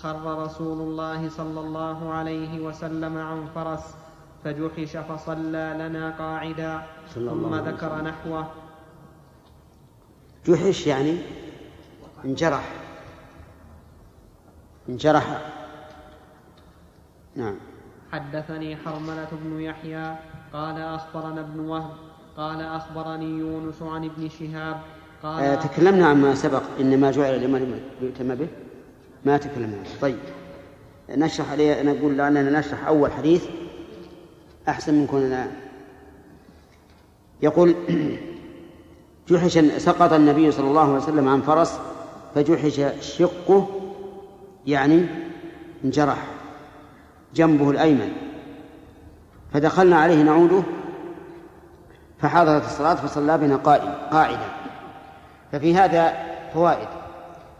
خر 0.02 0.44
رسول 0.44 0.80
الله 0.80 1.28
صلى 1.28 1.60
الله 1.60 2.12
عليه 2.12 2.60
وسلم 2.60 3.18
عن 3.18 3.46
فرس 3.54 3.94
فجحش 4.44 4.96
فصلى 4.96 5.74
لنا 5.78 6.10
قاعدا 6.18 6.82
ثم 7.14 7.54
ذكر 7.54 8.02
نحوه. 8.02 8.46
جحش 10.46 10.86
يعني 10.86 11.18
انجرح. 12.24 12.72
انجرح. 14.88 15.52
نعم. 17.36 17.56
حدثني 18.12 18.76
حرملة 18.76 19.28
بن 19.32 19.60
يحيى 19.60 20.16
قال 20.52 20.80
أخبرنا 20.80 21.40
ابن 21.40 21.60
وهب 21.60 21.90
قال 22.36 22.60
أخبرني 22.60 23.38
يونس 23.38 23.82
عن 23.82 24.04
ابن 24.04 24.28
شهاب 24.28 24.80
قال 25.22 25.42
آه 25.42 25.54
تكلمنا 25.54 26.06
عما 26.06 26.34
سبق 26.34 26.62
إنما 26.80 27.10
جعل 27.10 27.34
الإمام 27.34 27.80
ليؤتم 28.00 28.34
به. 28.34 28.48
ما 29.24 29.36
تكلمنا 29.36 29.82
طيب. 30.00 30.18
نشرح 31.10 31.50
عليه 31.50 31.82
نقول 31.82 32.16
لأننا 32.16 32.58
نشرح 32.58 32.86
أول 32.86 33.12
حديث 33.12 33.44
أحسن 34.68 34.94
من 34.94 35.06
كوننا. 35.06 35.50
يقول 37.42 37.74
جحش 39.28 39.58
سقط 39.58 40.12
النبي 40.12 40.50
صلى 40.50 40.66
الله 40.66 40.82
عليه 40.82 41.02
وسلم 41.02 41.28
عن 41.28 41.40
فرس 41.40 41.78
فجحش 42.34 42.80
شقه 43.00 43.68
يعني 44.66 45.06
انجرح 45.84 46.26
جنبه 47.34 47.70
الأيمن. 47.70 48.12
فدخلنا 49.52 49.96
عليه 49.96 50.22
نعوده 50.22 50.62
فحضرت 52.18 52.64
الصلاة 52.64 52.94
فصلى 52.94 53.38
بنا 53.38 53.56
قاعدا. 54.10 54.48
ففي 55.52 55.74
هذا 55.74 56.14
فوائد. 56.54 57.03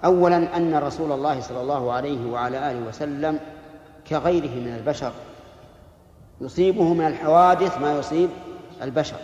أولا 0.05 0.57
أن 0.57 0.75
رسول 0.75 1.13
الله 1.13 1.41
صلى 1.41 1.61
الله 1.61 1.93
عليه 1.93 2.31
وعلى 2.31 2.71
آله 2.71 2.89
وسلم 2.89 3.41
كغيره 4.09 4.55
من 4.61 4.75
البشر 4.77 5.13
يصيبه 6.41 6.95
من 6.95 7.07
الحوادث 7.07 7.79
ما 7.79 7.99
يصيب 7.99 8.31
البشر. 8.83 9.17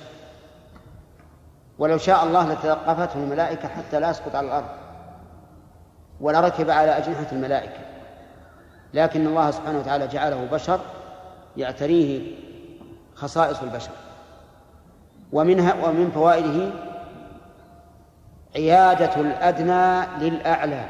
ولو 1.79 1.99
شاء 1.99 2.25
الله 2.25 2.53
لتلقفته 2.53 3.15
الملائكة 3.15 3.69
حتى 3.69 4.01
لا 4.01 4.11
يسقط 4.11 4.35
على 4.35 4.47
الأرض 4.47 4.69
ولركب 6.21 6.71
على 6.71 6.99
أجنحة 6.99 7.27
الملائكة. 7.33 7.81
لكن 8.95 9.27
الله 9.27 9.51
سبحانه 9.51 9.79
وتعالى 9.79 10.07
جعله 10.07 10.49
بشر 10.53 10.81
يعتريه 11.57 12.37
خصائص 13.15 13.63
البشر 13.63 13.91
ومنها 15.33 15.75
ومن 15.85 16.11
فوائده 16.15 16.71
عيادة 18.57 19.21
الأدنى 19.21 20.07
للأعلى. 20.25 20.89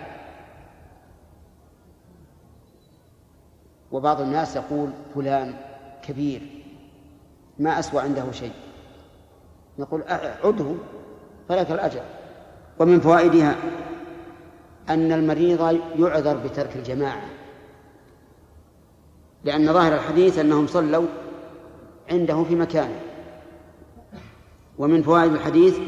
وبعض 3.93 4.21
الناس 4.21 4.57
يقول 4.57 4.91
فلان 5.15 5.55
كبير 6.03 6.43
ما 7.59 7.79
أسوى 7.79 8.03
عنده 8.03 8.33
شيء. 8.33 8.53
نقول 9.79 10.03
عده 10.45 10.75
فلك 11.49 11.71
الأجر. 11.71 12.03
ومن 12.79 13.01
فوائدها 13.01 13.57
أن 14.89 15.13
المريض 15.13 15.81
يعذر 15.99 16.37
بترك 16.37 16.77
الجماعة. 16.77 17.23
لأن 19.45 19.73
ظاهر 19.73 19.95
الحديث 19.95 20.39
أنهم 20.39 20.67
صلوا 20.67 21.07
عنده 22.11 22.45
في 22.45 22.55
مكانه. 22.55 23.01
ومن 24.79 25.03
فوائد 25.03 25.33
الحديث 25.33 25.79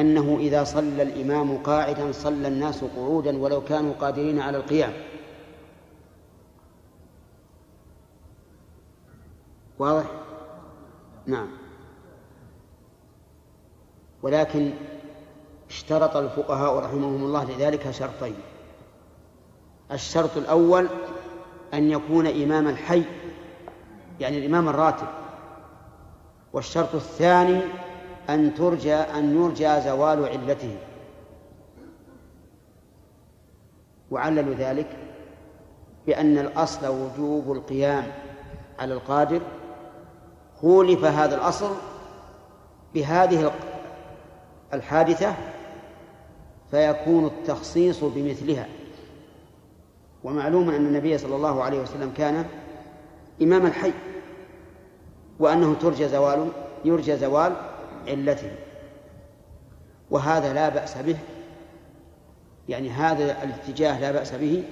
أنه 0.00 0.36
إذا 0.40 0.64
صلى 0.64 1.02
الإمام 1.02 1.58
قاعدا 1.58 2.12
صلى 2.12 2.48
الناس 2.48 2.84
قعودا 2.84 3.38
ولو 3.38 3.64
كانوا 3.64 3.94
قادرين 4.00 4.40
على 4.40 4.56
القيام. 4.56 4.92
واضح؟ 9.78 10.06
نعم. 11.26 11.48
ولكن 14.22 14.72
اشترط 15.70 16.16
الفقهاء 16.16 16.78
رحمهم 16.78 17.24
الله 17.24 17.44
لذلك 17.44 17.90
شرطين. 17.90 18.34
الشرط 19.92 20.36
الأول 20.36 20.88
أن 21.74 21.90
يكون 21.90 22.26
إمام 22.26 22.68
الحي 22.68 23.02
يعني 24.20 24.38
الإمام 24.38 24.68
الراتب. 24.68 25.06
والشرط 26.52 26.94
الثاني 26.94 27.60
أن 28.28 28.54
ترجى 28.54 28.94
أن 28.94 29.36
يرجى 29.36 29.80
زوال 29.80 30.24
علته. 30.24 30.76
وعللوا 34.10 34.54
ذلك 34.54 34.96
بأن 36.06 36.38
الأصل 36.38 36.86
وجوب 36.86 37.52
القيام 37.52 38.06
على 38.78 38.94
القادر. 38.94 39.40
خولف 40.60 41.04
هذا 41.04 41.34
الأصل 41.34 41.70
بهذه 42.94 43.52
الحادثة 44.74 45.34
فيكون 46.70 47.24
التخصيص 47.24 48.04
بمثلها. 48.04 48.68
ومعلوم 50.24 50.70
أن 50.70 50.86
النبي 50.86 51.18
صلى 51.18 51.36
الله 51.36 51.62
عليه 51.62 51.80
وسلم 51.80 52.12
كان 52.16 52.44
إمام 53.42 53.66
الحي 53.66 53.92
وأنه 55.38 55.74
ترجى 55.74 56.08
زوال 56.08 56.48
يرجى 56.84 57.16
زوال 57.16 57.67
علته 58.08 58.50
وهذا 60.10 60.52
لا 60.52 60.68
بأس 60.68 60.98
به 60.98 61.16
يعني 62.68 62.90
هذا 62.90 63.42
الاتجاه 63.42 64.00
لا 64.00 64.12
بأس 64.12 64.34
به 64.34 64.64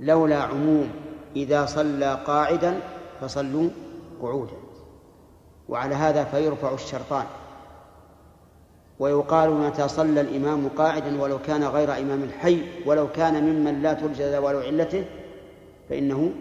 لولا 0.00 0.42
عموم 0.42 0.90
إذا 1.36 1.66
صلى 1.66 2.22
قاعدا 2.26 2.80
فصلوا 3.20 3.68
قعودا. 4.22 4.56
وعلى 5.68 5.94
هذا 5.94 6.24
فيرفع 6.24 6.74
الشرطان. 6.74 7.26
ويقال 8.98 9.50
متى 9.50 9.88
صلى 9.88 10.20
الإمام 10.20 10.68
قاعدا 10.68 11.22
ولو 11.22 11.38
كان 11.38 11.64
غير 11.64 11.98
إمام 11.98 12.22
الحي 12.22 12.62
ولو 12.86 13.08
كان 13.12 13.44
ممن 13.44 13.82
لا 13.82 13.92
ترجى 13.92 14.30
زوال 14.30 14.56
علته 14.56 15.04
فإنه 15.88 16.32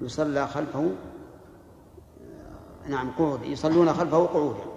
يصلى 0.00 0.46
خلفه 0.46 0.90
نعم 2.88 3.10
قعود 3.18 3.42
يصلون 3.42 3.92
خلفه 3.92 4.26
قعودا. 4.26 4.75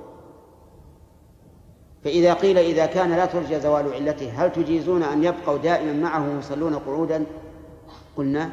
فإذا 2.03 2.33
قيل 2.33 2.57
إذا 2.57 2.85
كان 2.85 3.09
لا 3.09 3.25
ترجى 3.25 3.59
زوال 3.59 3.93
علته 3.93 4.31
هل 4.35 4.51
تجيزون 4.51 5.03
أن 5.03 5.23
يبقوا 5.23 5.57
دائما 5.57 5.93
معه 5.93 6.39
يصلون 6.39 6.75
قعودا؟ 6.75 7.25
قلنا 8.17 8.49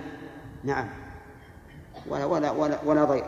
نعم. 0.64 0.88
ولا 2.10 2.24
ولا 2.24 2.50
ولا, 2.50 2.78
ولا 2.86 3.04
ضير. 3.04 3.24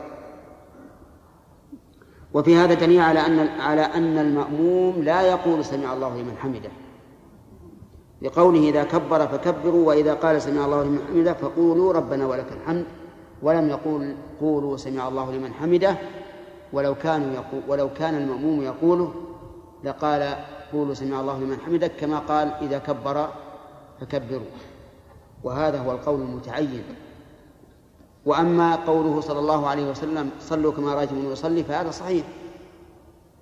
وفي 2.35 2.57
هذا 2.57 2.75
دليل 2.75 3.01
على 3.01 3.21
أن 3.21 3.39
على 3.61 3.81
أن 3.81 4.19
المأموم 4.19 5.03
لا 5.03 5.23
يقول 5.23 5.65
سمع 5.65 5.93
الله 5.93 6.17
لمن 6.17 6.37
حمده. 6.37 6.71
لقوله 8.23 8.69
إذا 8.69 8.85
كبر 8.85 9.27
فكبروا 9.27 9.89
وإذا 9.89 10.15
قال 10.15 10.43
سمع 10.43 10.65
الله 10.65 10.85
لمن 10.85 11.01
حمده 11.09 11.33
فقولوا 11.33 11.93
ربنا 11.93 12.27
ولك 12.27 12.53
الحمد. 12.53 12.85
ولم 13.43 13.69
يقول 13.69 14.15
قولوا 14.41 14.77
سمع 14.77 15.09
الله 15.09 15.33
لمن 15.33 15.53
حمده. 15.53 15.97
ولو 16.73 16.95
كانوا 16.95 17.35
يقول 17.35 17.63
ولو 17.69 17.89
كان 17.95 18.15
المأموم 18.15 18.63
يقوله 18.63 19.15
لقال 19.85 20.37
قولوا 20.73 20.95
سمع 20.95 21.21
الله 21.21 21.39
لمن 21.39 21.59
حمده 21.67 21.87
كما 21.87 22.19
قال 22.19 22.53
إذا 22.63 22.79
كبر 22.79 23.29
فكبروا. 24.01 24.53
وهذا 25.45 25.79
هو 25.79 25.93
القول 25.93 26.21
المتعين. 26.21 26.85
وأما 28.27 28.77
قوله 28.77 29.21
صلى 29.21 29.39
الله 29.39 29.69
عليه 29.69 29.91
وسلم 29.91 30.31
صلوا 30.41 30.73
كما 30.73 30.95
رأيتم 30.95 31.33
يصلي 31.33 31.65
فهذا 31.65 31.91
صحيح. 31.91 32.25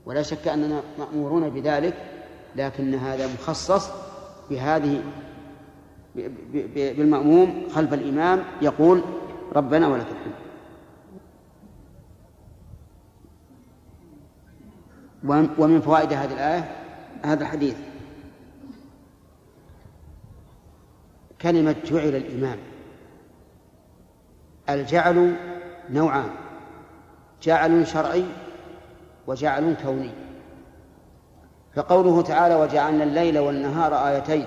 ولا 0.07 0.23
شك 0.23 0.49
أننا 0.49 0.83
مأمورون 0.99 1.51
بذلك 1.51 1.95
لكن 2.57 2.95
هذا 2.95 3.27
مخصص 3.27 3.91
بهذه 4.51 5.03
بالمأموم 6.75 7.69
خلف 7.75 7.95
الإمام 7.95 8.45
يقول 8.63 9.03
ربنا 9.57 9.89
ولك 9.89 10.07
الحمد. 10.07 10.46
ومن 15.59 15.81
فوائد 15.81 16.13
هذه 16.13 16.33
الآية؟ 16.33 16.71
هذا 17.25 17.43
الحديث. 17.43 17.77
كلمة 21.43 21.77
جعل 21.85 22.09
الإمام. 22.09 22.59
الجعل 24.71 25.37
نوعان. 25.91 26.31
جعل 27.43 27.87
شرعي 27.87 28.25
وجعل 29.27 29.77
كوني. 29.83 30.11
فقوله 31.75 32.23
تعالى 32.23 32.55
وجعلنا 32.55 33.05
الليل 33.05 33.39
والنهار 33.39 34.09
آيتين. 34.09 34.47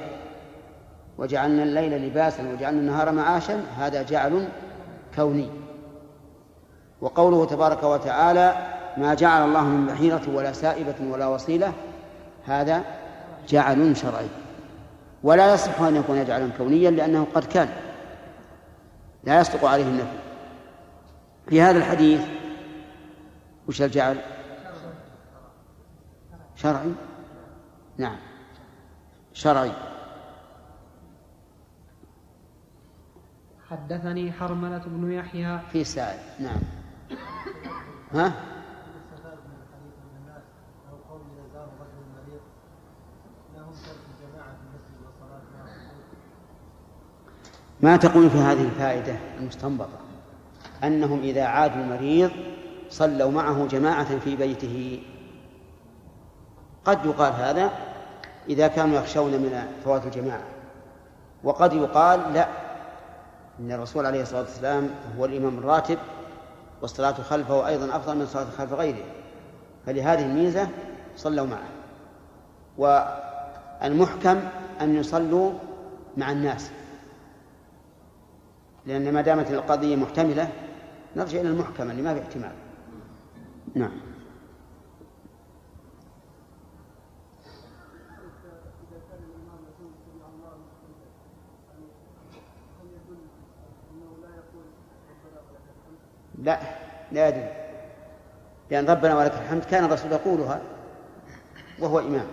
وجعلنا 1.18 1.64
الليل 1.64 2.08
لباسا 2.08 2.54
وجعلنا 2.54 2.82
النهار 2.82 3.12
معاشا. 3.12 3.64
هذا 3.78 4.04
جعل 4.04 4.48
كوني. 5.16 5.50
وقوله 7.02 7.46
تبارك 7.46 7.84
وتعالى 7.84 8.79
ما 9.00 9.14
جعل 9.14 9.46
الله 9.48 9.64
من 9.64 9.86
بحيرة 9.86 10.22
ولا 10.34 10.54
سائبة 10.54 10.96
ولا 11.02 11.28
وصيلة 11.28 11.74
هذا 12.46 12.84
جعل 13.48 13.98
شرعي. 13.98 14.28
ولا 15.24 15.54
يصح 15.54 15.82
أن 15.82 15.96
يكون 15.96 16.26
جعلا 16.26 16.50
كونيا 16.58 16.92
لأنه 16.92 17.28
قد 17.34 17.46
كان. 17.46 17.70
لا 19.24 19.40
يصدق 19.40 19.66
عليه 19.66 19.84
النفي. 19.84 20.18
في 21.48 21.62
هذا 21.62 21.78
الحديث 21.78 22.22
وش 23.68 23.82
الجعل؟ 23.82 24.18
شرعي؟ 26.56 26.92
نعم. 27.98 28.18
شرعي. 29.34 29.72
حدثني 33.70 34.32
حرملة 34.32 34.84
بن 34.86 35.12
يحيى. 35.12 35.60
في 35.72 35.84
سائل. 35.84 36.20
نعم. 36.40 36.62
ها؟ 38.14 38.59
ما 47.82 47.98
تقول 47.98 48.30
في 48.30 48.38
هذه 48.38 48.62
الفائدة 48.62 49.16
المستنبطة؟ 49.40 50.00
أنهم 50.84 51.20
إذا 51.20 51.44
عادوا 51.44 51.82
المريض 51.82 52.32
صلوا 52.90 53.32
معه 53.32 53.68
جماعة 53.68 54.20
في 54.20 54.36
بيته. 54.36 55.04
قد 56.86 57.06
يقال 57.06 57.34
هذا 57.34 57.72
إذا 58.50 58.68
كانوا 58.68 58.98
يخشون 58.98 59.32
من 59.32 59.64
فوات 59.84 60.06
الجماعة. 60.06 60.44
وقد 61.44 61.74
يقال 61.74 62.34
لا 62.34 62.48
إن 63.60 63.72
الرسول 63.72 64.06
عليه 64.06 64.22
الصلاة 64.22 64.42
والسلام 64.42 64.90
هو 65.20 65.26
الإمام 65.26 65.58
الراتب 65.58 65.98
والصلاة 66.82 67.12
خلفه 67.12 67.68
أيضا 67.68 67.96
أفضل 67.96 68.16
من 68.16 68.22
الصلاة 68.22 68.46
خلف 68.58 68.74
غيره. 68.74 69.04
فلهذه 69.86 70.26
الميزة 70.26 70.68
صلوا 71.18 71.48
معه. 71.48 71.70
والمحكم 72.78 74.40
أن 74.82 74.96
يصلوا 74.96 75.52
مع 76.18 76.32
الناس. 76.32 76.72
لأن 78.86 79.14
ما 79.14 79.22
دامت 79.22 79.52
القضية 79.52 79.96
محتملة 79.96 80.52
نرجع 81.16 81.42
إلى 81.42 81.50
المحكم 81.50 81.92
اللي 81.92 82.02
ما 82.02 82.14
في 82.14 82.22
احتمال. 82.22 82.52
نعم. 83.76 83.92
لا 96.44 96.60
لا 97.12 97.28
يدل 97.28 97.48
لأن 98.72 98.90
ربنا 98.90 99.18
ولك 99.18 99.34
الحمد 99.34 99.64
كان 99.64 99.86
الرسول 99.86 100.12
يقولها 100.12 100.62
وهو 101.80 102.00
إمام. 102.00 102.28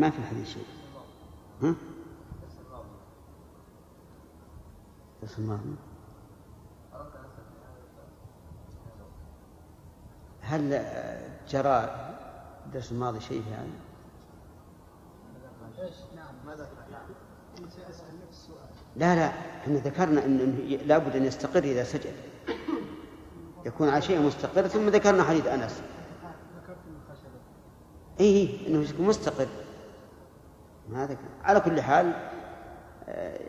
ما 0.00 0.10
في 0.10 0.18
الحديث 0.18 0.48
شيء. 0.48 0.66
ها؟ 1.62 1.74
درس 5.22 5.38
الماضي 5.38 5.76
هل 10.40 10.70
جرى 11.48 11.90
الدرس 12.66 12.92
الماضي 12.92 13.20
شيء 13.20 13.42
في 13.42 13.50
هذا؟ 13.50 13.66
لا 18.96 19.14
لا 19.14 19.26
إحنا 19.26 19.78
ذكرنا 19.78 20.24
إنه 20.24 20.44
لابد 20.76 21.16
أن 21.16 21.24
يستقر 21.24 21.64
إذا 21.64 21.84
سجد. 21.84 22.14
يكون 23.66 23.88
على 23.88 24.02
شيء 24.02 24.22
مستقر 24.22 24.68
ثم 24.68 24.88
ذكرنا 24.88 25.22
حديث 25.22 25.46
أنس. 25.46 25.82
اي 28.20 28.26
إيه، 28.26 28.68
إنه 28.68 29.08
مستقر. 29.08 29.46
هذا 30.96 31.16
على 31.44 31.60
كل 31.60 31.80
حال 31.80 32.12
آه، 33.08 33.40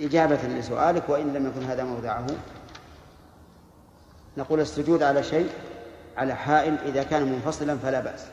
إجابة 0.00 0.42
لسؤالك 0.42 1.08
وإن 1.08 1.32
لم 1.32 1.46
يكن 1.46 1.62
هذا 1.62 1.84
موضعه 1.84 2.26
نقول 4.36 4.60
السجود 4.60 5.02
على 5.02 5.22
شيء 5.22 5.50
على 6.16 6.34
حائل 6.34 6.78
إذا 6.78 7.02
كان 7.02 7.32
منفصلا 7.32 7.76
فلا 7.76 8.00
بأس. 8.00 8.26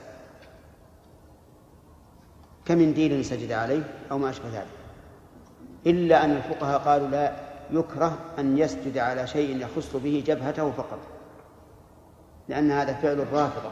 كمنديل 2.66 3.26
سجد 3.26 3.52
عليه 3.52 3.84
أو 4.12 4.18
ما 4.18 4.30
أشبه 4.30 4.50
ذلك. 4.50 4.68
إلا 5.86 6.26
أن 6.26 6.32
الفقهاء 6.32 6.80
قالوا 6.80 7.08
لا 7.08 7.36
يكره 7.72 8.18
أن 8.40 8.58
يسجد 8.58 8.98
على 8.98 9.28
شيء 9.28 9.58
يخص 9.58 9.96
به 9.96 10.24
جبهته 10.28 10.72
فقط 10.72 11.00
لأن 12.50 12.72
هذا 12.72 12.94
فعل 12.94 13.20
الرافضة. 13.20 13.72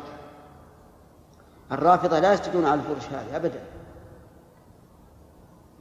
الرافضة 1.72 2.20
لا 2.20 2.34
يسجدون 2.34 2.66
على 2.66 2.82
الفرش 2.82 3.06
هذه 3.06 3.36
أبدا. 3.36 3.60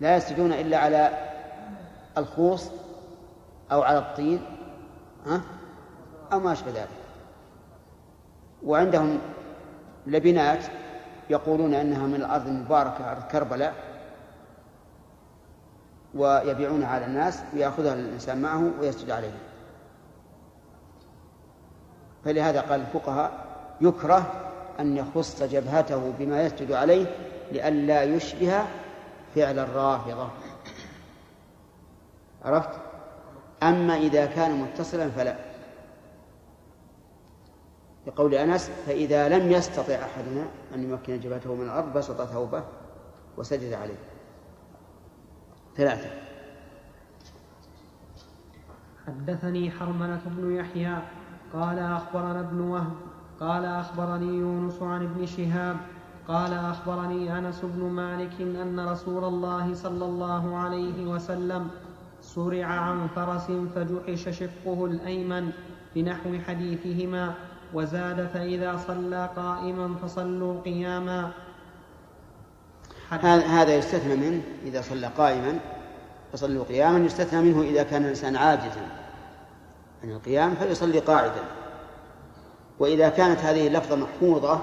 لا 0.01 0.16
يسجدون 0.16 0.53
إلا 0.53 0.78
على 0.78 1.11
الخوص 2.18 2.70
أو 3.72 3.82
على 3.82 3.99
الطين 3.99 4.42
ها؟ 5.26 5.40
أو 6.32 6.40
ما 6.40 6.53
أشبه 6.53 6.70
ذلك. 6.70 6.88
وعندهم 8.62 9.18
لبنات 10.07 10.64
يقولون 11.30 11.74
أنها 11.74 12.07
من 12.07 12.14
الأرض 12.14 12.46
المباركة 12.46 13.12
أرض 13.12 13.22
كربلاء 13.22 13.74
ويبيعونها 16.14 16.88
على 16.88 17.05
الناس 17.05 17.42
ويأخذها 17.55 17.94
الإنسان 17.94 18.42
معه 18.42 18.70
ويسجد 18.80 19.11
عليه. 19.11 19.32
فلهذا 22.24 22.61
قال 22.61 22.80
الفقهاء 22.80 23.32
يكره 23.80 24.32
أن 24.80 24.96
يخص 24.96 25.42
جبهته 25.42 26.12
بما 26.18 26.42
يسجد 26.42 26.72
عليه 26.72 27.07
لئلا 27.53 28.03
يشبه 28.03 28.62
فعل 29.35 29.59
الرافضة. 29.59 30.29
عرفت؟ 32.45 32.81
أما 33.62 33.97
إذا 33.97 34.26
كان 34.26 34.62
متصلا 34.62 35.09
فلا. 35.09 35.37
لقول 38.07 38.35
أنس 38.35 38.70
فإذا 38.87 39.29
لم 39.29 39.53
يستطع 39.53 39.95
أحدنا 39.95 40.45
أن 40.74 40.83
يمكن 40.83 41.20
جبهته 41.20 41.55
من 41.55 41.64
الأرض 41.64 41.93
بسط 41.93 42.22
ثوبه 42.22 42.62
وسجد 43.37 43.72
عليه. 43.72 43.99
ثلاثة. 45.76 46.11
حدثني 49.07 49.70
حرملة 49.70 50.20
بن 50.26 50.57
يحيى 50.57 50.99
قال 51.53 51.79
أخبرنا 51.79 52.41
ابن 52.41 52.61
وهب 52.61 52.97
قال 53.41 53.64
أخبرني 53.64 54.39
يونس 54.39 54.83
عن 54.83 55.05
ابن 55.05 55.26
شهاب 55.26 55.76
قال 56.29 56.53
أخبرني 56.53 57.39
أنس 57.39 57.61
بن 57.62 57.85
مالك 57.85 58.41
أن 58.41 58.89
رسول 58.89 59.24
الله 59.24 59.74
صلى 59.74 60.05
الله 60.05 60.57
عليه 60.57 61.07
وسلم 61.07 61.68
صرع 62.22 62.66
عن 62.66 63.09
فرس 63.16 63.47
فجحش 63.74 64.39
شقه 64.39 64.85
الأيمن 64.85 65.51
بنحو 65.95 66.39
حديثهما 66.47 67.35
وزاد 67.74 68.26
فإذا 68.35 68.81
صلى 68.87 69.31
قائما 69.37 69.95
فصلوا 70.03 70.61
قياما. 70.61 71.31
هذا 73.11 73.76
يستثنى 73.76 74.16
منه 74.16 74.43
إذا 74.64 74.81
صلى 74.81 75.07
قائما 75.07 75.59
فصلوا 76.33 76.64
قياما 76.64 76.99
يستثنى 76.99 77.43
منه 77.43 77.62
إذا 77.62 77.83
كان 77.83 78.03
الإنسان 78.05 78.37
عاجزا 78.37 78.87
عن 80.05 80.11
القيام 80.11 80.55
فيصلي 80.55 80.99
قاعدا. 80.99 81.45
وإذا 82.79 83.09
كانت 83.09 83.41
هذه 83.41 83.66
اللفظة 83.66 83.97
محفوظة 83.97 84.61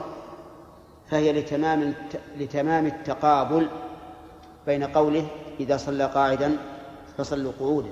فهي 1.09 1.33
لتمام 1.33 1.93
لتمام 2.39 2.85
التقابل 2.85 3.67
بين 4.65 4.83
قوله 4.83 5.27
إذا 5.59 5.77
صلى 5.77 6.05
قاعدا 6.05 6.57
فصلوا 7.17 7.51
قعودا. 7.59 7.89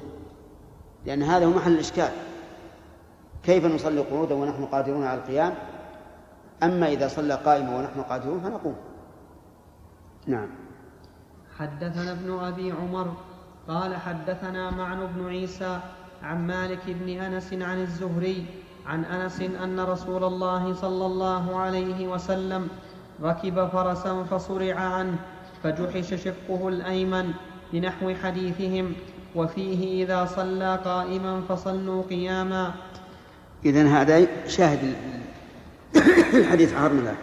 لأن 1.05 1.23
هذا 1.23 1.45
هو 1.45 1.49
محل 1.49 1.73
الإشكال. 1.73 2.11
كيف 3.43 3.65
نصلي 3.65 4.01
قعودا 4.01 4.35
ونحن 4.35 4.65
قادرون 4.65 5.03
على 5.03 5.19
القيام؟ 5.19 5.53
أما 6.63 6.87
إذا 6.87 7.07
صلى 7.07 7.33
قائما 7.33 7.77
ونحن 7.77 8.01
قادرون 8.01 8.39
فنقوم. 8.39 8.75
نعم. 10.27 10.47
حدثنا 11.57 12.11
ابن 12.11 12.39
أبي 12.39 12.71
عمر 12.71 13.13
قال 13.67 13.95
حدثنا 13.95 14.71
معن 14.71 15.07
بن 15.07 15.27
عيسى 15.27 15.79
عن 16.23 16.47
مالك 16.47 16.81
بن 16.87 17.09
أنس 17.09 17.53
عن 17.53 17.81
الزهري 17.81 18.45
عن 18.85 19.05
أنس 19.05 19.41
أن 19.41 19.79
رسول 19.79 20.23
الله 20.23 20.73
صلى 20.73 21.05
الله 21.05 21.59
عليه 21.59 22.07
وسلم 22.07 22.67
ركب 23.21 23.67
فرسا 23.67 24.23
فصرع 24.23 24.75
عنه 24.79 25.15
فجحش 25.63 26.13
شقه 26.13 26.67
الأيمن 26.67 27.33
لنحو 27.73 28.13
حديثهم 28.23 28.93
وفيه 29.35 30.03
إذا 30.03 30.25
صلى 30.25 30.79
قائما 30.85 31.41
فصلوا 31.49 32.03
قياما. 32.09 32.73
إذن 33.65 33.87
هذا 33.87 34.27
شاهد 34.47 34.93
الحديث 36.33 36.73
حرملة 36.73 37.15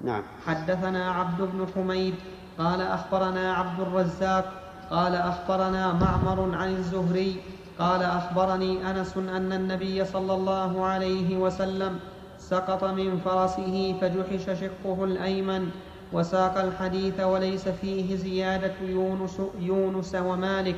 نعم. 0.00 0.22
حدثنا 0.46 1.10
عبد 1.10 1.40
بن 1.40 1.66
حميد 1.74 2.14
قال 2.58 2.80
أخبرنا 2.80 3.54
عبد 3.54 3.80
الرزاق 3.80 4.52
قال 4.90 5.14
أخبرنا 5.14 5.92
معمر 5.92 6.56
عن 6.56 6.68
الزهري 6.76 7.36
قال 7.78 8.02
أخبرني 8.02 8.90
أنس 8.90 9.16
أن 9.16 9.52
النبي 9.52 10.04
صلى 10.04 10.34
الله 10.34 10.84
عليه 10.84 11.36
وسلم 11.36 11.98
سقط 12.50 12.84
من 12.84 13.20
فرسه 13.24 13.94
فجحش 14.00 14.60
شقه 14.60 15.04
الأيمن 15.04 15.70
وساق 16.12 16.58
الحديث 16.58 17.20
وليس 17.20 17.68
فيه 17.68 18.16
زيادة 18.16 18.74
يونس, 18.82 19.40
يونس 19.60 20.14
ومالك. 20.14 20.76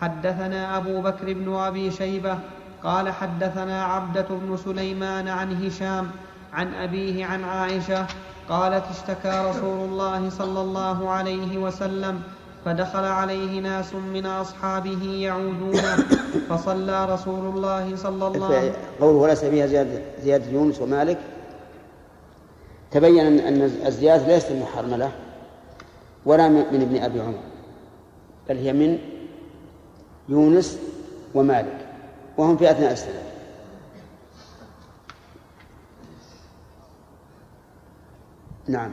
حدثنا 0.00 0.76
أبو 0.76 1.02
بكر 1.02 1.32
بن 1.32 1.54
أبي 1.54 1.90
شيبة 1.90 2.38
قال 2.84 3.12
حدثنا 3.12 3.84
عبدة 3.84 4.26
بن 4.30 4.56
سليمان 4.56 5.28
عن 5.28 5.66
هشام 5.66 6.10
عن 6.52 6.74
أبيه 6.74 7.26
عن 7.26 7.44
عائشة 7.44 8.06
قالت 8.48 8.84
اشتكى 8.90 9.50
رسول 9.50 9.88
الله 9.88 10.30
صلى 10.30 10.60
الله 10.60 11.10
عليه 11.10 11.58
وسلم 11.58 12.22
فدخل 12.66 13.04
عليه 13.04 13.60
ناس 13.60 13.94
من 13.94 14.26
أصحابه 14.26 15.04
يعودون 15.04 15.80
فصلى 16.48 17.04
رسول 17.04 17.54
الله 17.54 17.96
صلى 17.96 18.26
الله 18.26 18.46
عليه 18.46 18.58
وسلم. 18.58 18.74
قوله 19.00 19.16
وليس 19.16 19.44
فيها 19.44 19.66
زيادة, 19.66 20.02
زيادة 20.22 20.50
يونس 20.50 20.80
ومالك. 20.80 21.18
تبين 22.90 23.38
أن 23.38 23.62
الزيادة 23.62 24.26
ليست 24.26 24.52
من 24.52 24.66
حرملة 24.74 25.12
ولا 26.24 26.48
من 26.48 26.82
ابن 26.82 27.02
أبي 27.02 27.20
عمر 27.20 27.38
بل 28.48 28.56
هي 28.56 28.72
من 28.72 28.98
يونس 30.28 30.78
ومالك 31.34 31.86
وهم 32.36 32.56
في 32.56 32.70
أثناء 32.70 32.92
السنة. 32.92 33.22
نعم. 38.68 38.92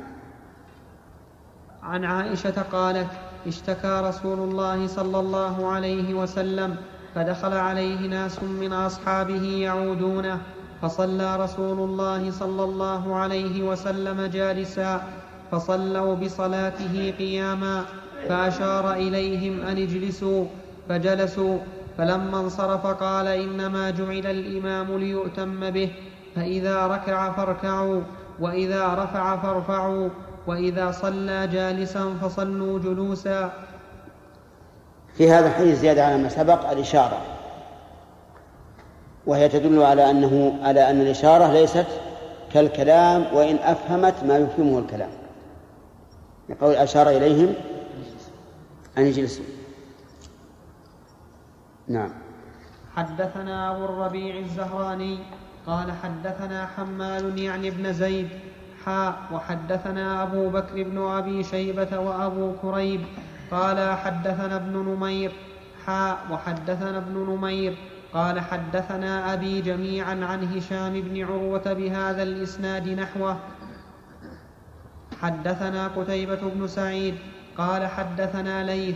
عن 1.84 2.06
عائشة 2.06 2.62
قالت 2.62 3.10
اشتكى 3.48 4.02
رسول 4.06 4.40
الله 4.40 4.88
صلى 4.88 5.20
الله 5.20 5.72
عليه 5.72 6.14
وسلم 6.14 6.76
فدخل 7.16 7.54
عليه 7.54 8.08
ناس 8.08 8.44
من 8.44 8.74
أصحابه 8.74 9.46
يعودونه 9.46 10.42
فصلى 10.82 11.36
رسول 11.36 11.80
الله 11.80 12.32
صلى 12.32 12.64
الله 12.64 13.16
عليه 13.16 13.64
وسلم 13.64 14.26
جالسا 14.26 15.02
فصلوا 15.52 16.16
بصلاته 16.16 17.14
قياما 17.20 17.86
فأشار 18.30 18.94
إليهم 18.94 19.62
أن 19.62 19.78
اجلسوا 19.78 20.46
فجلسوا 20.90 21.58
فلما 21.98 22.40
انصرف 22.40 22.88
قال 22.88 23.28
إنما 23.28 23.90
جعل 23.90 24.26
الإمام 24.26 24.98
ليؤتم 24.98 25.70
به 25.70 25.92
فإذا 26.36 26.88
ركع 26.88 27.32
فاركعوا 27.32 28.02
وإذا 28.40 28.94
رفع 28.94 29.38
فارفعوا 29.38 30.10
وإذا 30.48 30.92
صلى 30.92 31.48
جالسا 31.48 32.14
فصلوا 32.22 32.80
جلوسا. 32.80 33.54
في 35.18 35.32
هذا 35.32 35.48
الحديث 35.48 35.80
زيادة 35.80 36.06
على 36.06 36.18
ما 36.18 36.30
سبق 36.30 36.70
الإشارة. 36.70 37.22
وهي 39.26 39.50
تدل 39.50 39.84
على 39.84 40.12
أنه 40.12 40.60
على 40.64 40.90
أن 40.90 41.02
الإشارة 41.02 41.54
ليست 41.54 41.88
كالكلام 42.54 43.26
وإن 43.34 43.56
أفهمت 43.56 44.24
ما 44.24 44.38
يفهمه 44.38 44.80
الكلام. 44.80 45.10
يقول 46.50 46.76
أشار 46.76 47.10
إليهم 47.10 47.54
أن 48.98 49.06
يجلسوا 49.06 49.46
نعم. 51.88 52.10
حدثنا 52.96 53.72
أبو 53.72 53.86
الربيع 53.86 54.40
الزهراني 54.40 55.20
قال 55.68 55.92
حدثنا 55.92 56.66
حمال 56.66 57.40
يعني 57.40 57.68
ابن 57.68 57.94
زيد 57.94 58.30
حاء 58.86 59.16
وحدثنا 59.32 60.24
أبو 60.24 60.50
بكر 60.50 60.84
بن 60.84 60.98
أبي 60.98 61.44
شيبة 61.44 62.00
وأبو 62.00 62.54
كريب 62.62 63.02
قال 63.52 63.98
حدثنا 63.98 64.56
ابن 64.56 64.78
نمير 64.78 65.32
حاء 65.86 66.18
وحدثنا 66.32 66.98
ابن 66.98 67.14
نمير 67.14 67.78
قال 68.14 68.40
حدثنا 68.40 69.34
أبي 69.34 69.62
جميعا 69.62 70.26
عن 70.26 70.44
هشام 70.56 71.02
بن 71.02 71.24
عروة 71.24 71.74
بهذا 71.74 72.24
الإسناد 72.24 72.90
نحوه. 72.90 73.38
حدثنا 75.22 75.88
قتيبة 75.88 76.40
بن 76.56 76.68
سعيد 76.68 77.16
قال 77.58 77.88
حدثنا 77.88 78.64
ليث 78.64 78.96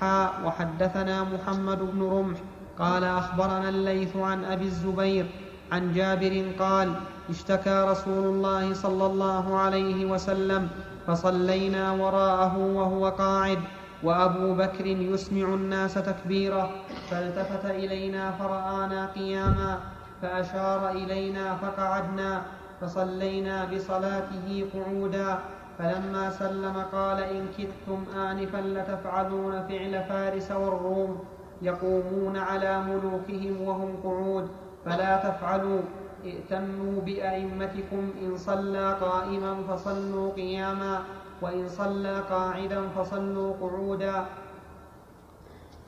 حاء 0.00 0.32
وحدثنا 0.44 1.24
محمد 1.24 1.78
بن 1.78 2.02
رمح 2.02 2.38
قال 2.78 3.04
أخبرنا 3.04 3.68
الليث 3.68 4.16
عن 4.16 4.44
أبي 4.44 4.64
الزبير 4.64 5.26
عن 5.72 5.92
جابر 5.92 6.34
قال 6.58 6.92
اشتكى 7.30 7.84
رسول 7.88 8.24
الله 8.24 8.74
صلى 8.74 9.06
الله 9.06 9.56
عليه 9.58 10.06
وسلم 10.06 10.68
فصلينا 11.06 11.92
وراءه 11.92 12.58
وهو 12.58 13.08
قاعد 13.08 13.58
وأبو 14.02 14.54
بكر 14.54 14.86
يسمع 14.86 15.46
الناس 15.54 15.94
تكبيره 15.94 16.70
فالتفت 17.10 17.64
إلينا 17.66 18.30
فرآنا 18.30 19.06
قياما 19.06 19.78
فأشار 20.22 20.90
إلينا 20.90 21.56
فقعدنا 21.56 22.42
فصلينا 22.80 23.64
بصلاته 23.64 24.66
قعودا 24.74 25.38
فلما 25.78 26.30
سلم 26.30 26.76
قال 26.92 27.18
إن 27.22 27.46
كدتم 27.58 28.04
آنفا 28.18 28.58
لتفعلون 28.58 29.62
فعل 29.68 30.04
فارس 30.08 30.50
والروم 30.50 31.18
يقومون 31.62 32.36
على 32.36 32.82
ملوكهم 32.82 33.62
وهم 33.68 33.96
قعود 34.04 34.48
فلا 34.84 35.16
تفعلوا 35.16 35.80
ائتموا 36.24 37.00
بأئمتكم 37.00 38.12
إن 38.22 38.36
صلى 38.36 38.96
قائما 39.00 39.56
فصلوا 39.68 40.32
قياما 40.32 41.02
وإن 41.42 41.68
صلى 41.68 42.22
قاعدا 42.30 42.88
فصلوا 42.96 43.54
قعودا. 43.60 44.24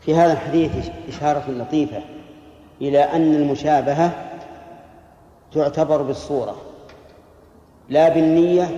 في 0.00 0.14
هذا 0.14 0.32
الحديث 0.32 0.90
إشارة 1.08 1.50
لطيفة 1.50 2.02
إلى 2.80 3.00
أن 3.02 3.34
المشابهة 3.34 4.10
تعتبر 5.52 6.02
بالصورة 6.02 6.56
لا 7.88 8.08
بالنية 8.08 8.68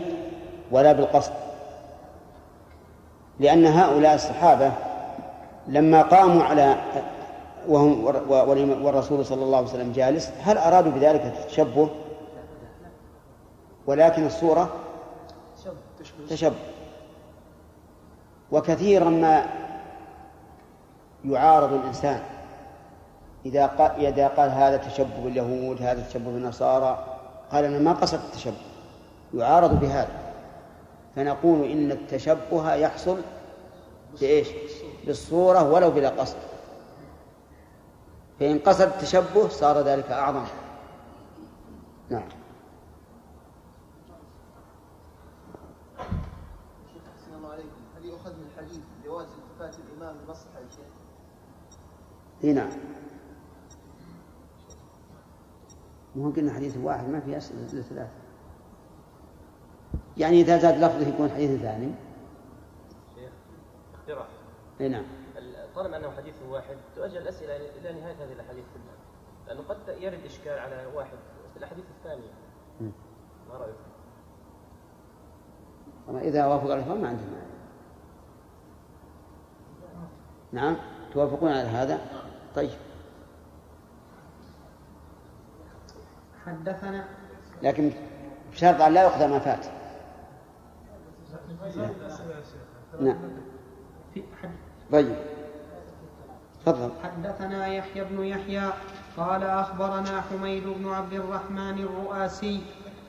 ولا 0.71 0.93
بالقصد. 0.93 1.33
لأن 3.41 3.67
هؤلاء 3.67 4.15
الصحابة 4.15 4.73
لما 5.69 6.03
قاموا 6.03 6.43
على 6.43 6.77
وهم 7.69 8.05
والرسول 8.85 9.25
صلى 9.25 9.45
الله 9.45 9.59
عليه 9.59 9.69
وسلم 9.69 9.93
جالس. 9.93 10.31
هل 10.41 10.59
أرادوا 10.59 10.93
بذلك 10.93 11.21
التشبه 11.21 11.89
ولكن 13.87 14.27
الصورة 14.27 14.69
تشبه. 16.31 16.57
وكثيرا 18.53 19.11
ما 19.11 19.47
يعارض 21.25 21.73
الإنسان. 21.73 22.23
إذا 23.47 23.67
قال, 23.67 24.07
إذا 24.07 24.29
قال 24.29 24.51
هذا 24.51 24.77
تشبه 24.77 25.25
باليهود 25.25 25.83
هذا 25.83 26.03
تشبه 26.03 26.31
بالنصارى 26.31 27.05
قال 27.53 27.65
أنا 27.65 27.79
ما 27.79 27.93
قصدت 27.93 28.25
التشبه. 28.25 28.57
يعارض 29.35 29.81
بهذا. 29.81 30.09
فنقول 31.17 31.65
إن 31.65 31.91
التشبه 31.91 32.75
يحصل 32.75 33.17
بإيش؟ 34.21 34.49
بالصورة 35.07 35.73
ولو 35.73 35.91
بلا 35.91 36.09
قصد. 36.09 36.37
فإن 38.41 38.59
قصد 38.59 38.81
التشبه 38.81 39.49
صار 39.49 39.79
ذلك 39.81 40.11
أعظم. 40.11 40.45
نعم. 42.11 42.29
السلام 47.19 47.47
عليكم. 47.47 47.69
هل 47.97 48.05
يؤخذ 48.05 48.33
من 48.33 48.47
الحديث 48.55 48.81
جواز 49.05 49.27
التفات 49.27 49.77
الإمام 49.79 50.17
لمصلحة 50.17 50.61
الشيخ؟ 50.69 50.87
إي 52.45 52.53
نعم. 52.53 52.71
ممكن 56.17 56.51
حديث 56.51 56.77
واحد 56.77 57.09
ما 57.09 57.21
في 57.21 57.37
أسئلة 57.37 57.67
ثلاثة. 57.67 58.09
يعني 60.17 60.41
إذا 60.41 60.59
زاد 60.59 60.85
لفظه 60.85 61.09
يكون 61.09 61.31
حديث 61.31 61.61
ثاني. 61.61 61.93
شيخ 63.15 63.31
اقتراح 63.95 64.27
إي 64.81 64.89
نعم. 64.89 65.05
طالما 65.77 65.97
أنه 65.97 66.11
حديث 66.17 66.35
واحد 66.49 66.77
تؤجل 66.97 67.17
الأسئلة 67.17 67.57
إلى 67.57 68.01
نهاية 68.01 68.15
هذه 68.15 68.33
الأحاديث 68.33 68.65
كلها. 68.75 68.97
لأنه 69.47 69.69
قد 69.69 69.79
يرد 69.89 70.25
إشكال 70.25 70.59
على 70.59 70.87
واحد 70.95 71.19
في 71.53 71.59
الأحاديث 71.59 71.85
الثانية. 71.99 72.31
ما 73.49 73.55
رأيك؟ 73.55 73.75
أما 76.09 76.21
إذا 76.21 76.47
وافق 76.47 76.73
الإخوان 76.73 77.01
ما 77.01 77.09
عندهم 77.09 77.27
مانع. 77.31 77.47
نعم 80.53 80.77
توافقون 81.13 81.51
على 81.51 81.69
هذا؟ 81.69 82.01
طيب. 82.55 82.79
حدثنا. 86.47 87.09
لكن 87.63 87.93
بشرط 88.53 88.81
أن 88.81 88.95
لا 88.95 89.03
يؤخذ 89.03 89.29
ما 89.29 89.39
فات. 89.39 89.67
نعم. 93.01 93.19
في 94.15 94.23
حد 94.43 94.51
طيب. 94.93 95.17
تفضل. 96.67 96.91
حدثنا 97.05 97.67
يحيى 97.67 98.05
بن 98.11 98.25
يحيى 98.25 98.71
قال 99.17 99.43
أخبرنا 99.43 100.23
حميد 100.31 100.63
بن 100.67 100.89
عبد 100.89 101.13
الرحمن 101.13 101.79
الرؤاسي 101.79 102.61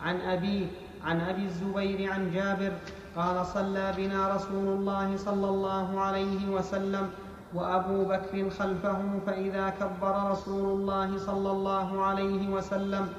عن 0.01 0.22
أبيه 0.22 0.66
عن 1.05 1.22
أبي 1.22 1.45
الزبير 1.45 2.12
عن 2.12 2.32
جابر 2.32 2.72
قال 3.16 3.45
صلى 3.45 3.93
بنا 3.97 4.36
رسول 4.36 4.68
الله 4.68 5.18
صلى 5.18 5.49
الله 5.49 5.99
عليه 6.01 6.49
وسلم 6.49 7.10
وأبو 7.53 8.03
بكر 8.05 8.49
خلفه 8.49 8.99
فإذا 9.26 9.74
كبر 9.80 10.32
رسول 10.32 10.80
الله 10.80 11.18
صلى 11.18 11.51
الله 11.51 12.03
عليه 12.03 12.49
وسلم 12.49 13.10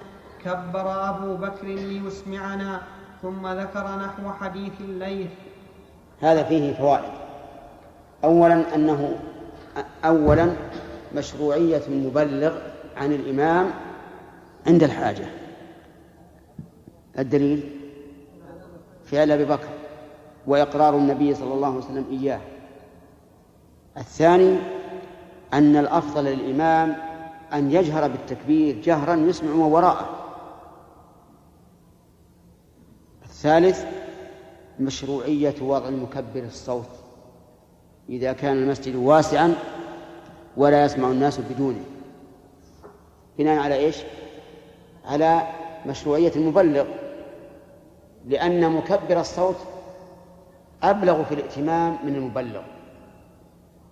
كبر 0.45 1.09
أبو 1.09 1.37
بكر 1.37 1.67
ليسمعنا 1.67 2.83
ثم 3.23 3.47
ذكر 3.47 3.87
نحو 3.99 4.33
حديث 4.41 4.73
الليث 4.81 5.31
هذا 6.21 6.43
فيه 6.43 6.75
فوائد. 6.75 7.13
أولا 8.25 8.75
أنه 8.75 9.19
أولا 10.05 10.57
مشروعية 11.15 11.83
المبلغ 11.89 12.59
عن 12.97 13.13
الإمام 13.13 13.71
عند 14.67 14.83
الحاجة. 14.83 15.27
الدليل؟ 17.19 17.71
فعل 19.05 19.31
أبي 19.31 19.45
بكر 19.45 19.69
وإقرار 20.47 20.97
النبي 20.97 21.35
صلى 21.35 21.55
الله 21.55 21.69
عليه 21.69 21.79
وسلم 21.79 22.07
إياه. 22.11 22.41
الثاني 23.97 24.59
أن 25.53 25.77
الأفضل 25.77 26.25
للإمام 26.25 26.97
أن 27.53 27.73
يجهر 27.73 28.09
بالتكبير 28.09 28.81
جهرا 28.83 29.15
يسمع 29.15 29.53
ما 29.53 29.67
وراءه. 29.67 30.09
الثالث 33.25 33.85
مشروعية 34.81 35.55
وضع 35.63 35.89
المكبر 35.89 36.43
الصوت. 36.45 37.08
إذا 38.09 38.33
كان 38.33 38.57
المسجد 38.57 38.97
واسعا 38.97 39.55
ولا 40.57 40.85
يسمع 40.85 41.09
الناس 41.09 41.41
بدونه. 41.41 41.85
بناء 43.39 43.59
على 43.59 43.75
إيش؟ 43.75 43.97
على 45.05 45.43
مشروعية 45.87 46.33
المبلغ 46.37 46.85
لأن 48.27 48.73
مكبر 48.73 49.21
الصوت 49.21 49.57
أبلغ 50.83 51.25
في 51.25 51.35
الائتمام 51.35 51.99
من 52.07 52.15
المبلغ. 52.15 52.63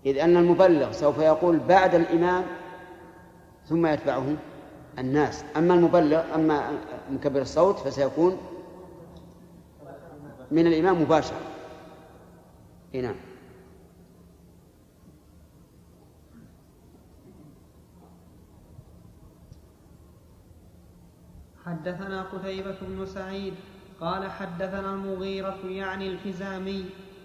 إذ 0.06 0.18
أن 0.18 0.36
المبلغ 0.36 0.92
سوف 0.92 1.18
يقول 1.18 1.58
بعد 1.58 1.94
الإمام 1.94 2.44
ثم 3.68 3.86
يتبعه 3.86 4.24
الناس. 4.98 5.44
أما 5.56 5.74
المبلغ 5.74 6.34
أما 6.34 6.70
مكبر 7.10 7.40
الصوت 7.40 7.78
فسيكون 7.78 8.36
من 10.50 10.66
الإمام 10.66 11.02
مباشرة. 11.02 11.40
نعم. 12.94 13.14
حدثنا 21.76 22.22
قتيبة 22.22 22.76
بن 22.82 23.06
سعيد 23.06 23.54
قال 24.00 24.30
حدثنا 24.30 24.90
المغيرة 24.90 25.58
يعني 25.64 26.08
الحزامي 26.08 26.84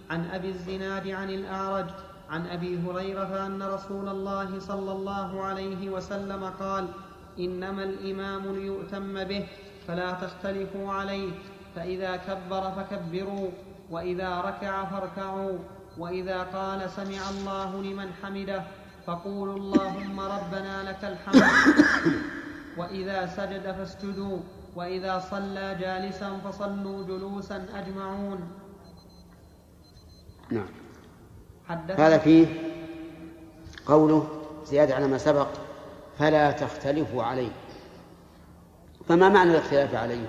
عن 0.10 0.26
أبي 0.26 0.50
الزناد 0.50 1.08
عن 1.08 1.30
الأعرج 1.30 1.86
عن 2.30 2.48
أبي 2.48 2.80
هريرة 2.86 3.46
أن 3.48 3.64
رسول 3.64 4.10
الله 4.10 4.60
صلى 4.60 4.92
الله 4.92 5.44
عليه 5.44 5.90
وسلم 5.90 6.44
قال 6.60 6.88
إنما 7.40 7.84
الإمام 7.84 8.56
ليؤتم 8.56 9.24
به 9.24 9.48
فلا 9.88 10.12
تختلفوا 10.12 10.94
عليه 10.94 11.32
فإذا 11.76 12.16
كبر 12.16 12.72
فكبروا 12.72 13.50
وإذا 13.90 14.42
ركع 14.42 14.86
فاركعوا 14.86 15.58
وإذا 15.98 16.44
قال 16.44 16.90
سمع 16.90 17.30
الله 17.30 17.82
لمن 17.82 18.10
حمده 18.24 18.64
فقولوا 19.08 19.58
اللهم 19.58 20.20
ربنا 20.20 20.90
لك 20.90 21.04
الحمد. 21.04 22.32
وإذا 22.78 23.26
سجد 23.26 23.72
فاسجدوا 23.72 24.38
وإذا 24.76 25.20
صلى 25.20 25.78
جالسا 25.80 26.38
فصلوا 26.46 27.04
جلوسا 27.04 27.66
أجمعون. 27.76 28.52
نعم. 30.52 30.68
هذا 31.98 32.18
فيه 32.18 32.48
قوله 33.86 34.28
زيادة 34.66 34.96
على 34.96 35.08
ما 35.08 35.18
سبق 35.18 35.48
فلا 36.20 36.52
تختلفوا 36.52 37.24
عليه. 37.24 37.52
فما 39.08 39.30
معنى 39.30 39.52
الاختلاف 39.52 39.96
عليه؟ 39.96 40.28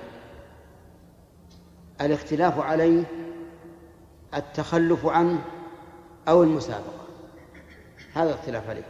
الاختلاف 2.00 2.58
عليه 2.58 3.04
التخلف 4.34 5.06
عنه 5.06 5.42
أو 6.28 6.42
المسابقة. 6.42 7.02
هذا 8.14 8.30
الاختلاف 8.30 8.68
عليه. 8.70 8.84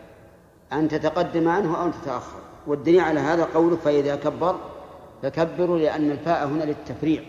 أن 0.72 0.88
تتقدم 0.88 1.48
عنه 1.48 1.80
أو 1.80 1.86
أن 1.86 1.92
تتأخر. 1.92 2.40
والدليل 2.66 3.01
على 3.01 3.20
هذا 3.20 3.44
قوله 3.44 3.76
فإذا 3.76 4.16
كبر 4.16 4.56
فكبروا 5.22 5.78
لأن 5.78 6.10
الفاء 6.10 6.47
هنا 6.47 6.64
للتفريع. 6.64 7.22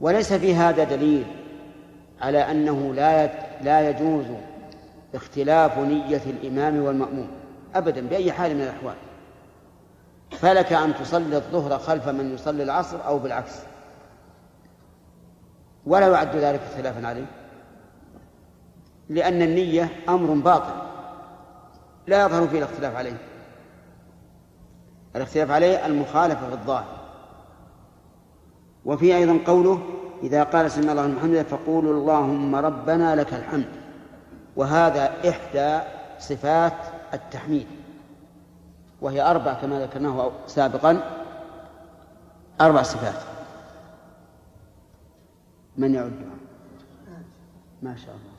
وليس 0.00 0.32
في 0.32 0.54
هذا 0.54 0.84
دليل 0.84 1.24
على 2.20 2.38
أنه 2.50 2.94
لا 2.94 3.26
لا 3.62 3.90
يجوز 3.90 4.24
اختلاف 5.14 5.78
نية 5.78 6.22
الإمام 6.26 6.82
والمأموم 6.82 7.28
أبدا 7.74 8.08
بأي 8.08 8.32
حال 8.32 8.54
من 8.54 8.62
الأحوال. 8.62 8.94
فلك 10.30 10.72
أن 10.72 10.94
تصلي 10.94 11.36
الظهر 11.36 11.78
خلف 11.78 12.08
من 12.08 12.34
يصلي 12.34 12.62
العصر 12.62 13.06
أو 13.06 13.18
بالعكس. 13.18 13.52
ولا 15.86 16.08
يعد 16.08 16.36
ذلك 16.36 16.60
اختلافا 16.70 17.06
عليه. 17.06 17.26
لأن 19.08 19.42
النية 19.42 19.88
أمر 20.08 20.34
باطل. 20.34 20.74
لا 22.06 22.26
يظهر 22.26 22.48
فيه 22.48 22.58
الاختلاف 22.58 22.96
عليه. 22.96 23.16
الاختلاف 25.16 25.50
عليه 25.50 25.86
المخالفة 25.86 26.48
في 26.48 26.54
الظاهر. 26.54 26.96
وفي 28.84 29.16
أيضا 29.16 29.38
قوله 29.46 29.82
إذا 30.22 30.42
قال 30.42 30.70
سمع 30.70 30.92
الله 30.92 31.06
لمن 31.06 31.18
حمده 31.18 31.42
فقولوا 31.42 31.94
اللهم 31.94 32.56
ربنا 32.56 33.16
لك 33.16 33.34
الحمد. 33.34 33.68
وهذا 34.56 35.28
إحدى 35.28 35.80
صفات 36.18 36.72
التحميد. 37.14 37.66
وهي 39.00 39.22
أربع 39.22 39.54
كما 39.54 39.80
ذكرناه 39.80 40.32
سابقا. 40.46 41.00
أربع 42.60 42.82
صفات. 42.82 43.22
من 45.76 45.94
يعدها 45.94 46.36
ما 47.82 47.96
شاء 47.96 48.14
الله. 48.14 48.36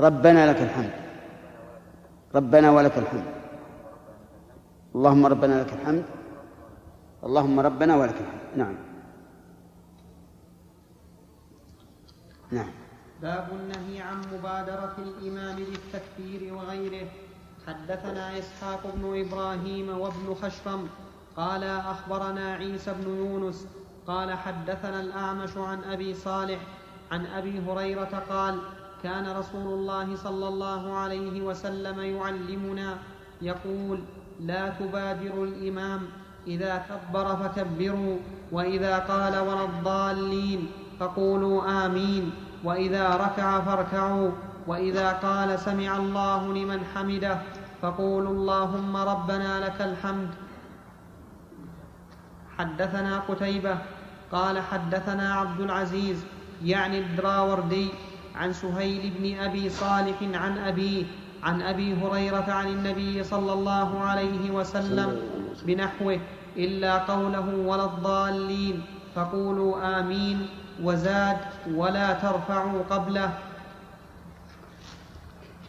ربنا 0.00 0.50
لك 0.50 0.62
الحمد. 0.62 0.92
ربنا 2.34 2.70
ولك 2.70 2.98
الحمد. 2.98 3.41
اللهم 4.92 5.26
ربنا 5.26 5.60
لك 5.60 5.72
الحمد. 5.72 6.04
اللهم 7.24 7.60
ربنا 7.60 7.96
ولك 7.96 8.18
الحمد. 8.20 8.40
نعم. 8.56 8.76
نعم. 12.50 12.70
باب 13.22 13.48
النهي 13.52 14.00
عن 14.02 14.20
مبادرة 14.32 14.94
الإمام 14.98 15.56
بالتكبير 15.56 16.54
وغيره. 16.54 17.08
حدثنا 17.66 18.38
إسحاق 18.38 18.82
بن 18.94 19.20
إبراهيم 19.20 19.88
وابن 19.98 20.34
خشرم. 20.34 20.88
قال 21.36 21.64
أخبرنا 21.64 22.54
عيسى 22.54 22.94
بن 23.00 23.16
يونس. 23.16 23.66
قال 24.06 24.32
حدثنا 24.32 25.00
الأعمش 25.00 25.56
عن 25.56 25.84
أبي 25.84 26.14
صالح. 26.14 26.60
عن 27.12 27.26
أبي 27.26 27.60
هريرة 27.60 28.24
قال 28.28 28.58
كان 29.02 29.36
رسول 29.36 29.66
الله 29.78 30.16
صلى 30.16 30.48
الله 30.48 30.96
عليه 30.96 31.42
وسلم 31.42 32.00
يعلمنا. 32.00 32.98
يقول 33.42 34.00
لا 34.46 34.68
تبادروا 34.68 35.46
الإمام. 35.46 36.00
إذا 36.46 36.82
كبر 36.88 37.36
فكبروا 37.36 38.16
وإذا 38.52 38.98
قال 38.98 39.38
ولا 39.38 39.64
الضالين 39.64 40.66
فقولوا 41.00 41.86
آمين. 41.86 42.30
وإذا 42.64 43.16
ركع 43.16 43.60
فاركعوا 43.60 44.30
وإذا 44.66 45.12
قال 45.12 45.58
سمع 45.58 45.96
الله 45.96 46.54
لمن 46.54 46.80
حمده 46.94 47.38
فقولوا 47.82 48.32
اللهم 48.32 48.96
ربنا 48.96 49.60
لك 49.60 49.80
الحمد. 49.80 50.30
حدثنا 52.58 53.18
قتيبة 53.18 53.78
قال 54.32 54.60
حدثنا 54.60 55.34
عبد 55.34 55.60
العزيز 55.60 56.24
يعني 56.64 56.98
الدراوردي 56.98 57.88
عن 58.34 58.52
سهيل 58.52 59.12
بن 59.18 59.38
أبي 59.38 59.68
صالح 59.68 60.16
عن 60.34 60.58
أبيه 60.58 61.04
عن 61.42 61.62
أبي 61.62 61.96
هريرة 62.02 62.44
عن 62.48 62.66
النبي 62.66 63.24
صلى 63.24 63.52
الله 63.52 64.00
عليه 64.00 64.50
وسلم 64.50 65.20
بنحوه 65.62 66.18
إلا 66.56 66.98
قوله 66.98 67.54
ولا 67.66 67.84
الضالين 67.84 68.82
فقولوا 69.14 70.00
آمين 70.00 70.48
وزاد 70.82 71.36
ولا 71.74 72.12
ترفعوا 72.12 72.82
قبله. 72.90 73.30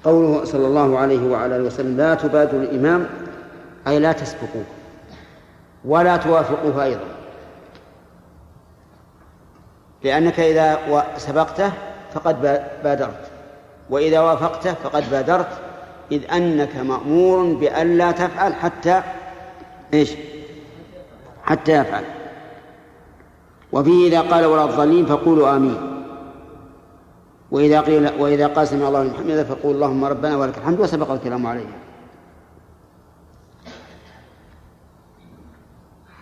قوله 0.03 0.45
صلى 0.45 0.67
الله 0.67 0.99
عليه 0.99 1.31
وعلى 1.31 1.55
آله 1.55 1.63
وسلم 1.63 1.97
لا 1.97 2.15
تبادروا 2.15 2.61
الإمام 2.61 3.09
أي 3.87 3.99
لا 3.99 4.11
تسبقوه 4.11 4.65
ولا 5.85 6.17
توافقوه 6.17 6.83
أيضا. 6.83 7.07
لأنك 10.03 10.39
إذا 10.39 10.79
سبقته 11.17 11.71
فقد 12.13 12.41
بادرت 12.83 13.31
وإذا 13.89 14.19
وافقته 14.19 14.73
فقد 14.73 15.09
بادرت. 15.11 15.62
إذ 16.11 16.31
أنك 16.31 16.75
مأمور 16.75 17.53
بأن 17.53 17.97
لا 17.97 18.11
تفعل 18.11 18.53
حتى 18.53 19.03
إيش؟ 19.93 20.11
حتى 21.43 21.71
يفعل. 21.71 22.03
وفيه 23.71 24.07
إذا 24.07 24.21
قال 24.21 24.45
ولا 24.45 24.63
الضالين 24.63 25.05
فقولوا 25.05 25.55
آمين. 25.55 26.05
وإذا 27.51 27.81
قيل 27.81 28.21
وإذا 28.21 28.47
قال 28.47 28.67
سمع 28.67 28.87
الله 28.87 29.03
لمن 29.03 29.13
حمده 29.13 29.43
فقول 29.43 29.75
اللهم 29.75 30.05
ربنا 30.05 30.37
ولك 30.37 30.57
الحمد 30.57 30.79
وسبق 30.79 31.11
الكلام 31.11 31.47
عليه. 31.47 31.65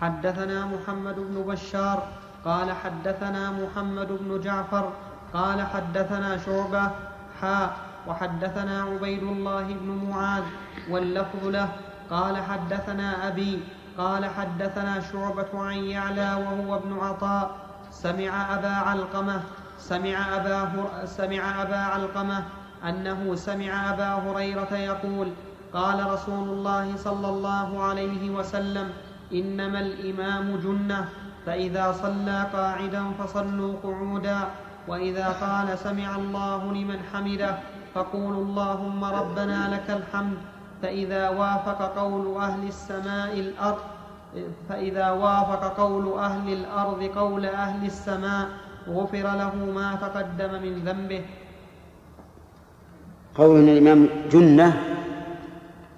حدثنا 0.01 0.65
محمد 0.65 1.15
بن 1.15 1.43
بشار 1.47 2.07
قال 2.45 2.71
حدثنا 2.71 3.51
محمد 3.51 4.07
بن 4.21 4.41
جعفر 4.41 4.89
قال 5.33 5.61
حدثنا 5.61 6.37
شعبة 6.37 6.91
حاء 7.41 7.90
وحدثنا 8.07 8.84
عبيد 8.84 9.23
الله 9.23 9.64
بن 9.64 10.10
معاذ 10.10 10.44
واللفظ 10.90 11.48
له 11.48 11.69
قال 12.10 12.38
حدثنا 12.38 13.28
أبي 13.28 13.60
قال 13.98 14.26
حدثنا 14.26 14.99
شعبة 15.11 15.48
عن 15.53 15.78
يعلى 15.78 16.34
وهو 16.45 16.76
ابن 16.76 16.98
عطاء 17.02 17.52
سمع 17.91 18.56
أبا 18.56 18.69
علقمة 18.90 19.41
سمع 19.80 20.36
أبا, 20.36 20.72
سمع 21.06 21.61
أبا 21.61 21.78
علقمة 21.78 22.44
أنه 22.90 23.36
سمع 23.36 23.94
أبا 23.94 24.14
هريرة 24.14 24.73
يقول 24.76 25.28
قال 25.73 26.11
رسول 26.14 26.49
الله 26.49 26.98
صلى 26.98 27.30
الله 27.30 27.84
عليه 27.84 28.30
وسلم 28.30 28.90
إنما 29.34 29.80
الإمام 29.80 30.56
جنة 30.64 31.10
فإذا 31.45 31.91
صلى 31.91 32.48
قاعدا 32.53 33.03
فصلوا 33.19 33.76
قعودا 33.84 34.40
وإذا 34.88 35.28
قال 35.28 35.80
سمع 35.80 36.15
الله 36.15 36.73
لمن 36.73 36.99
حمده 37.14 37.57
فقولوا 37.95 38.43
اللهم 38.45 39.03
ربنا 39.03 39.69
لك 39.73 39.97
الحمد 39.97 40.38
فإذا 40.81 41.30
وافق 41.30 41.99
قول 41.99 42.35
أهل 42.38 42.68
السماء 42.68 43.39
الأرض 43.39 43.77
فإذا 44.69 45.11
وافق 45.11 45.77
قول 45.77 46.19
أهل 46.19 46.53
الأرض 46.53 47.03
قول 47.03 47.45
أهل 47.45 47.85
السماء 47.85 48.47
غفر 48.89 49.23
له 49.23 49.55
ما 49.55 49.95
تقدم 50.01 50.61
من 50.61 50.81
ذنبه. 50.85 51.22
قول 53.35 53.59
ان 53.59 53.69
الإمام 53.69 54.09
جنة 54.31 54.81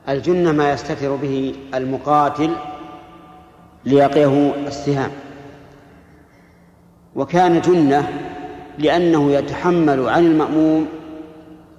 الجنة 0.09 0.51
ما 0.51 0.71
يستتر 0.71 1.15
به 1.15 1.55
المقاتل 1.73 2.55
ليقيه 3.85 4.53
السهام. 4.67 5.11
وكان 7.15 7.61
جنة 7.61 8.07
لأنه 8.77 9.31
يتحمل 9.31 10.09
عن 10.09 10.25
المأموم 10.25 10.87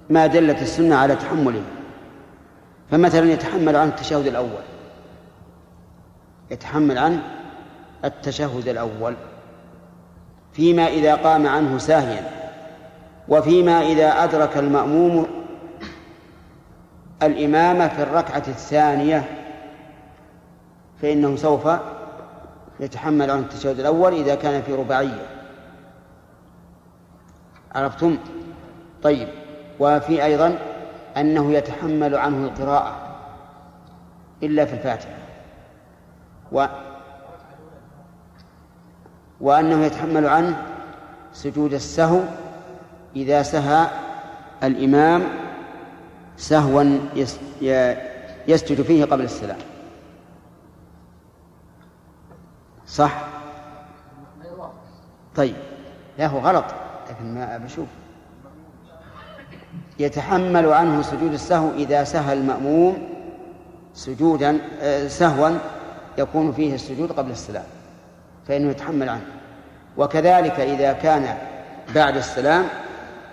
ما 0.09 0.27
دلت 0.27 0.61
السنة 0.61 0.95
على 0.95 1.15
تحمله. 1.15 1.63
فمثلا 2.91 3.31
يتحمل 3.31 3.75
عن 3.75 3.87
التشهد 3.87 4.27
الأول. 4.27 4.63
يتحمل 6.51 6.97
عن 6.97 7.19
التشهد 8.05 8.67
الأول. 8.67 9.15
فيما 10.53 10.87
إذا 10.87 11.15
قام 11.15 11.47
عنه 11.47 11.77
ساهيا. 11.77 12.31
وفيما 13.27 13.81
إذا 13.81 14.23
أدرك 14.23 14.57
المأموم 14.57 15.27
الإمامة 17.23 17.87
في 17.87 18.03
الركعة 18.03 18.43
الثانية 18.47 19.23
فإنه 21.01 21.35
سوف 21.35 21.67
يتحمل 22.79 23.31
عن 23.31 23.39
التشهد 23.39 23.79
الأول 23.79 24.13
إذا 24.13 24.35
كان 24.35 24.61
في 24.61 24.73
رباعية. 24.73 25.25
عرفتم؟ 27.75 28.17
طيب. 29.03 29.27
وفي 29.79 30.23
أيضا 30.25 30.57
أنه 31.17 31.51
يتحمل 31.51 32.15
عنه 32.15 32.47
القراءة 32.47 32.95
إلا 34.43 34.65
في 34.65 34.73
الفاتحة. 34.73 35.15
و 36.51 36.65
وأنه 39.41 39.85
يتحمل 39.85 40.27
عنه 40.27 40.61
سجود 41.33 41.73
السهو 41.73 42.19
إذا 43.15 43.43
سهى 43.43 43.87
الإمام 44.63 45.23
سهوا 46.37 46.83
يسجد 48.47 48.81
فيه 48.81 49.05
قبل 49.05 49.23
السلام. 49.23 49.57
صح؟ 52.87 53.27
طيب. 55.35 55.55
لا 56.17 56.27
هو 56.27 56.39
غلط. 56.39 56.65
لكن 57.09 57.35
ما 57.35 57.57
بشوف 57.57 57.87
يتحمل 59.99 60.73
عنه 60.73 61.01
سجود 61.01 61.33
السهو 61.33 61.71
إذا 61.71 62.03
سهى 62.03 62.33
المأموم 62.33 63.09
سجودا 63.93 64.59
آه، 64.81 65.07
سهوا 65.07 65.57
يكون 66.17 66.51
فيه 66.51 66.75
السجود 66.75 67.11
قبل 67.11 67.31
السلام 67.31 67.65
فإنه 68.47 68.69
يتحمل 68.69 69.09
عنه. 69.09 69.25
وكذلك 69.97 70.59
إذا 70.59 70.93
كان 70.93 71.37
بعد 71.95 72.17
السلام 72.17 72.65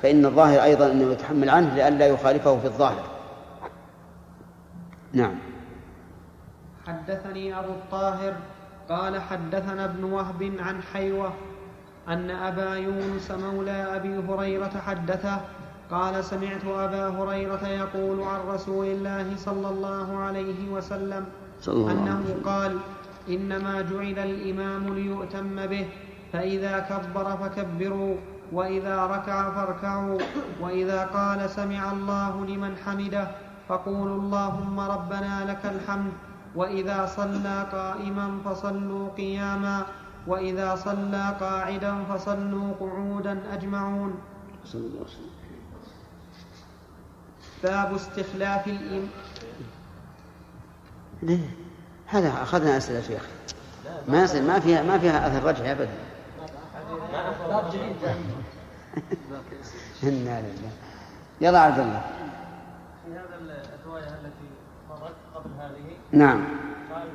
فإن 0.03 0.27
الظاهر 0.27 0.63
أيضا 0.63 0.87
أنه 0.91 1.13
يتحمل 1.13 1.51
عنه 1.51 1.75
لئلا 1.75 2.07
يخالفه 2.07 2.59
في 2.59 2.67
الظاهر. 2.67 3.05
نعم. 5.13 5.35
حدثني 6.87 7.59
أبو 7.59 7.73
الطاهر 7.73 8.35
قال 8.89 9.21
حدثنا 9.21 9.85
ابن 9.85 10.05
وهب 10.05 10.53
عن 10.59 10.83
حيوة 10.83 11.33
أن 12.09 12.31
أبا 12.31 12.75
يونس 12.75 13.31
مولى 13.31 13.97
أبي 13.97 14.17
هريرة 14.29 14.83
حدثه 14.87 15.41
قال 15.93 16.25
سمعت 16.25 16.65
أبا 16.65 17.09
هريرة 17.09 17.69
يقول 17.69 18.21
عن 18.23 18.41
رسول 18.55 18.87
الله 18.87 19.37
صلى 19.37 19.69
الله 19.69 20.19
عليه 20.19 20.69
وسلم 20.73 21.25
صلى 21.61 21.75
الله 21.77 21.93
أنه 21.93 22.25
عليه 22.25 22.43
قال 22.45 22.73
إنما 23.29 23.81
جعل 23.83 24.19
الإمام 24.19 24.95
ليؤتم 24.95 25.67
به 25.67 25.89
فإذا 26.33 26.79
كبر 26.79 27.37
فكبروا 27.37 28.17
وإذا 28.53 29.07
ركع 29.07 29.51
فاركعوا 29.51 30.19
وإذا 30.61 31.05
قال 31.05 31.51
سمع 31.51 31.93
الله 31.93 32.45
لمن 32.47 32.77
حمده 32.77 33.29
فقولوا 33.69 34.17
اللهم 34.17 34.81
ربنا 34.81 35.45
لك 35.51 35.63
الحمد 35.75 36.13
وإذا 36.57 37.07
صلى 37.07 37.67
قائما 37.73 38.39
فصلوا 38.45 39.09
قياما 39.17 39.83
وإذا 40.27 40.75
صلى 40.75 41.25
قاعدا 41.41 42.05
فصلوا 42.09 42.69
قعودا 42.81 43.35
أجمعون. 43.53 44.13
باب 47.63 47.95
استخلاف 47.95 48.67
الإمام 48.67 49.09
هذا 52.07 52.43
أخذنا 52.43 52.77
أسئلة 52.77 53.11
يا 53.11 53.17
أخي. 53.17 53.27
ما 54.09 54.23
يصير 54.23 54.43
ما 54.43 54.61
فيها 54.61 54.83
ما 54.83 54.99
فيها 54.99 55.27
أثر 55.27 55.45
رجعي 55.45 55.73
أبدا. 55.73 55.91
إنا 60.03 60.41
لله. 60.41 60.71
يلا 61.41 61.61
عبد 61.61 61.79
الله. 61.79 62.03
في 63.05 63.13
هذا 63.13 63.65
الرواية 63.85 64.09
التي 64.09 64.49
مرت 64.91 65.15
قبل 65.35 65.51
هذه 65.59 65.97
نعم. 66.13 66.45
قال 66.95 67.09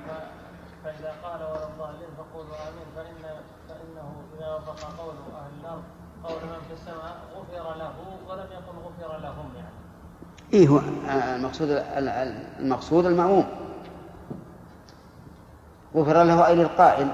فإذا 0.84 1.14
قال 1.24 1.42
ولا 1.44 1.68
الضالين 1.68 2.10
فقولوا 2.18 2.56
آمين 2.70 2.88
فإن 2.96 3.42
فإنه 3.70 4.24
إذا 4.38 4.48
وفق 4.54 4.80
قول 4.98 5.16
أهل 5.36 5.52
الأرض 5.62 5.84
قول 6.24 6.50
من 6.50 6.62
في 6.68 6.74
السماء 6.74 7.18
غفر 7.36 7.78
له 7.78 7.94
ولم 8.28 8.48
يكن 8.52 8.78
غفر 8.78 9.18
لهم 9.18 9.50
يعني. 9.56 9.77
إيه 10.54 10.68
هو 10.68 10.82
المقصود 11.36 11.70
المقصود 12.60 13.06
المأموم. 13.06 13.48
غفر 15.96 16.24
له 16.24 16.48
أي 16.48 16.56
للقائل. 16.56 17.08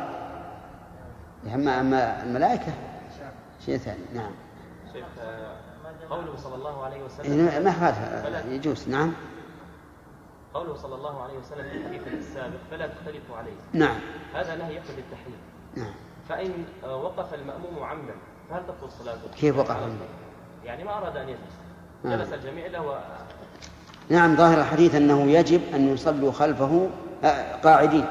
أما 1.53 1.79
أما 1.79 2.23
الملائكة. 2.23 2.73
شيء 3.65 3.77
ثاني. 3.77 3.99
نعم. 4.13 4.31
شيخ 4.93 5.05
قوله 6.09 6.35
صلى 6.37 6.55
الله 6.55 6.83
عليه 6.85 7.03
وسلم 7.03 7.47
إيه، 7.47 7.59
ما 7.59 7.69
هذا؟ 7.69 8.43
يجوز. 8.49 8.89
نعم. 8.89 9.13
قوله 10.53 10.75
صلى 10.75 10.95
الله 10.95 11.23
عليه 11.23 11.37
وسلم 11.37 11.69
في 11.69 11.77
الحديث 11.77 12.07
السابق 12.07 12.57
فلا 12.71 12.87
تختلفوا 12.87 13.37
عليه. 13.37 13.53
نعم. 13.73 13.95
هذا 14.33 14.55
نهي 14.55 14.75
يقتضي 14.75 15.01
التحريم 15.01 15.37
نعم. 15.75 15.93
فإن 16.29 16.65
وقف 16.89 17.33
المأموم 17.33 17.83
عمدا 17.83 18.13
فهل 18.49 18.63
تبطل 18.67 18.91
صلاته؟ 18.91 19.27
كيف 19.37 19.57
وقف 19.57 19.71
عمدا؟ 19.71 20.05
يعني 20.63 20.83
ما 20.83 20.97
أراد 20.97 21.17
أن 21.17 21.29
يجلس. 21.29 21.62
جلس 22.05 22.33
الجميع 22.33 22.65
إلا 22.65 22.79
هو 22.79 22.97
نعم 24.09 24.35
ظاهر 24.35 24.59
الحديث 24.59 24.95
أنه 24.95 25.31
يجب 25.31 25.61
أن 25.75 25.93
يصلوا 25.93 26.31
خلفه 26.31 26.89
آه، 27.23 27.55
قاعدين 27.63 28.05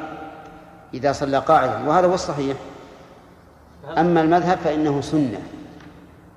إذا 0.94 1.12
صلى 1.12 1.38
قاعدا 1.38 1.88
وهذا 1.88 2.06
هو 2.06 2.14
الصحيح. 2.14 2.56
أما 3.98 4.20
المذهب 4.20 4.58
فإنه 4.58 5.00
سنة 5.00 5.40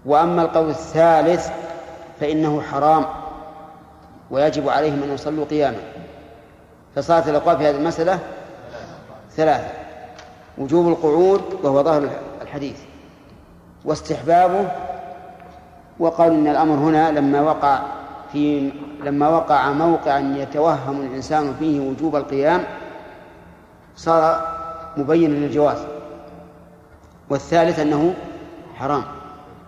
وأما 0.05 0.41
القول 0.41 0.69
الثالث 0.69 1.49
فإنه 2.19 2.61
حرام 2.61 3.05
ويجب 4.31 4.69
عليهم 4.69 5.03
أن 5.03 5.13
يصلوا 5.13 5.45
قياما. 5.45 5.79
فصارت 6.95 7.27
الأقوال 7.27 7.57
في 7.57 7.67
هذه 7.67 7.75
المسألة 7.75 8.19
ثلاثة 9.31 9.67
وجوب 10.57 10.87
القعود 10.87 11.41
وهو 11.63 11.83
ظاهر 11.83 12.09
الحديث 12.41 12.77
واستحبابه 13.85 14.71
وقال 15.99 16.31
إن 16.31 16.47
الأمر 16.47 16.75
هنا 16.75 17.11
لما 17.11 17.41
وقع 17.41 17.79
في 18.31 18.71
لما 19.03 19.29
وقع 19.29 19.71
موقعا 19.71 20.35
يتوهم 20.37 21.01
الإنسان 21.01 21.53
فيه 21.59 21.79
وجوب 21.79 22.15
القيام 22.15 22.63
صار 23.95 24.47
مبينا 24.97 25.33
للجواز. 25.33 25.77
والثالث 27.29 27.79
أنه 27.79 28.13
حرام 28.75 29.03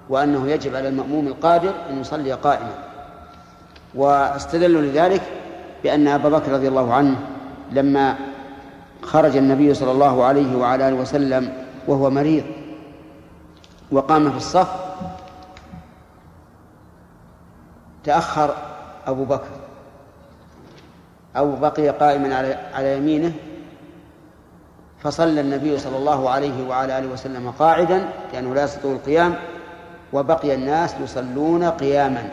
وأنه 0.10 0.48
يجب 0.48 0.76
على 0.76 0.88
المأموم 0.88 1.28
القادر 1.28 1.74
أن 1.90 2.02
يصلي 2.02 2.34
قائما. 2.34 2.72
واستدلوا 3.96 4.82
لذلك 4.82 5.22
بأن 5.84 6.08
أبا 6.08 6.30
بكر 6.30 6.52
رضي 6.52 6.68
الله 6.68 6.94
عنه 6.94 7.16
لما 7.72 8.16
خرج 9.02 9.38
النبي 9.38 9.74
صلى 9.74 9.92
الله 9.92 10.24
عليه 10.24 10.58
وعلى 10.58 10.88
آله 10.88 10.96
وسلم 10.96 11.54
وهو 11.88 12.10
مريض 12.10 12.44
وقام 13.92 14.32
في 14.32 14.38
الصف 14.38 14.87
تأخر 18.08 18.56
أبو 19.08 19.26
بكر 19.26 19.50
أو 21.38 21.56
بقي 21.56 21.90
قائما 21.90 22.36
على 22.36 22.54
على 22.74 22.98
يمينه 22.98 23.34
فصلى 25.00 25.42
النبي 25.42 25.78
صلى 25.78 25.98
الله 25.98 26.30
عليه 26.30 26.68
وعلى 26.68 27.00
آله 27.00 27.08
وسلم 27.08 27.52
قاعدا 27.52 28.10
لأنه 28.34 28.54
لا 28.54 28.64
يستطيع 28.64 28.92
القيام 28.92 29.36
وبقي 30.14 30.56
الناس 30.56 30.96
يصلون 31.04 31.64
قياما 31.64 32.30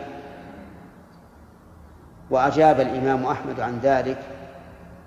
وأجاب 2.30 2.80
الإمام 2.80 3.26
أحمد 3.26 3.60
عن 3.60 3.78
ذلك 3.82 4.18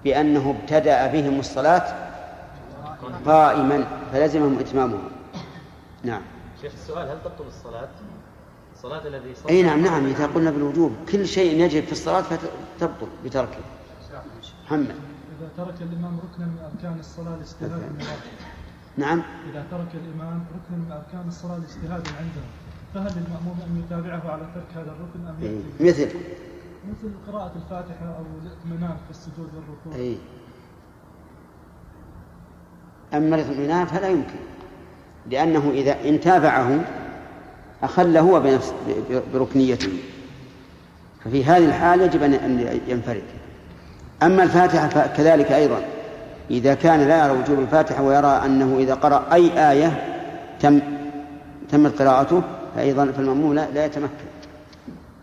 بأنه 0.04 0.56
ابتدأ 0.60 1.08
بهم 1.08 1.40
الصلاة 1.40 1.84
قائما 3.26 3.84
فلزمهم 4.14 4.60
إتمامها 4.60 5.10
نعم 6.04 6.22
شيخ 6.62 6.72
السؤال 6.74 7.10
هل 7.10 7.18
تبطل 7.24 7.48
الصلاة؟ 7.48 7.88
الصلاة 8.78 9.08
الذي 9.08 9.36
صلى 9.36 9.50
أي 9.50 9.64
نعم 9.64 9.84
نعم 9.84 10.06
إذا 10.06 10.26
قلنا 10.26 10.52
بالوجوب. 10.52 10.92
كل 11.12 11.28
شيء 11.28 11.62
يجب 11.62 11.84
في 11.84 11.92
الصلاة 11.92 12.22
فتبطل 12.22 13.08
بتركه. 13.26 13.58
محمد. 14.66 14.96
إذا 15.40 15.50
ترك 15.58 15.76
الإمام 15.82 16.20
ركنا 16.20 16.46
من 16.46 16.60
أركان 16.74 17.00
الصلاة 17.00 17.36
الاجتهاد 17.36 17.72
من 17.72 18.06
نعم. 18.98 19.24
إذا 19.52 19.66
ترك 19.72 19.88
الإمام 19.94 20.46
ركنا 20.56 20.78
من 20.78 20.92
أركان 20.92 21.28
الصلاة 21.28 21.58
الاجتهاد 21.58 22.08
عنده 22.20 22.46
فهل 22.94 23.22
للمأموم 23.22 23.60
أن 23.68 23.84
يتابعه 23.86 24.32
على 24.32 24.48
ترك 24.56 24.84
هذا 24.84 24.92
الركن 24.92 25.28
أم 25.28 25.36
إيه. 25.42 25.88
مثل. 25.90 26.08
مثل 26.90 27.12
قراءة 27.28 27.52
الفاتحة 27.56 28.06
أو 28.06 28.24
الاطمئنان 28.46 28.98
في 29.06 29.12
السجود 29.12 29.50
والركوع. 29.56 29.96
أي 29.96 30.18
أما 33.14 33.36
الاطمئنان 33.36 33.86
فلا 33.86 34.08
يمكن 34.08 34.40
لأنه 35.30 35.70
إذا 35.70 36.10
إن 36.10 36.20
تابعه 36.20 36.86
أخل 37.84 38.18
هو 38.18 38.40
بنفس 38.40 38.74
بركنيته. 39.34 39.92
ففي 41.26 41.46
هذه 41.46 41.66
الحال 41.66 42.02
يجب 42.02 42.24
أن 42.24 42.80
ينفرد. 42.88 43.24
أما 44.24 44.44
الفاتحة 44.44 44.88
فكذلك 44.88 45.52
أيضا. 45.52 45.82
إذا 46.52 46.74
كان 46.74 47.08
لا 47.08 47.26
يرى 47.26 47.40
وجوب 47.40 47.60
الفاتحة 47.60 48.04
ويرى 48.04 48.42
أنه 48.46 48.78
إذا 48.78 48.94
قرأ 48.94 49.34
أي 49.34 49.72
آية 49.72 50.18
تم 50.60 50.80
تمت 51.70 52.02
قراءته 52.02 52.44
فأيضا 52.76 53.12
فالمأموم 53.12 53.54
لا, 53.54 53.86
يتمكن. 53.86 54.28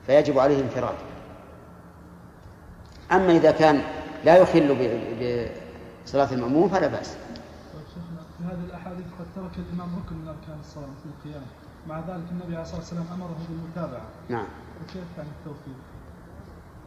فيجب 0.07 0.39
عليه 0.39 0.63
انفراد. 0.63 0.95
أما 3.13 3.33
إذا 3.33 3.51
كان 3.51 3.83
لا 4.25 4.37
يخل 4.37 4.77
بصلاة 6.05 6.33
المأموم 6.33 6.69
فلا 6.69 6.87
بأس. 6.87 7.17
طيب 7.75 7.83
في 8.39 8.45
هذه 8.45 8.65
الأحاديث 8.69 9.07
قد 9.19 9.27
ترك 9.37 9.65
الإمام 9.67 9.89
ركن 9.89 10.17
من 10.17 10.29
أركان 10.29 10.59
الصلاة 10.61 10.85
في 11.03 11.29
القيام. 11.29 11.43
مع 11.89 11.99
ذلك 11.99 12.25
النبي 12.31 12.53
عليه 12.53 12.63
الصلاة 12.63 12.79
والسلام 12.79 13.05
أمره 13.15 13.37
بالمتابعة. 13.49 14.05
نعم. 14.29 14.47
وكيف 14.83 15.05
عن 15.19 15.27
التوفيق؟ 15.39 15.77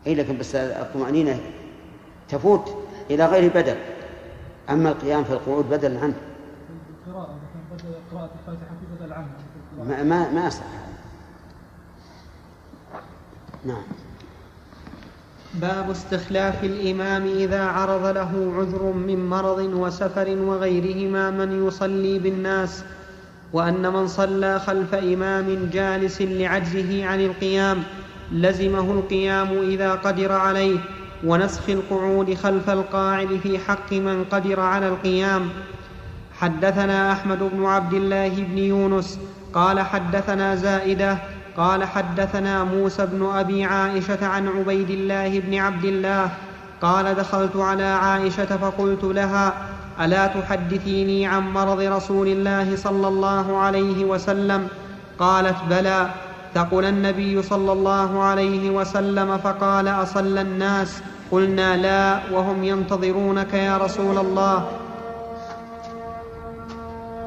اي 0.08 0.16
لكن 0.16 0.38
بس 0.38 0.56
الطمأنينة 0.56 1.40
تفوت 2.30 2.78
إلى 3.10 3.26
غير 3.26 3.54
بدل. 3.54 3.78
أما 4.70 4.90
القيام 4.90 5.24
في 5.24 5.34
القعود 5.34 5.70
بدل 5.70 5.98
عنه. 5.98 6.16
القراءة 7.08 7.30
مثلا 7.30 7.78
بدل 7.90 7.96
قراءة 8.12 8.32
الفاتحة 8.40 8.76
في 8.80 9.04
بدل 9.04 9.14
عنه 9.14 9.28
ما 9.88 10.04
ما 10.04 10.32
ما 10.32 10.48
يصح 10.48 10.64
نعم. 13.66 13.84
باب 15.54 15.90
استخلاف 15.90 16.64
الإمام 16.64 17.26
إذا 17.26 17.64
عرض 17.64 18.06
له 18.06 18.54
عذر 18.58 18.84
من 18.84 19.30
مرض 19.30 19.60
وسفر 19.60 20.30
وغيرهما 20.30 21.32
من 21.32 21.68
يصلي 21.68 22.20
بالناس 22.20 22.84
وأن 23.54 23.94
من 23.94 24.08
صلى 24.08 24.60
خلف 24.60 24.94
إمام 24.94 25.70
جالس 25.74 26.22
لعجزه 26.22 27.06
عن 27.06 27.22
القيام 27.26 27.84
لزمه 28.32 28.92
القيام 28.92 29.48
إذا 29.62 29.92
قدر 29.92 30.32
عليه 30.32 30.80
ونسخ 31.26 31.70
القعود 31.70 32.34
خلف 32.34 32.70
القاعد 32.70 33.40
في 33.44 33.60
حق 33.60 33.94
من 33.94 34.26
قدر 34.32 34.60
على 34.60 34.88
القيام. 34.88 35.50
حدثنا 36.40 37.12
أحمد 37.12 37.40
بن 37.54 37.66
عبد 37.66 37.94
الله 37.94 38.30
بن 38.30 38.58
يونس 38.58 39.20
قال 39.54 39.80
حدثنا 39.80 40.56
زائدة 40.56 41.18
قال 41.58 41.84
حدثنا 41.84 42.64
موسى 42.64 43.06
بن 43.06 43.26
أبي 43.26 43.64
عائشة 43.64 44.28
عن 44.28 44.48
عبيد 44.48 44.90
الله 44.90 45.40
بن 45.40 45.56
عبد 45.56 45.86
الله 45.86 46.30
قال 46.82 47.16
دخلت 47.16 47.56
على 47.56 47.84
عائشة 47.84 48.46
فقلت 48.58 49.04
لها 49.04 49.54
ألا 50.02 50.28
تحدثيني 50.28 51.28
عن 51.28 51.54
مرض 51.54 51.80
رسول 51.82 52.28
الله 52.28 52.76
صلى 52.76 53.08
الله 53.08 53.58
عليه 53.58 54.06
وسلم؟ 54.06 54.68
قالت 55.20 55.58
بلى. 55.70 56.10
ثقل 56.56 56.86
النبي 56.86 57.42
صلى 57.42 57.72
الله 57.72 58.24
عليه 58.24 58.70
وسلم 58.70 59.38
فقال 59.38 59.88
اصلى 59.88 60.42
الناس. 60.42 61.02
قلنا 61.32 61.78
لا 61.78 62.32
وهم 62.32 62.64
ينتظرونك 62.64 63.54
يا 63.54 63.78
رسول 63.78 64.18
الله. 64.18 64.68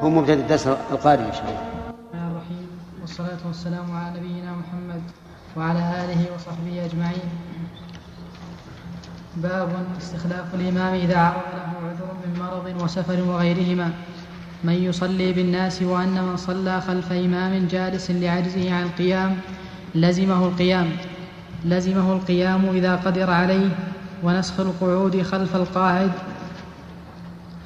هو 0.01 0.09
مبتدا 0.09 0.33
الدرس 0.33 0.67
القادم 0.67 1.23
إن 1.23 1.33
شاء 1.33 1.47
الله. 1.51 1.61
الرحمن 1.61 2.31
الرحيم 2.31 2.67
والصلاة 3.01 3.41
والسلام 3.47 3.87
على 3.95 4.19
نبينا 4.19 4.51
محمد 4.51 5.01
وعلى 5.57 5.79
آله 5.79 6.21
وصحبه 6.35 6.85
أجمعين. 6.85 7.50
باب 9.37 9.69
استخلاف 9.97 10.55
الإمام 10.55 10.93
إذا 10.93 11.17
عرض 11.17 11.41
له 11.53 11.89
عذر 11.89 12.13
من 12.25 12.39
مرض 12.39 12.83
وسفر 12.83 13.21
وغيرهما. 13.23 13.91
من 14.63 14.73
يصلي 14.73 15.33
بالناس 15.33 15.81
وأن 15.81 16.23
من 16.23 16.37
صلى 16.37 16.81
خلف 16.81 17.11
إمام 17.11 17.67
جالس 17.67 18.11
لعجزه 18.11 18.73
عن 18.73 18.83
القيام 18.83 19.37
لزمه 19.95 20.45
القيام. 20.45 20.89
لزمه 21.65 22.13
القيام 22.13 22.69
إذا 22.69 22.95
قدر 22.95 23.29
عليه 23.29 23.69
ونسخ 24.23 24.59
القعود 24.59 25.21
خلف 25.21 25.55
القاعد 25.55 26.11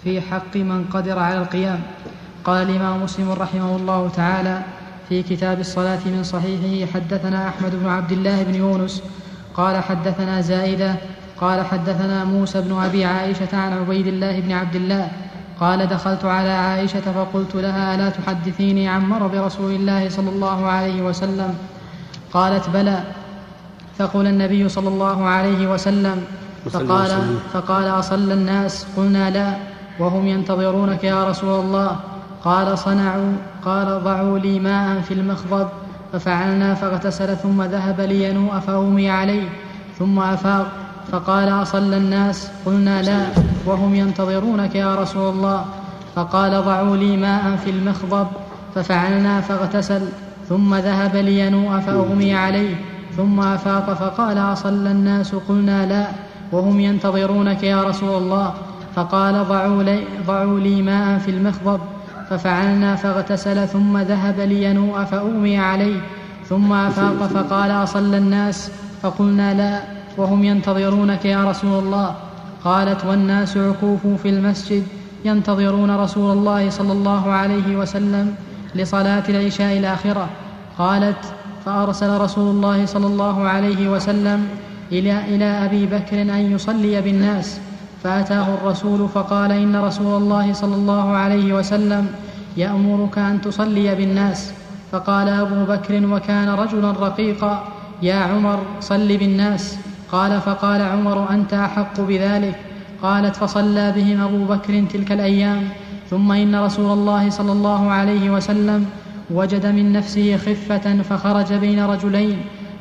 في 0.04 0.22
حق 0.22 0.56
من 0.56 0.86
قدر 0.94 1.20
على 1.20 1.38
القيام. 1.38 1.82
قال 2.44 2.70
الإمام 2.70 3.04
مسلم 3.04 3.32
رحمه 3.32 3.76
الله 3.76 4.10
تعالى 4.10 4.62
في 5.10 5.24
كتاب 5.24 5.60
الصلاة 5.60 6.00
من 6.06 6.24
صحيحه 6.24 6.92
حدثنا 6.94 7.48
أحمد 7.48 7.76
بن 7.76 7.88
عبد 7.88 8.12
الله 8.12 8.44
بن 8.44 8.56
يونس 8.56 9.04
قال 9.54 9.84
حدثنا 9.84 10.42
زائدة 10.42 10.96
قال 11.42 11.66
حدثنا 11.66 12.24
موسى 12.24 12.62
بن 12.62 12.82
أبي 12.84 13.06
عائشة 13.06 13.58
عن 13.58 13.74
عبيد 13.74 14.08
الله 14.08 14.40
بن 14.40 14.52
عبد 14.52 14.76
الله 14.76 15.12
قال 15.60 15.88
دخلت 15.88 16.26
على 16.26 16.50
عائشة 16.50 17.02
فقلت 17.02 17.56
لها 17.56 17.96
ألا 17.96 18.10
تحدثيني 18.10 18.88
عن 18.88 19.10
مرض 19.10 19.36
رسول 19.36 19.72
الله 19.72 20.10
صلى 20.10 20.30
الله 20.30 20.68
عليه 20.68 21.02
وسلم؟ 21.02 21.56
قالت 22.34 22.70
بلى. 22.70 23.04
فقل 23.98 24.28
النبي 24.28 24.70
صلى 24.70 24.88
الله 24.88 25.24
عليه 25.24 25.74
وسلم 25.74 26.24
فقال 26.72 27.38
فقال 27.54 27.88
أصلى 27.88 28.34
الناس؟ 28.34 28.88
قلنا 28.98 29.30
لا. 29.30 29.54
وهم 30.00 30.28
ينتظرونك 30.28 31.04
يا 31.04 31.30
رسول 31.30 31.60
الله. 31.60 32.00
قال 32.44 32.78
صنعوا 32.78 33.34
قال 33.66 34.04
ضعوا 34.04 34.40
لي 34.40 34.60
ماء 34.60 35.02
في 35.02 35.14
المخضب 35.14 35.68
ففعلنا 36.14 36.74
فاغتسل 36.74 37.38
ثم 37.38 37.64
ذهب 37.64 38.02
لينوء 38.02 38.60
فأومي 38.60 39.10
عليه 39.10 39.50
ثم 40.00 40.20
أفاق. 40.20 40.85
فقال 41.12 41.50
أصلى 41.50 41.98
الناس 41.98 42.52
قلنا 42.66 43.02
لا 43.02 43.28
وهم 43.66 43.96
ينتظرونك 43.96 44.76
يا 44.76 44.96
رسول 44.96 45.30
الله. 45.34 45.66
فقال 46.16 46.64
ضعوا 46.64 46.98
لي 46.98 47.18
ماء 47.18 47.56
في 47.56 47.70
المخضب 47.70 48.28
ففعلنا 48.76 49.42
فاغتسل 49.42 50.02
ثم 50.50 50.76
ذهب 50.76 51.16
لينوء 51.16 51.80
فأغمي 51.80 52.34
عليه 52.34 52.76
ثم 53.18 53.40
أفاق 53.40 53.94
فقال 53.94 54.38
أصلى 54.38 54.92
الناس 54.92 55.36
قلنا 55.36 55.86
لا 55.86 56.08
وهم 56.52 56.80
ينتظرونك 56.80 57.64
يا 57.64 57.84
رسول 57.84 58.18
الله. 58.24 58.54
فقال 58.96 59.48
ضعوا 59.48 59.84
لي, 59.84 60.04
ضعوا 60.28 60.60
لي 60.60 60.82
ماء 60.82 61.20
في 61.20 61.32
المخضب 61.32 61.80
ففعلنا 62.30 62.96
فاغتسل 62.96 63.68
ثم 63.68 63.98
ذهب 63.98 64.40
لينوء 64.40 65.04
فأغمي 65.04 65.58
عليه 65.58 66.00
ثم 66.50 66.74
أفاق 66.74 67.28
فقال 67.28 67.72
أصلى 67.72 68.18
الناس 68.18 68.72
فقلنا 69.02 69.54
لا. 69.54 70.05
وهم 70.18 70.44
ينتظرونك 70.44 71.26
يا 71.26 71.44
رسول 71.44 71.84
الله. 71.84 72.16
قالت 72.64 73.06
والناس 73.06 73.58
عكوف 73.58 74.08
في 74.08 74.30
المسجد 74.30 74.84
ينتظرون 75.26 75.92
رسول 75.98 76.38
الله 76.38 76.70
صلى 76.70 76.94
الله 76.94 77.32
عليه 77.32 77.78
وسلم 77.78 78.36
لصلاة 78.76 79.24
العشاء 79.30 79.78
الآخرة. 79.78 80.30
قالت 80.78 81.18
فأرسل 81.66 82.18
رسول 82.22 82.50
الله 82.56 82.86
صلى 82.86 83.08
الله 83.08 83.48
عليه 83.48 83.90
وسلم 83.90 84.48
إلى, 84.92 85.36
إلى 85.36 85.46
أبي 85.46 85.86
بكر 85.86 86.22
أن 86.22 86.52
يصلي 86.52 87.02
بالناس. 87.02 87.60
فأتاه 88.04 88.54
الرسول 88.54 89.10
فقال 89.10 89.52
إن 89.52 89.76
رسول 89.76 90.22
الله 90.22 90.54
صلى 90.54 90.76
الله 90.76 91.12
عليه 91.12 91.54
وسلم 91.54 92.08
يأمرك 92.58 93.18
أن 93.18 93.42
تصلي 93.42 93.96
بالناس. 93.96 94.54
فقال 94.92 95.30
أبو 95.30 95.66
بكر 95.66 96.06
وكان 96.14 96.50
رجلا 96.50 96.92
رقيقا 96.92 97.64
يا 98.02 98.16
عمر 98.16 98.60
صل 98.80 99.18
بالناس. 99.18 99.78
قال 100.12 100.42
فقال 100.42 100.82
عمر 100.82 101.30
أنت 101.30 101.54
أحق 101.54 102.02
بذلك؟ 102.02 102.56
قالت 103.02 103.36
فصلى 103.36 103.92
بهم 103.92 104.22
أبو 104.22 104.46
بكر 104.46 104.84
تلك 104.94 105.12
الأيام 105.12 105.64
ثم 106.10 106.32
إن 106.32 106.56
رسول 106.56 106.94
الله 106.94 107.30
صلى 107.30 107.52
الله 107.52 107.92
عليه 107.92 108.30
وسلم 108.30 108.86
وجد 109.32 109.66
من 109.66 109.94
نفسه 109.94 110.38
خفة 110.38 111.02
فخرج 111.02 111.54
بين 111.54 111.86
رجلين 111.86 112.38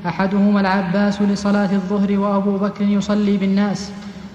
أحدهما 0.06 0.60
العباس 0.60 1.22
لصلاة 1.22 1.72
الظهر 1.72 2.18
وأبو 2.18 2.56
بكر 2.58 2.84
يصلي 2.84 3.36
بالناس 3.36 3.90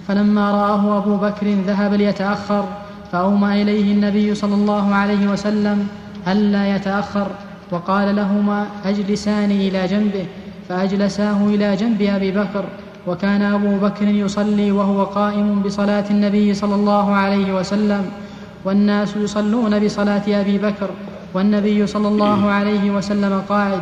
فلما 0.07 0.51
رآه 0.51 0.97
أبو 0.97 1.15
بكر 1.17 1.47
ذهب 1.67 1.93
ليتأخر 1.93 2.65
فأومى 3.11 3.61
إليه 3.61 3.93
النبي 3.93 4.35
صلى 4.35 4.55
الله 4.55 4.95
عليه 4.95 5.27
وسلم 5.27 5.87
ألا 6.27 6.75
يتأخر 6.75 7.27
وقال 7.71 8.15
لهما 8.15 8.65
أجلسان 8.85 9.51
إلى 9.51 9.87
جنبه 9.87 10.25
فأجلساه 10.69 11.45
إلى 11.47 11.75
جنب 11.75 12.01
أبي 12.01 12.31
بكر 12.31 12.63
وكان 13.07 13.41
أبو 13.41 13.77
بكر 13.77 14.07
يصلي 14.07 14.71
وهو 14.71 15.03
قائم 15.03 15.61
بصلاة 15.61 16.03
النبي 16.11 16.53
صلى 16.53 16.75
الله 16.75 17.15
عليه 17.15 17.53
وسلم 17.59 18.05
والناس 18.65 19.15
يصلون 19.15 19.85
بصلاة 19.85 20.21
أبي 20.27 20.57
بكر 20.57 20.89
والنبي 21.33 21.87
صلى 21.87 22.07
الله 22.07 22.51
عليه 22.51 22.91
وسلم 22.91 23.41
قاعد. 23.49 23.81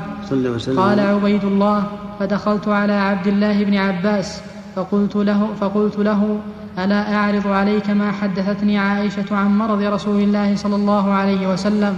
قال 0.78 1.00
عبيد 1.00 1.44
الله 1.44 1.84
فدخلت 2.20 2.68
على 2.68 2.94
عبد 2.94 3.28
الله 3.28 3.64
بن 3.64 3.76
عباس 3.76 4.42
فقلت 4.76 5.16
له, 5.16 5.48
فقلت 5.62 6.00
له 6.00 6.40
ألا 6.80 7.16
أعرض 7.16 7.48
عليك 7.48 7.90
ما 7.90 8.12
حدثتني 8.12 8.78
عائشة 8.78 9.26
عن 9.32 9.58
مرض 9.58 9.82
رسول 9.82 10.22
الله 10.22 10.56
صلى 10.56 10.76
الله 10.76 11.14
عليه 11.14 11.54
وسلم؟ 11.54 11.98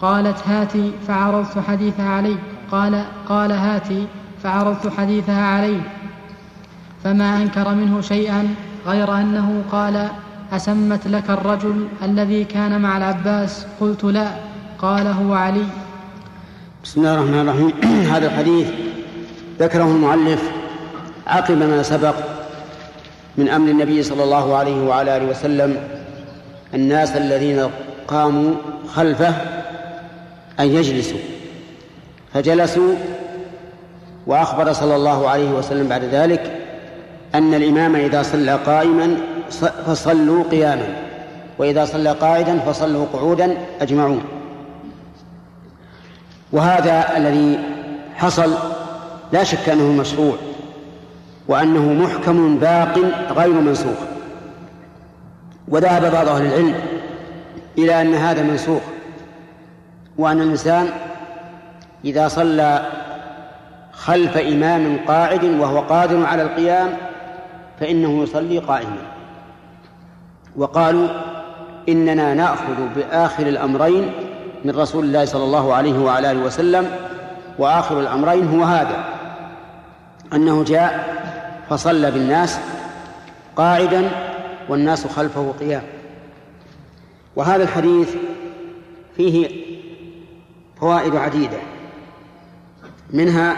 قالت 0.00 0.48
هاتي 0.48 0.92
فعرضت 1.08 1.58
حديثها 1.68 2.08
عليه 2.08 2.36
قال 2.72 3.04
قال 3.28 3.52
هاتي 3.52 4.06
فعرضت 4.42 4.92
حديثها 4.98 5.44
عليه. 5.44 5.80
فما 7.04 7.36
أنكر 7.36 7.74
منه 7.74 8.00
شيئا 8.00 8.54
غير 8.86 9.14
أنه 9.14 9.62
قال 9.72 10.08
أسمت 10.52 11.06
لك 11.06 11.30
الرجل 11.30 11.88
الذي 12.02 12.44
كان 12.44 12.80
مع 12.80 12.96
العباس؟ 12.96 13.66
قلت 13.80 14.04
لا 14.04 14.28
قال 14.78 15.06
هو 15.06 15.34
علي. 15.34 15.66
بسم 16.84 17.00
الله 17.00 17.14
الرحمن 17.14 17.48
الرحيم. 17.48 17.72
هذا 18.14 18.26
الحديث 18.26 18.68
ذكره 19.60 19.84
المؤلف 19.84 20.50
عقب 21.26 21.58
ما 21.62 21.82
سبق 21.82 22.14
من 23.38 23.48
أمر 23.48 23.68
النبي 23.70 24.02
صلى 24.02 24.24
الله 24.24 24.56
عليه 24.56 24.82
وعلى 24.82 25.16
آله 25.16 25.26
وسلم 25.26 25.76
الناس 26.74 27.16
الذين 27.16 27.70
قاموا 28.08 28.54
خلفه 28.94 29.34
أن 30.60 30.66
يجلسوا. 30.66 31.37
فجلسوا 32.34 32.94
وأخبر 34.26 34.72
صلى 34.72 34.96
الله 34.96 35.28
عليه 35.28 35.50
وسلم 35.50 35.88
بعد 35.88 36.04
ذلك 36.04 36.60
أن 37.34 37.54
الإمام 37.54 37.96
إذا 37.96 38.22
صلى 38.22 38.54
قائما 38.66 39.16
فصلوا 39.86 40.44
قياما 40.50 40.96
وإذا 41.58 41.84
صلى 41.84 42.12
قاعدا 42.12 42.58
فصلوا 42.58 43.06
قعودا 43.12 43.56
أجمعون. 43.80 44.22
وهذا 46.52 47.16
الذي 47.16 47.58
حصل 48.14 48.54
لا 49.32 49.44
شك 49.44 49.68
أنه 49.68 49.92
مشروع 49.92 50.36
وأنه 51.48 51.92
محكم 51.92 52.58
باق 52.58 52.98
غير 53.36 53.52
منسوخ. 53.52 53.98
وذهب 55.68 56.12
بعض 56.12 56.28
أهل 56.28 56.46
العلم 56.46 56.74
إلى 57.78 58.02
أن 58.02 58.14
هذا 58.14 58.42
منسوخ 58.42 58.82
وأن 60.18 60.40
الإنسان 60.40 60.88
إذا 62.04 62.28
صلى 62.28 62.86
خلف 63.92 64.36
إمام 64.36 64.98
قاعد 65.08 65.44
وهو 65.44 65.80
قادر 65.80 66.26
على 66.26 66.42
القيام 66.42 66.88
فإنه 67.80 68.22
يصلي 68.22 68.58
قائما. 68.58 69.02
وقالوا 70.56 71.08
إننا 71.88 72.34
نأخذ 72.34 72.88
بآخر 72.96 73.46
الأمرين 73.46 74.12
من 74.64 74.76
رسول 74.76 75.04
الله 75.04 75.24
صلى 75.24 75.44
الله 75.44 75.74
عليه 75.74 75.98
وعلى 75.98 76.30
آله 76.30 76.40
وسلم 76.40 76.90
وآخر 77.58 78.00
الأمرين 78.00 78.48
هو 78.48 78.64
هذا 78.64 79.04
أنه 80.32 80.64
جاء 80.64 81.18
فصلى 81.70 82.10
بالناس 82.10 82.60
قاعدا 83.56 84.10
والناس 84.68 85.06
خلفه 85.06 85.54
قيام. 85.60 85.82
وهذا 87.36 87.62
الحديث 87.62 88.14
فيه 89.16 89.48
فوائد 90.80 91.16
عديدة. 91.16 91.58
منها 93.10 93.56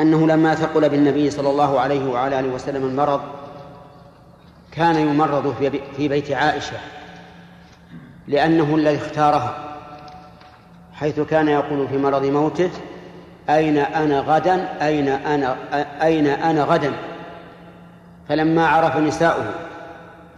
أنه 0.00 0.26
لما 0.26 0.54
ثقل 0.54 0.88
بالنبي 0.88 1.30
صلى 1.30 1.50
الله 1.50 1.80
عليه 1.80 2.10
وعلى 2.10 2.40
آله 2.40 2.48
وسلم 2.48 2.84
المرض 2.84 3.20
كان 4.72 4.96
يمرض 4.96 5.54
في 5.96 6.08
بيت 6.08 6.30
عائشة 6.30 6.76
لأنه 8.28 8.74
الذي 8.74 8.96
اختارها 8.96 9.74
حيث 10.94 11.20
كان 11.20 11.48
يقول 11.48 11.88
في 11.88 11.98
مرض 11.98 12.24
موته 12.24 12.70
أين 13.50 13.78
أنا 13.78 14.20
غدا؟ 14.20 14.68
أين 14.86 15.08
أنا 15.08 15.56
أين 16.02 16.26
أنا 16.26 16.64
غدا؟ 16.64 16.92
فلما 18.28 18.66
عرف 18.66 18.96
نساؤه 18.96 19.54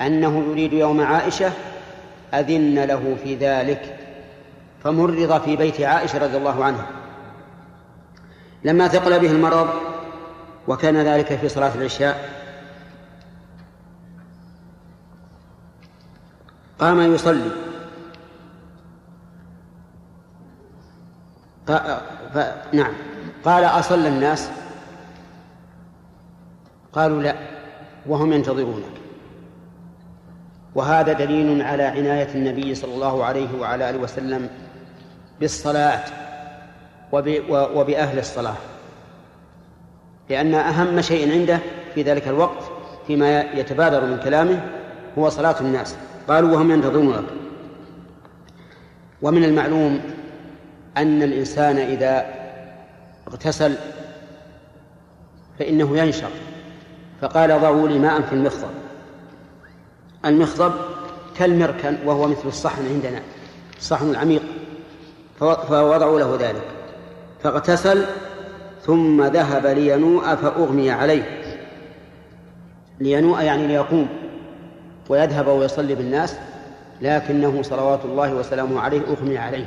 أنه 0.01 0.45
يريد 0.51 0.73
يوم 0.73 1.01
عائشة 1.01 1.53
أذن 2.35 2.85
له 2.85 3.17
في 3.25 3.35
ذلك. 3.35 3.96
فمرض 4.87 5.43
في 5.43 5.57
بيت 5.57 5.81
عائشة 5.81 6.19
رضي 6.19 6.37
الله 6.37 6.65
عنها. 6.65 6.87
لما 8.65 8.89
ثقل 8.89 9.21
به 9.21 9.31
المرض 9.31 9.69
وكان 10.69 10.97
ذلك 10.97 11.35
في 11.35 11.49
صلاة 11.49 11.75
العشاء 11.75 12.31
قام 16.79 17.01
يصلي. 17.15 17.51
ف... 21.67 21.73
ف... 22.35 22.39
نعم. 22.73 22.95
قال 23.45 23.65
أصلى 23.65 24.09
الناس؟ 24.09 24.51
قالوا 26.93 27.23
لا 27.23 27.37
وهم 28.07 28.33
ينتظرونك. 28.33 28.97
وهذا 30.75 31.13
دليل 31.13 31.63
على 31.63 31.83
عناية 31.83 32.35
النبي 32.35 32.75
صلى 32.75 32.95
الله 32.95 33.25
عليه 33.25 33.61
وعلى 33.61 33.91
آله 33.91 33.99
وسلم 33.99 34.66
بالصلاة 35.41 36.05
وب... 37.13 37.43
وبأهل 37.51 38.19
الصلاة. 38.19 38.57
لأن 40.31 40.55
أهم 40.55 41.01
شيء 41.01 41.33
عنده 41.33 41.59
في 41.95 42.03
ذلك 42.03 42.29
الوقت 42.29 42.63
فيما 43.07 43.41
يتبادر 43.41 44.05
من 44.05 44.21
كلامه 44.25 44.61
هو 45.19 45.29
صلاة 45.29 45.61
الناس. 45.61 45.97
قالوا 46.29 46.53
وهم 46.53 46.71
ينتظرونك 46.71 47.25
ومن 49.23 49.45
المعلوم 49.45 50.01
أن 50.97 51.23
الإنسان 51.23 51.77
إذا 51.77 52.27
اغتسل 53.29 53.75
فإنه 55.59 55.99
ينشط. 55.99 56.31
فقال 57.21 57.61
ضعوا 57.61 57.89
لي 57.89 57.99
ماء 57.99 58.21
في 58.21 58.33
المخضب. 58.33 58.71
المخضب 60.25 60.73
كالمركن 61.39 61.97
وهو 62.05 62.29
مثل 62.29 62.49
الصحن 62.49 62.87
عندنا 62.87 63.21
الصحن 63.79 64.11
العميق. 64.11 64.43
فوضعوا 65.39 66.21
له 66.21 66.37
ذلك. 66.41 66.65
فاغتسل 67.43 68.05
ثم 68.83 69.23
ذهب 69.23 69.67
لينوء 69.67 70.35
فأغمي 70.35 70.91
عليه. 70.91 71.43
لينوء 73.01 73.41
يعني 73.41 73.67
ليقوم 73.67 74.09
ويذهب 75.09 75.47
ويصلي 75.47 75.95
بالناس 75.95 76.37
لكنه 77.01 77.63
صلوات 77.63 78.05
الله 78.05 78.35
وسلامه 78.35 78.81
عليه 78.81 79.01
أغمي 79.01 79.39
عليه 79.39 79.67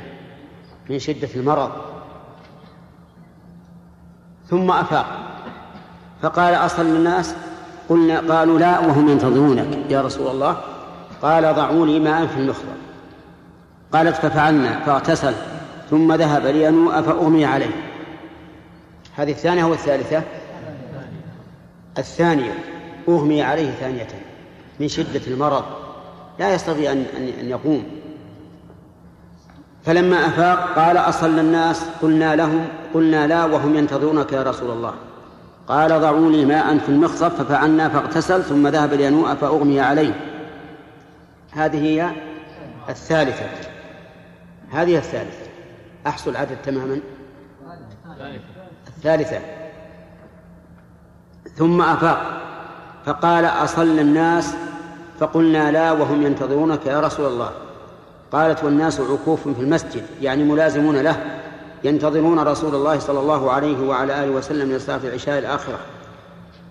من 0.90 0.98
شدة 0.98 1.28
المرض. 1.36 1.70
ثم 4.48 4.70
أفاق. 4.70 5.06
فقال 6.22 6.54
أصل 6.54 6.82
الناس 6.82 7.34
قلنا 7.88 8.34
قالوا 8.34 8.58
لا 8.58 8.78
وهم 8.78 9.08
ينتظرونك. 9.08 9.78
يا 9.90 10.02
رسول 10.02 10.26
الله 10.26 10.56
قال 11.22 11.54
ضعوا 11.54 11.86
لي 11.86 12.00
ماء 12.00 12.26
في 12.26 12.36
المخبر 12.36 12.74
قالت 13.92 14.16
ففعلنا 14.16 14.80
فاغتسل. 14.84 15.34
ثم 15.90 16.12
ذهب 16.12 16.46
لينوء 16.46 17.02
فأغمي 17.02 17.44
عليه. 17.44 17.90
هذه 19.16 19.30
الثانية 19.30 19.64
أو 19.64 19.72
الثالثة؟ 19.72 20.22
الثانية. 21.98 22.54
أغمي 23.08 23.42
عليه 23.42 23.70
ثانية. 23.70 24.08
من 24.80 24.88
شدة 24.88 25.20
المرض. 25.26 25.64
لا 26.38 26.54
يستطيع 26.54 26.92
أن 26.92 27.04
أن 27.40 27.48
يقوم. 27.48 27.84
فلما 29.84 30.26
أفاق 30.26 30.78
قال 30.78 30.96
أصلى 30.96 31.40
الناس 31.40 31.84
قلنا 32.02 32.36
لهم 32.36 32.68
قلنا 32.94 33.26
لا 33.26 33.44
وهم 33.44 33.76
ينتظرونك 33.76 34.32
يا 34.32 34.42
رسول 34.42 34.70
الله. 34.70 34.94
قال 35.68 36.00
ضعوا 36.00 36.30
لي 36.30 36.44
ماء 36.44 36.78
في 36.78 36.88
المخصب 36.88 37.28
ففعلنا 37.28 37.88
فاغتسل 37.88 38.42
ثم 38.42 38.68
ذهب 38.68 38.94
لينوء 38.94 39.34
فأغمي 39.34 39.80
عليه. 39.80 40.14
هذه 41.52 41.84
هي 41.84 42.10
الثالثة. 42.88 43.46
هذه 44.70 44.96
الثالثة. 44.96 45.49
أحصل 46.06 46.30
العدد 46.30 46.56
تماما؟ 46.62 47.00
الثالثة. 48.88 49.40
ثم 51.56 51.82
أفاق. 51.82 52.40
فقال 53.06 53.44
أصل 53.44 53.98
الناس 53.98 54.54
فقلنا 55.18 55.70
لا 55.70 55.92
وهم 55.92 56.22
ينتظرونك 56.22 56.86
يا 56.86 57.00
رسول 57.00 57.26
الله. 57.26 57.50
قالت 58.32 58.64
والناس 58.64 59.00
عكوف 59.00 59.48
في 59.48 59.60
المسجد 59.60 60.06
يعني 60.20 60.44
ملازمون 60.44 60.96
له 60.96 61.40
ينتظرون 61.84 62.38
رسول 62.38 62.74
الله 62.74 62.98
صلى 62.98 63.20
الله 63.20 63.50
عليه 63.50 63.88
وعلى 63.88 64.24
آله 64.24 64.30
وسلم 64.30 64.72
لصلاة 64.72 65.00
العشاء 65.04 65.38
الآخرة. 65.38 65.78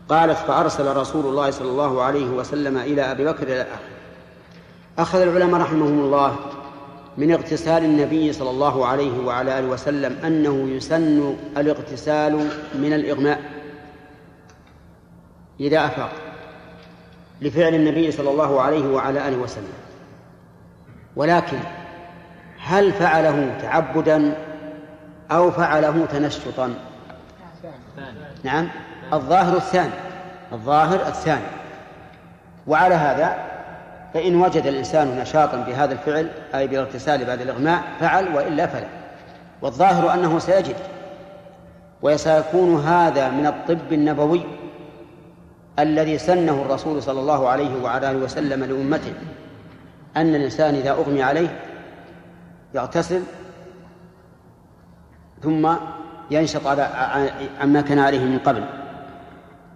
قالت 0.09 0.37
فأرسل 0.37 0.95
رسول 0.95 1.25
الله 1.25 1.51
صلى 1.51 1.69
الله 1.69 2.01
عليه 2.01 2.29
وسلم 2.29 2.77
إلى 2.77 3.11
أبي 3.11 3.25
بكر 3.25 3.43
إلى 3.43 3.61
الآخر 3.61 3.81
أخذ 4.99 5.21
العلماء 5.21 5.61
رحمهم 5.61 5.99
الله 5.99 6.35
من 7.17 7.31
اغتسال 7.31 7.83
النبي 7.83 8.33
صلى 8.33 8.49
الله 8.49 8.85
عليه 8.87 9.19
وعلى 9.25 9.59
آله 9.59 9.67
وسلم 9.67 10.17
أنه 10.25 10.69
يسن 10.69 11.35
الاغتسال 11.57 12.49
من 12.75 12.93
الإغماء. 12.93 13.39
إذا 15.59 15.85
أفاق 15.85 16.11
لفعل 17.41 17.75
النبي 17.75 18.11
صلى 18.11 18.29
الله 18.29 18.61
عليه 18.61 18.87
وعلى 18.87 19.27
آله 19.27 19.37
وسلم. 19.37 19.73
ولكن 21.15 21.59
هل 22.63 22.93
فعله 22.93 23.57
تعبدا 23.61 24.37
أو 25.31 25.51
فعله 25.51 26.05
تنشطا؟ 26.05 26.73
نعم. 28.43 28.67
الظاهر 29.13 29.57
الثاني. 29.57 29.93
الظاهر 30.51 31.07
الثاني. 31.07 31.45
وعلى 32.67 32.95
هذا 32.95 33.48
فإن 34.13 34.35
وجد 34.35 34.67
الإنسان 34.67 35.19
نشاطا 35.19 35.57
بهذا 35.57 35.93
الفعل 35.93 36.29
أي 36.55 36.67
بالاغتسال 36.67 37.25
بعد 37.25 37.41
الإغماء 37.41 37.83
فعل 37.99 38.35
وإلا 38.35 38.67
فلا. 38.67 38.87
والظاهر 39.61 40.13
أنه 40.13 40.39
سيجد 40.39 40.75
وسيكون 42.01 42.75
هذا 42.75 43.29
من 43.29 43.47
الطب 43.47 43.93
النبوي 43.93 44.41
الذي 45.79 46.17
سنه 46.17 46.61
الرسول 46.61 47.03
صلى 47.03 47.19
الله 47.19 47.49
عليه 47.49 47.83
وعلى 47.83 48.11
آله 48.11 48.19
وسلم 48.19 48.63
لأمته 48.63 49.13
أن 50.17 50.35
الإنسان 50.35 50.75
إذا 50.75 50.91
أغمي 50.91 51.23
عليه 51.23 51.59
يغتسل 52.73 53.21
ثم 55.43 55.69
ينشط 56.31 56.67
على 56.67 56.81
عما 57.61 57.81
كان 57.81 57.99
عليه 57.99 58.19
من 58.19 58.39
قبل. 58.39 58.65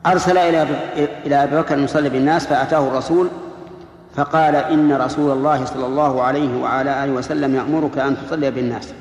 أرسل 0.05 0.37
إلى 0.37 0.67
إلى 1.25 1.43
أبي 1.43 1.57
بكر 1.57 1.79
يصلي 1.79 2.09
بالناس 2.09 2.47
فأتاه 2.47 2.87
الرسول 2.87 3.29
فقال 4.15 4.55
إن 4.55 4.93
رسول 4.93 5.31
الله 5.31 5.65
صلى 5.65 5.85
الله 5.85 6.23
عليه 6.23 6.61
وعلى 6.61 7.03
آله 7.03 7.13
وسلم 7.13 7.55
يأمرك 7.55 7.97
أن 7.97 8.17
تصلي 8.17 8.51
بالناس. 8.51 8.93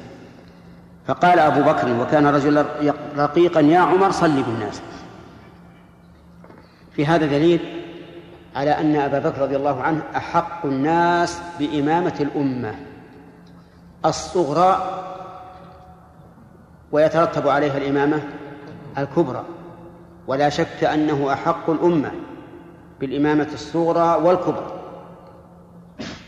فقال 1.06 1.38
أبو 1.38 1.62
بكر 1.62 2.00
وكان 2.00 2.26
رجلا 2.26 2.64
رقيقا 3.16 3.60
يا 3.60 3.78
عمر 3.78 4.10
صل 4.10 4.42
بالناس. 4.42 4.82
في 6.92 7.06
هذا 7.06 7.26
دليل 7.26 7.60
على 8.56 8.70
أن 8.70 8.96
أبا 8.96 9.18
بكر 9.18 9.42
رضي 9.42 9.56
الله 9.56 9.82
عنه 9.82 10.02
أحق 10.16 10.66
الناس 10.66 11.40
بإمامة 11.58 12.14
الأمة 12.20 12.74
الصغرى 14.04 15.02
ويترتب 16.92 17.48
عليها 17.48 17.78
الإمامة 17.78 18.22
الكبرى. 18.98 19.44
ولا 20.26 20.48
شك 20.48 20.84
أنه 20.84 21.32
أحق 21.32 21.70
الأمة 21.70 22.10
بالإمامة 23.00 23.48
الصغرى 23.54 24.22
والكبرى. 24.22 24.81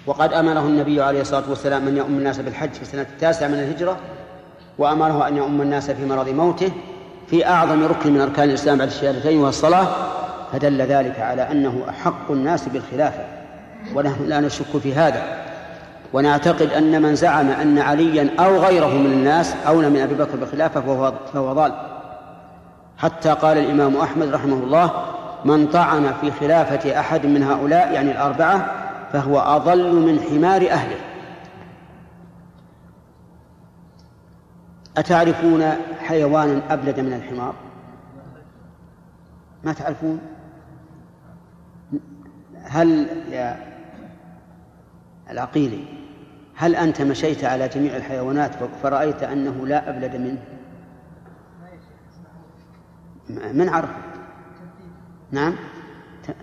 وقد 0.07 0.33
أمره 0.33 0.61
النبي 0.61 1.03
عليه 1.03 1.21
الصلاة 1.21 1.43
والسلام 1.49 1.89
أن 1.89 1.97
يؤم 1.97 2.19
الناس 2.19 2.39
بالحج 2.39 2.73
في 2.73 2.83
السنة 2.83 3.03
التاسعة 3.03 3.49
من 3.49 3.55
الهجرة 3.55 3.97
وأمره 4.79 5.29
أن 5.29 5.37
يؤم 5.37 5.63
الناس 5.63 5.91
في 5.91 6.07
مرض 6.07 6.29
موته 6.29 6.71
في 7.27 7.47
أعظم 7.47 7.85
ركن 7.85 8.13
من 8.13 8.21
أركان 8.21 8.49
الإسلام 8.49 8.79
بعد 8.79 8.89
الشهادتين 8.89 9.39
وهو 9.39 9.49
الصلاة 9.49 9.87
فدل 10.53 10.83
ذلك 10.83 11.21
على 11.21 11.43
أنه 11.51 11.83
أحق 11.89 12.31
الناس 12.31 12.69
بالخلافة 12.69 13.25
ونحن 13.95 14.25
لا 14.25 14.41
نشك 14.41 14.79
في 14.83 14.95
هذا. 14.95 15.23
ونعتقد 16.13 16.73
أن 16.73 17.03
من 17.03 17.15
زعم 17.15 17.51
أن 17.51 17.79
عليا 17.79 18.31
أو 18.39 18.57
غيره 18.57 18.95
من 18.95 19.13
الناس 19.13 19.55
أولى 19.67 19.91
من 19.91 20.01
أبي 20.01 20.15
بكر 20.15 20.37
بالخلافة 20.37 20.81
فهو, 20.81 21.13
فهو 21.33 21.53
ضال. 21.53 21.73
حتى 22.99 23.31
قال 23.31 23.59
الإمام 23.59 23.97
أحمد 23.97 24.29
رحمه 24.29 24.57
الله 24.57 24.91
من 25.45 25.67
طعن 25.67 26.13
في 26.21 26.31
خلافة 26.31 27.01
أحد 27.01 27.27
من 27.27 27.43
هؤلاء 27.43 27.93
يعني 27.93 28.13
الأربعة 28.13 28.84
فهو 29.15 29.39
أضل 29.39 29.95
من 29.95 30.21
حمار 30.21 30.71
أهله. 30.71 30.97
أتعرفون 34.97 35.63
حيوانا 35.99 36.75
أبلد 36.75 37.01
من 37.01 37.13
الحمار؟ 37.13 37.55
ما 39.65 39.73
تعرفون؟ 39.73 40.21
هل 42.63 43.09
يا 43.31 43.75
العقيلي 45.31 45.85
هل 46.55 46.77
أنت 46.77 47.03
مشيت 47.03 47.45
على 47.45 47.69
جميع 47.69 47.97
الحيوانات 47.97 48.51
فرأيت 48.83 49.23
أنه 49.23 49.67
لا 49.67 49.89
أبلد 49.91 50.17
منه؟ 50.17 50.43
من 53.53 53.69
عرف 53.69 53.91
نعم؟ 55.33 55.55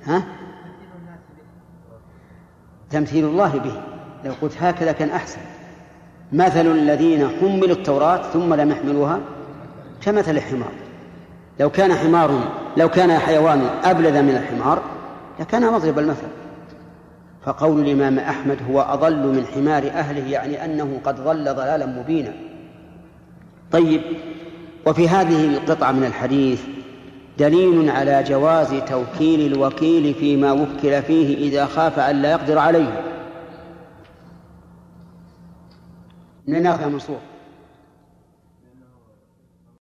ها؟ 0.06 0.23
تمثيل 2.91 3.26
الله 3.26 3.57
به. 3.57 3.81
لو 4.26 4.34
قلت 4.41 4.53
هكذا 4.59 4.91
كان 4.91 5.09
أحسن. 5.09 5.39
مثل 6.34 6.68
الذين 6.68 7.30
حملوا 7.41 7.76
التوراة 7.76 8.22
ثم 8.34 8.53
لم 8.53 8.72
يحملوها 8.72 9.19
كمثل 10.01 10.31
الحمار. 10.31 10.72
لو 11.59 11.69
كان 11.69 11.93
حمار 11.93 12.39
لو 12.77 12.89
كان 12.89 13.18
حيوان 13.18 13.61
أبلد 13.84 14.18
من 14.18 14.35
الحمار 14.35 14.81
لكان 15.39 15.73
مضرب 15.73 15.99
المثل. 15.99 16.27
فقول 17.43 17.80
الإمام 17.80 18.19
أحمد 18.19 18.57
هو 18.72 18.81
أضل 18.81 19.27
من 19.27 19.45
حمار 19.55 19.84
أهله 19.84 20.27
يعني 20.27 20.65
أنه 20.65 20.99
قد 21.03 21.23
ضل 21.23 21.43
ضلالا 21.43 21.85
مبينا. 21.85 22.34
طيب 23.72 24.01
وفي 24.85 25.09
هذه 25.09 25.45
القطعة 25.45 25.91
من 25.91 26.03
الحديث 26.03 26.61
دليل 27.41 27.89
على 27.89 28.23
جواز 28.23 28.73
توكيل 28.73 29.53
الوكيل 29.53 30.13
فيما 30.13 30.51
وكل 30.51 31.01
فيه 31.01 31.38
إذا 31.38 31.65
خاف 31.65 31.99
أن 31.99 32.22
لا 32.22 32.31
يقدر 32.31 32.57
عليه. 32.57 33.03
من 36.47 36.63
ناخذ 36.63 36.89
منصور 36.89 37.19